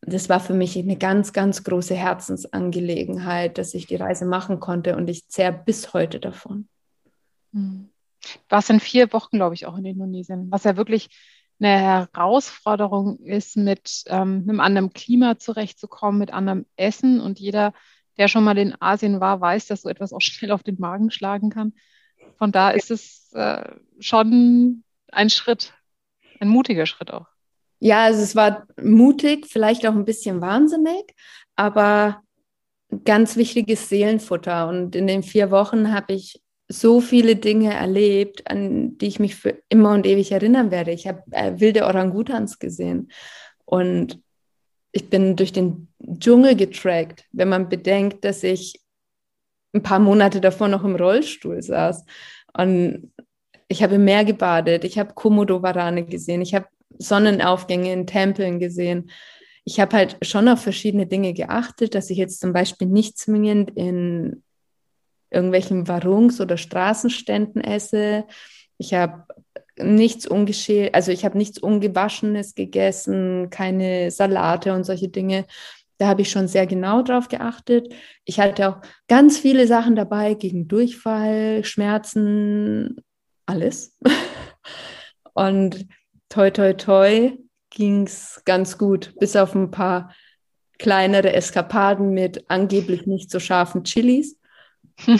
das 0.00 0.28
war 0.28 0.40
für 0.40 0.54
mich 0.54 0.78
eine 0.78 0.96
ganz, 0.96 1.32
ganz 1.32 1.62
große 1.62 1.94
Herzensangelegenheit, 1.94 3.58
dass 3.58 3.74
ich 3.74 3.86
die 3.86 3.96
Reise 3.96 4.24
machen 4.24 4.60
konnte 4.60 4.96
und 4.96 5.08
ich 5.08 5.28
zehre 5.28 5.52
bis 5.52 5.92
heute 5.92 6.20
davon. 6.20 6.68
Hm. 7.52 7.90
Du 8.22 8.38
warst 8.48 8.70
in 8.70 8.80
vier 8.80 9.12
Wochen, 9.12 9.36
glaube 9.36 9.54
ich, 9.54 9.66
auch 9.66 9.76
in 9.76 9.84
Indonesien, 9.84 10.50
was 10.50 10.64
ja 10.64 10.76
wirklich 10.76 11.10
eine 11.58 11.78
Herausforderung 11.78 13.18
ist, 13.20 13.56
mit, 13.56 14.04
ähm, 14.06 14.44
einem 14.48 14.60
anderen 14.60 14.92
Klima 14.92 15.38
zurechtzukommen, 15.38 16.18
mit 16.18 16.32
anderem 16.32 16.66
Essen. 16.76 17.20
Und 17.20 17.38
jeder, 17.38 17.72
der 18.18 18.28
schon 18.28 18.44
mal 18.44 18.58
in 18.58 18.74
Asien 18.80 19.20
war, 19.20 19.40
weiß, 19.40 19.66
dass 19.66 19.82
so 19.82 19.88
etwas 19.88 20.12
auch 20.12 20.20
schnell 20.20 20.50
auf 20.50 20.62
den 20.62 20.78
Magen 20.78 21.10
schlagen 21.10 21.50
kann. 21.50 21.72
Von 22.38 22.52
da 22.52 22.70
ist 22.70 22.90
es 22.90 23.32
äh, 23.32 23.64
schon 24.00 24.84
ein 25.12 25.30
Schritt, 25.30 25.72
ein 26.40 26.48
mutiger 26.48 26.86
Schritt 26.86 27.12
auch. 27.12 27.26
Ja, 27.78 28.04
also 28.04 28.22
es 28.22 28.34
war 28.34 28.66
mutig, 28.80 29.46
vielleicht 29.46 29.86
auch 29.86 29.92
ein 29.92 30.06
bisschen 30.06 30.40
wahnsinnig, 30.40 31.14
aber 31.56 32.22
ganz 33.04 33.36
wichtiges 33.36 33.88
Seelenfutter. 33.88 34.68
Und 34.68 34.96
in 34.96 35.06
den 35.06 35.22
vier 35.22 35.50
Wochen 35.50 35.92
habe 35.92 36.14
ich 36.14 36.40
so 36.68 37.00
viele 37.00 37.36
Dinge 37.36 37.74
erlebt, 37.74 38.50
an 38.50 38.98
die 38.98 39.06
ich 39.06 39.20
mich 39.20 39.36
für 39.36 39.62
immer 39.68 39.92
und 39.92 40.06
ewig 40.06 40.32
erinnern 40.32 40.70
werde. 40.70 40.90
Ich 40.90 41.06
habe 41.06 41.22
äh, 41.30 41.52
wilde 41.58 41.86
Orangutans 41.86 42.58
gesehen 42.58 43.10
und 43.64 44.20
ich 44.92 45.10
bin 45.10 45.36
durch 45.36 45.52
den 45.52 45.88
Dschungel 46.18 46.56
getrackt, 46.56 47.24
wenn 47.32 47.48
man 47.48 47.68
bedenkt, 47.68 48.24
dass 48.24 48.42
ich 48.42 48.80
ein 49.74 49.82
paar 49.82 49.98
Monate 49.98 50.40
davor 50.40 50.68
noch 50.68 50.84
im 50.84 50.96
Rollstuhl 50.96 51.62
saß. 51.62 52.04
Und 52.54 53.12
ich 53.68 53.82
habe 53.82 53.96
im 53.96 54.04
Meer 54.04 54.24
gebadet, 54.24 54.84
ich 54.84 54.98
habe 54.98 55.12
Komodo-Warane 55.12 56.06
gesehen, 56.06 56.40
ich 56.40 56.54
habe 56.54 56.66
Sonnenaufgänge 56.98 57.92
in 57.92 58.06
Tempeln 58.06 58.58
gesehen. 58.58 59.10
Ich 59.64 59.80
habe 59.80 59.96
halt 59.96 60.16
schon 60.22 60.48
auf 60.48 60.62
verschiedene 60.62 61.06
Dinge 61.06 61.34
geachtet, 61.34 61.94
dass 61.94 62.08
ich 62.08 62.16
jetzt 62.16 62.40
zum 62.40 62.52
Beispiel 62.52 62.86
nicht 62.86 63.18
zwingend 63.18 63.72
in 63.74 64.42
irgendwelchen 65.36 65.86
Warungs- 65.86 66.40
oder 66.40 66.56
Straßenständen 66.56 67.62
esse. 67.62 68.24
Ich 68.78 68.94
habe 68.94 69.24
nichts 69.78 70.26
ungeschält, 70.26 70.94
also 70.94 71.12
ich 71.12 71.24
habe 71.24 71.38
nichts 71.38 71.58
Ungewaschenes 71.58 72.54
gegessen, 72.54 73.50
keine 73.50 74.10
Salate 74.10 74.72
und 74.72 74.84
solche 74.84 75.08
Dinge. 75.08 75.46
Da 75.98 76.08
habe 76.08 76.22
ich 76.22 76.30
schon 76.30 76.48
sehr 76.48 76.66
genau 76.66 77.02
drauf 77.02 77.28
geachtet. 77.28 77.94
Ich 78.24 78.40
hatte 78.40 78.68
auch 78.68 78.76
ganz 79.08 79.38
viele 79.38 79.66
Sachen 79.66 79.96
dabei 79.96 80.34
gegen 80.34 80.68
Durchfall, 80.68 81.64
Schmerzen, 81.64 82.96
alles. 83.46 83.96
Und 85.34 85.86
toi, 86.30 86.50
toi, 86.50 86.72
toi 86.72 87.32
ging 87.70 88.06
es 88.06 88.42
ganz 88.46 88.78
gut, 88.78 89.14
bis 89.18 89.36
auf 89.36 89.54
ein 89.54 89.70
paar 89.70 90.14
kleinere 90.78 91.32
Eskapaden 91.32 92.10
mit 92.12 92.44
angeblich 92.48 93.06
nicht 93.06 93.30
so 93.30 93.38
scharfen 93.38 93.84
Chilis. 93.84 94.38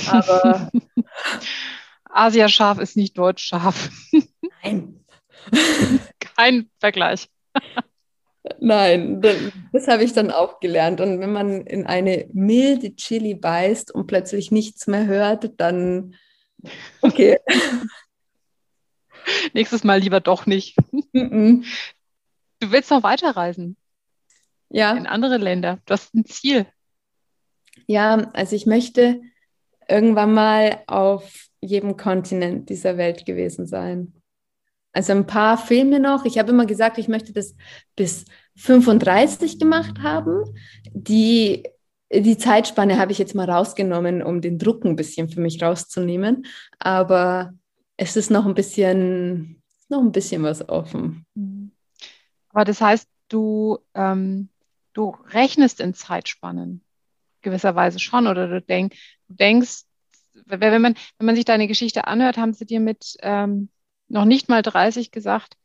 Aber 0.08 0.70
Asiascharf 2.04 2.78
ist 2.78 2.96
nicht 2.96 3.16
deutsch 3.18 3.44
scharf. 3.44 3.90
Nein. 4.62 5.04
Kein 6.20 6.70
Vergleich. 6.80 7.28
Nein, 8.60 9.20
das, 9.20 9.36
das 9.72 9.88
habe 9.88 10.04
ich 10.04 10.12
dann 10.12 10.30
auch 10.30 10.60
gelernt. 10.60 11.00
Und 11.00 11.20
wenn 11.20 11.32
man 11.32 11.66
in 11.66 11.86
eine 11.86 12.28
milde 12.32 12.94
Chili 12.94 13.34
beißt 13.34 13.92
und 13.92 14.06
plötzlich 14.06 14.50
nichts 14.50 14.86
mehr 14.86 15.06
hört, 15.06 15.60
dann 15.60 16.14
okay. 17.02 17.38
Nächstes 19.52 19.84
Mal 19.84 20.00
lieber 20.00 20.20
doch 20.20 20.46
nicht. 20.46 20.76
Du 21.12 21.62
willst 22.60 22.90
noch 22.90 23.02
weiterreisen. 23.02 23.76
Ja. 24.70 24.92
In 24.92 25.06
andere 25.06 25.36
Länder. 25.36 25.80
Du 25.86 25.92
hast 25.92 26.14
ein 26.14 26.24
Ziel. 26.24 26.66
Ja, 27.86 28.30
also 28.32 28.56
ich 28.56 28.66
möchte 28.66 29.20
irgendwann 29.88 30.34
mal 30.34 30.82
auf 30.86 31.48
jedem 31.60 31.96
Kontinent 31.96 32.68
dieser 32.68 32.96
Welt 32.96 33.26
gewesen 33.26 33.66
sein. 33.66 34.12
Also 34.92 35.12
ein 35.12 35.26
paar 35.26 35.58
Filme 35.58 36.00
noch. 36.00 36.24
Ich 36.24 36.38
habe 36.38 36.50
immer 36.50 36.64
gesagt, 36.64 36.96
ich 36.98 37.08
möchte 37.08 37.32
das 37.32 37.54
bis 37.96 38.24
35 38.56 39.58
gemacht 39.58 39.98
haben. 40.02 40.42
Die, 40.92 41.64
die 42.10 42.38
Zeitspanne 42.38 42.98
habe 42.98 43.12
ich 43.12 43.18
jetzt 43.18 43.34
mal 43.34 43.48
rausgenommen, 43.50 44.22
um 44.22 44.40
den 44.40 44.58
Druck 44.58 44.84
ein 44.84 44.96
bisschen 44.96 45.28
für 45.28 45.40
mich 45.40 45.62
rauszunehmen. 45.62 46.46
Aber 46.78 47.52
es 47.98 48.16
ist 48.16 48.30
noch 48.30 48.46
ein 48.46 48.54
bisschen, 48.54 49.62
noch 49.88 50.00
ein 50.00 50.12
bisschen 50.12 50.42
was 50.42 50.66
offen. 50.68 51.26
Aber 52.50 52.64
das 52.64 52.80
heißt, 52.80 53.06
du, 53.28 53.78
ähm, 53.94 54.48
du 54.94 55.14
rechnest 55.30 55.80
in 55.80 55.92
Zeitspannen 55.92 56.82
gewisserweise 57.42 57.98
schon 57.98 58.26
oder 58.26 58.48
du, 58.48 58.60
denk, 58.60 58.92
du 58.92 58.98
denkst, 59.28 59.84
wenn 60.44 60.82
man, 60.82 60.94
wenn 61.18 61.26
man 61.26 61.36
sich 61.36 61.44
deine 61.44 61.66
Geschichte 61.66 62.06
anhört, 62.06 62.36
haben 62.36 62.52
sie 62.52 62.66
dir 62.66 62.80
mit 62.80 63.16
ähm, 63.20 63.70
noch 64.08 64.24
nicht 64.24 64.48
mal 64.48 64.62
30 64.62 65.10
gesagt, 65.10 65.56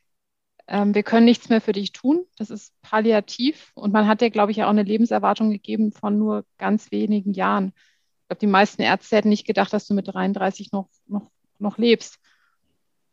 ähm, 0.67 0.95
wir 0.95 1.03
können 1.03 1.25
nichts 1.25 1.49
mehr 1.49 1.61
für 1.61 1.73
dich 1.73 1.91
tun. 1.91 2.25
Das 2.37 2.49
ist 2.49 2.73
palliativ. 2.81 3.71
Und 3.75 3.91
man 3.91 4.07
hat 4.07 4.21
dir, 4.21 4.29
glaube 4.29 4.51
ich, 4.51 4.57
ja 4.57 4.67
auch 4.67 4.71
eine 4.71 4.83
Lebenserwartung 4.83 5.51
gegeben 5.51 5.91
von 5.91 6.17
nur 6.17 6.45
ganz 6.57 6.91
wenigen 6.91 7.33
Jahren. 7.33 7.73
Ich 8.21 8.27
glaube, 8.29 8.39
die 8.39 8.47
meisten 8.47 8.81
Ärzte 8.81 9.17
hätten 9.17 9.29
nicht 9.29 9.45
gedacht, 9.45 9.73
dass 9.73 9.87
du 9.87 9.93
mit 9.93 10.07
33 10.07 10.71
noch, 10.71 10.89
noch, 11.07 11.29
noch 11.59 11.77
lebst. 11.77 12.19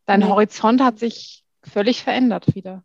Dein 0.07 0.20
nee. 0.20 0.26
Horizont 0.26 0.80
hat 0.80 0.99
sich 0.99 1.44
völlig 1.64 2.03
verändert 2.03 2.55
wieder. 2.55 2.84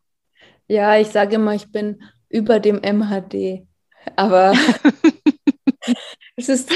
Ja, 0.67 0.97
ich 0.97 1.09
sage 1.09 1.35
immer, 1.35 1.53
ich 1.53 1.71
bin 1.71 2.01
über 2.29 2.59
dem 2.59 2.77
MHD. 2.77 3.67
Aber 4.15 4.53
es 6.35 6.49
ist 6.49 6.71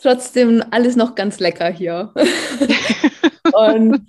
trotzdem 0.00 0.64
alles 0.70 0.96
noch 0.96 1.14
ganz 1.14 1.40
lecker 1.40 1.70
hier. 1.70 2.12
Und 3.52 4.02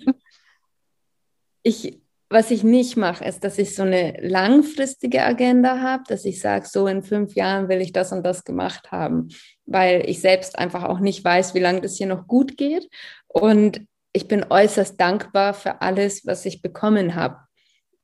ich, 1.62 2.00
was 2.28 2.50
ich 2.50 2.64
nicht 2.64 2.96
mache, 2.96 3.24
ist, 3.24 3.44
dass 3.44 3.58
ich 3.58 3.74
so 3.74 3.82
eine 3.82 4.16
langfristige 4.20 5.22
Agenda 5.22 5.80
habe, 5.80 6.04
dass 6.08 6.24
ich 6.24 6.40
sage, 6.40 6.66
so 6.66 6.86
in 6.86 7.02
fünf 7.02 7.34
Jahren 7.34 7.68
will 7.68 7.80
ich 7.80 7.92
das 7.92 8.12
und 8.12 8.24
das 8.24 8.44
gemacht 8.44 8.90
haben, 8.90 9.28
weil 9.66 10.08
ich 10.08 10.20
selbst 10.20 10.58
einfach 10.58 10.84
auch 10.84 10.98
nicht 10.98 11.24
weiß, 11.24 11.54
wie 11.54 11.60
lange 11.60 11.82
das 11.82 11.96
hier 11.96 12.06
noch 12.06 12.26
gut 12.26 12.56
geht. 12.56 12.88
Und 13.28 13.82
ich 14.12 14.28
bin 14.28 14.44
äußerst 14.48 15.00
dankbar 15.00 15.54
für 15.54 15.80
alles, 15.80 16.26
was 16.26 16.44
ich 16.44 16.62
bekommen 16.62 17.14
habe. 17.14 17.38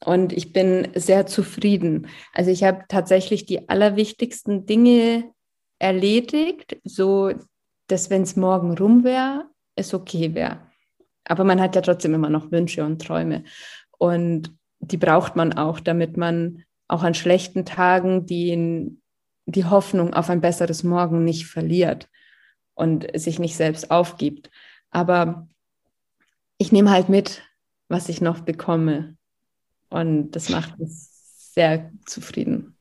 Und 0.04 0.32
ich 0.32 0.52
bin 0.52 0.88
sehr 0.94 1.26
zufrieden. 1.26 2.06
Also 2.32 2.50
ich 2.50 2.62
habe 2.62 2.84
tatsächlich 2.88 3.46
die 3.46 3.68
allerwichtigsten 3.68 4.64
Dinge 4.64 5.32
erledigt, 5.80 6.78
so 6.84 7.32
dass 7.88 8.10
wenn 8.10 8.22
es 8.22 8.36
morgen 8.36 8.76
rum 8.76 9.04
wäre, 9.04 9.46
es 9.74 9.92
okay 9.92 10.34
wäre. 10.34 10.58
Aber 11.24 11.44
man 11.44 11.60
hat 11.60 11.74
ja 11.74 11.82
trotzdem 11.82 12.14
immer 12.14 12.30
noch 12.30 12.50
Wünsche 12.50 12.84
und 12.84 13.02
Träume. 13.02 13.44
Und 13.98 14.56
die 14.80 14.96
braucht 14.96 15.36
man 15.36 15.52
auch, 15.52 15.80
damit 15.80 16.16
man 16.16 16.64
auch 16.86 17.02
an 17.02 17.14
schlechten 17.14 17.64
Tagen 17.64 18.26
die, 18.26 18.96
die 19.46 19.64
Hoffnung 19.64 20.14
auf 20.14 20.30
ein 20.30 20.40
besseres 20.40 20.84
Morgen 20.84 21.24
nicht 21.24 21.46
verliert 21.46 22.08
und 22.74 23.06
sich 23.14 23.38
nicht 23.38 23.56
selbst 23.56 23.90
aufgibt. 23.90 24.50
Aber 24.90 25.48
ich 26.56 26.72
nehme 26.72 26.90
halt 26.90 27.08
mit, 27.08 27.42
was 27.88 28.08
ich 28.08 28.20
noch 28.20 28.40
bekomme. 28.40 29.16
Und 29.90 30.32
das 30.32 30.48
macht 30.48 30.78
mich 30.78 30.90
sehr 30.90 31.90
zufrieden. 32.06 32.76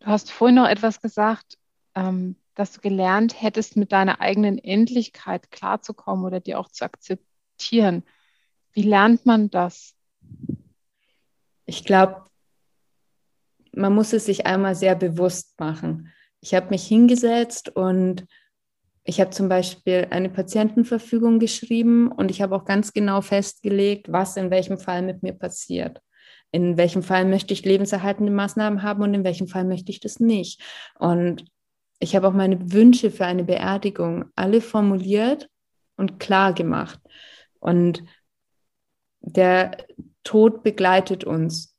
Du 0.00 0.06
hast 0.06 0.30
vorhin 0.30 0.56
noch 0.56 0.68
etwas 0.68 1.00
gesagt, 1.00 1.58
ähm, 1.94 2.36
dass 2.54 2.72
du 2.72 2.80
gelernt 2.80 3.40
hättest, 3.40 3.76
mit 3.76 3.92
deiner 3.92 4.20
eigenen 4.20 4.58
Endlichkeit 4.58 5.50
klarzukommen 5.50 6.24
oder 6.24 6.40
die 6.40 6.54
auch 6.54 6.68
zu 6.68 6.84
akzeptieren. 6.84 8.04
Wie 8.72 8.82
lernt 8.82 9.26
man 9.26 9.50
das? 9.50 9.94
Ich 11.66 11.84
glaube, 11.84 12.26
man 13.72 13.94
muss 13.94 14.12
es 14.12 14.26
sich 14.26 14.46
einmal 14.46 14.74
sehr 14.74 14.94
bewusst 14.94 15.58
machen. 15.58 16.12
Ich 16.40 16.54
habe 16.54 16.70
mich 16.70 16.86
hingesetzt 16.86 17.70
und 17.70 18.26
ich 19.04 19.20
habe 19.20 19.30
zum 19.30 19.48
Beispiel 19.48 20.06
eine 20.10 20.28
Patientenverfügung 20.28 21.38
geschrieben 21.38 22.12
und 22.12 22.30
ich 22.30 22.40
habe 22.40 22.54
auch 22.54 22.64
ganz 22.64 22.92
genau 22.92 23.20
festgelegt, 23.20 24.12
was 24.12 24.36
in 24.36 24.50
welchem 24.50 24.78
Fall 24.78 25.02
mit 25.02 25.22
mir 25.22 25.32
passiert. 25.32 26.00
In 26.52 26.76
welchem 26.76 27.02
Fall 27.02 27.24
möchte 27.24 27.54
ich 27.54 27.64
lebenserhaltende 27.64 28.30
Maßnahmen 28.30 28.82
haben 28.82 29.02
und 29.02 29.14
in 29.14 29.24
welchem 29.24 29.48
Fall 29.48 29.64
möchte 29.64 29.90
ich 29.90 30.00
das 30.00 30.20
nicht. 30.20 30.60
Und 30.98 31.46
ich 32.02 32.16
habe 32.16 32.28
auch 32.28 32.32
meine 32.32 32.72
Wünsche 32.72 33.10
für 33.10 33.24
eine 33.24 33.44
Beerdigung 33.44 34.26
alle 34.34 34.60
formuliert 34.60 35.48
und 35.96 36.18
klar 36.18 36.52
gemacht. 36.52 37.00
Und 37.60 38.02
der 39.20 39.76
Tod 40.24 40.62
begleitet 40.62 41.24
uns. 41.24 41.76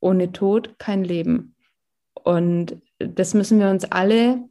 Ohne 0.00 0.32
Tod 0.32 0.78
kein 0.78 1.04
Leben. 1.04 1.56
Und 2.14 2.80
das 2.98 3.34
müssen 3.34 3.58
wir 3.58 3.68
uns 3.68 3.84
alle 3.84 4.48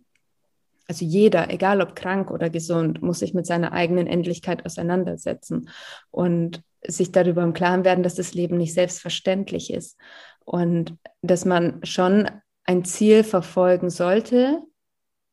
also 0.89 1.03
jeder, 1.03 1.51
egal 1.51 1.81
ob 1.81 1.95
krank 1.95 2.31
oder 2.31 2.49
gesund, 2.49 3.01
muss 3.01 3.19
sich 3.19 3.33
mit 3.33 3.45
seiner 3.45 3.73
eigenen 3.73 4.07
Endlichkeit 4.07 4.65
auseinandersetzen 4.65 5.69
und 6.11 6.63
sich 6.85 7.11
darüber 7.11 7.43
im 7.43 7.53
Klaren 7.53 7.83
werden, 7.83 8.03
dass 8.03 8.15
das 8.15 8.33
Leben 8.33 8.57
nicht 8.57 8.73
selbstverständlich 8.73 9.73
ist. 9.73 9.97
Und 10.45 10.95
dass 11.21 11.43
man 11.43 11.83
schon 11.83 12.29
ein 12.67 12.85
Ziel 12.85 13.23
verfolgen 13.23 13.89
sollte, 13.89 14.61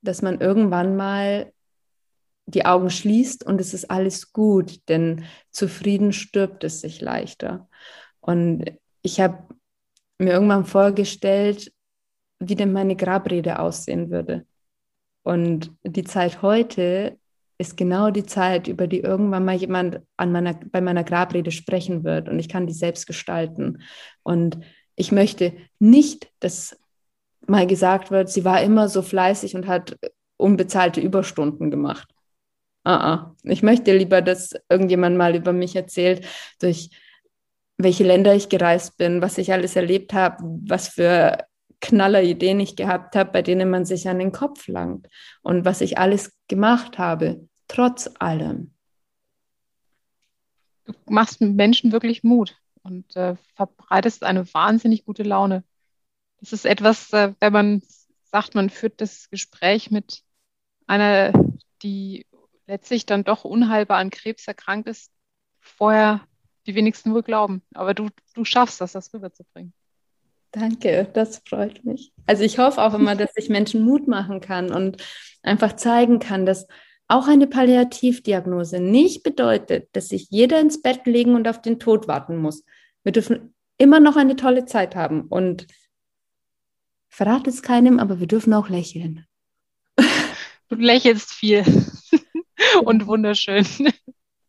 dass 0.00 0.22
man 0.22 0.40
irgendwann 0.40 0.96
mal 0.96 1.52
die 2.46 2.64
Augen 2.64 2.90
schließt 2.90 3.44
und 3.44 3.60
es 3.60 3.74
ist 3.74 3.90
alles 3.90 4.32
gut, 4.32 4.88
denn 4.88 5.24
zufrieden 5.50 6.12
stirbt 6.12 6.62
es 6.64 6.80
sich 6.80 7.00
leichter. 7.00 7.68
Und 8.20 8.72
ich 9.02 9.20
habe 9.20 9.46
mir 10.18 10.32
irgendwann 10.32 10.64
vorgestellt, 10.64 11.72
wie 12.38 12.54
denn 12.54 12.72
meine 12.72 12.96
Grabrede 12.96 13.58
aussehen 13.58 14.10
würde. 14.10 14.46
Und 15.22 15.72
die 15.82 16.04
Zeit 16.04 16.42
heute 16.42 17.18
ist 17.56 17.76
genau 17.76 18.10
die 18.10 18.26
Zeit, 18.26 18.68
über 18.68 18.86
die 18.86 19.00
irgendwann 19.00 19.44
mal 19.44 19.56
jemand 19.56 20.00
an 20.16 20.32
meiner, 20.32 20.54
bei 20.54 20.80
meiner 20.80 21.04
Grabrede 21.04 21.50
sprechen 21.50 22.04
wird 22.04 22.28
und 22.28 22.38
ich 22.38 22.48
kann 22.48 22.66
die 22.66 22.74
selbst 22.74 23.06
gestalten. 23.06 23.82
Und 24.22 24.58
ich 24.96 25.12
möchte 25.12 25.54
nicht, 25.78 26.30
dass 26.40 26.76
mal 27.46 27.66
gesagt 27.66 28.10
wird, 28.10 28.28
sie 28.30 28.44
war 28.44 28.62
immer 28.62 28.88
so 28.88 29.02
fleißig 29.02 29.54
und 29.54 29.66
hat 29.66 29.96
unbezahlte 30.36 31.00
Überstunden 31.00 31.70
gemacht. 31.70 32.08
Uh 32.86 32.90
-uh. 32.90 33.34
Ich 33.44 33.62
möchte 33.62 33.96
lieber, 33.96 34.20
dass 34.20 34.52
irgendjemand 34.68 35.16
mal 35.16 35.34
über 35.34 35.52
mich 35.52 35.74
erzählt, 35.74 36.26
durch 36.60 36.90
welche 37.78 38.04
Länder 38.04 38.34
ich 38.34 38.48
gereist 38.48 38.96
bin, 38.98 39.22
was 39.22 39.38
ich 39.38 39.52
alles 39.52 39.74
erlebt 39.74 40.12
habe, 40.12 40.36
was 40.42 40.88
für 40.88 41.38
Knallerideen 41.80 42.60
ich 42.60 42.76
gehabt 42.76 43.16
habe, 43.16 43.30
bei 43.30 43.42
denen 43.42 43.70
man 43.70 43.84
sich 43.84 44.08
an 44.08 44.18
den 44.18 44.32
Kopf 44.32 44.68
langt 44.68 45.08
und 45.42 45.64
was 45.64 45.80
ich 45.80 45.98
alles 45.98 46.32
gemacht 46.48 46.98
habe, 46.98 47.48
trotz 47.68 48.10
allem. 48.18 48.72
Du 50.84 50.92
machst 51.08 51.40
Menschen 51.40 51.92
wirklich 51.92 52.22
Mut 52.22 52.56
und 52.82 53.16
äh, 53.16 53.36
verbreitest 53.54 54.22
eine 54.24 54.52
wahnsinnig 54.54 55.04
gute 55.04 55.22
Laune. 55.22 55.64
Das 56.44 56.52
ist 56.52 56.66
etwas, 56.66 57.10
äh, 57.14 57.32
wenn 57.40 57.52
man 57.54 57.82
sagt, 58.30 58.54
man 58.54 58.68
führt 58.68 59.00
das 59.00 59.30
Gespräch 59.30 59.90
mit 59.90 60.20
einer, 60.86 61.32
die 61.82 62.26
letztlich 62.66 63.06
dann 63.06 63.24
doch 63.24 63.44
unheilbar 63.44 63.96
an 63.96 64.10
Krebs 64.10 64.46
erkrankt 64.46 64.86
ist, 64.86 65.10
vorher 65.58 66.20
die 66.66 66.74
wenigsten 66.74 67.14
wohl 67.14 67.22
glauben. 67.22 67.62
Aber 67.72 67.94
du, 67.94 68.10
du 68.34 68.44
schaffst 68.44 68.82
das, 68.82 68.92
das 68.92 69.14
rüberzubringen. 69.14 69.72
Danke, 70.50 71.08
das 71.14 71.40
freut 71.48 71.82
mich. 71.82 72.12
Also 72.26 72.44
ich 72.44 72.58
hoffe 72.58 72.82
auch 72.82 72.92
immer, 72.92 73.16
dass 73.16 73.30
ich 73.36 73.48
Menschen 73.48 73.82
Mut 73.82 74.06
machen 74.06 74.42
kann 74.42 74.70
und 74.70 75.02
einfach 75.42 75.76
zeigen 75.76 76.18
kann, 76.18 76.44
dass 76.44 76.66
auch 77.08 77.26
eine 77.26 77.46
Palliativdiagnose 77.46 78.80
nicht 78.80 79.22
bedeutet, 79.22 79.88
dass 79.92 80.08
sich 80.08 80.28
jeder 80.28 80.60
ins 80.60 80.82
Bett 80.82 81.06
legen 81.06 81.36
und 81.36 81.48
auf 81.48 81.62
den 81.62 81.78
Tod 81.78 82.06
warten 82.06 82.36
muss. 82.36 82.64
Wir 83.02 83.12
dürfen 83.12 83.54
immer 83.78 83.98
noch 83.98 84.16
eine 84.16 84.36
tolle 84.36 84.66
Zeit 84.66 84.94
haben 84.94 85.22
und 85.22 85.66
verrate 87.14 87.48
es 87.48 87.62
keinem, 87.62 87.98
aber 88.00 88.18
wir 88.18 88.26
dürfen 88.26 88.52
auch 88.52 88.68
lächeln. 88.68 89.26
Du 90.70 90.76
lächelst 90.76 91.30
viel 91.30 91.62
und 92.84 93.06
wunderschön. 93.06 93.66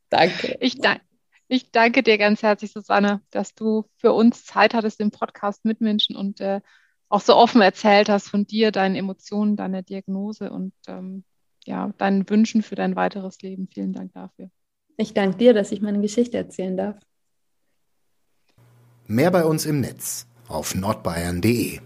Danke. 0.10 0.58
Ich, 0.62 0.80
danke. 0.80 1.04
Ich 1.50 1.72
danke 1.72 2.04
dir 2.04 2.18
ganz 2.18 2.42
herzlich, 2.42 2.72
Susanne, 2.72 3.22
dass 3.32 3.54
du 3.54 3.86
für 3.98 4.14
uns 4.14 4.46
Zeit 4.46 4.74
hattest 4.74 5.02
im 5.02 5.12
Podcast 5.12 5.66
mit 5.66 5.82
Menschen 5.82 6.16
und 6.16 6.40
äh, 6.40 6.62
auch 7.10 7.20
so 7.20 7.36
offen 7.36 7.62
erzählt 7.62 8.08
hast 8.08 8.30
von 8.30 8.48
dir, 8.48 8.72
deinen 8.72 8.96
Emotionen, 8.96 9.58
deiner 9.58 9.84
Diagnose 9.84 10.50
und 10.50 10.74
ähm, 10.88 11.26
ja, 11.66 11.94
deinen 11.98 12.28
Wünschen 12.30 12.64
für 12.64 12.76
dein 12.76 12.96
weiteres 12.96 13.42
Leben. 13.42 13.68
Vielen 13.72 13.92
Dank 13.92 14.14
dafür. 14.14 14.50
Ich 14.98 15.14
danke 15.14 15.38
dir, 15.38 15.54
dass 15.54 15.74
ich 15.74 15.82
meine 15.82 16.00
Geschichte 16.00 16.38
erzählen 16.38 16.78
darf. 16.78 16.96
Mehr 19.06 19.32
bei 19.32 19.44
uns 19.44 19.66
im 19.66 19.82
Netz 19.82 20.28
auf 20.48 20.74
nordbayern.de 20.74 21.82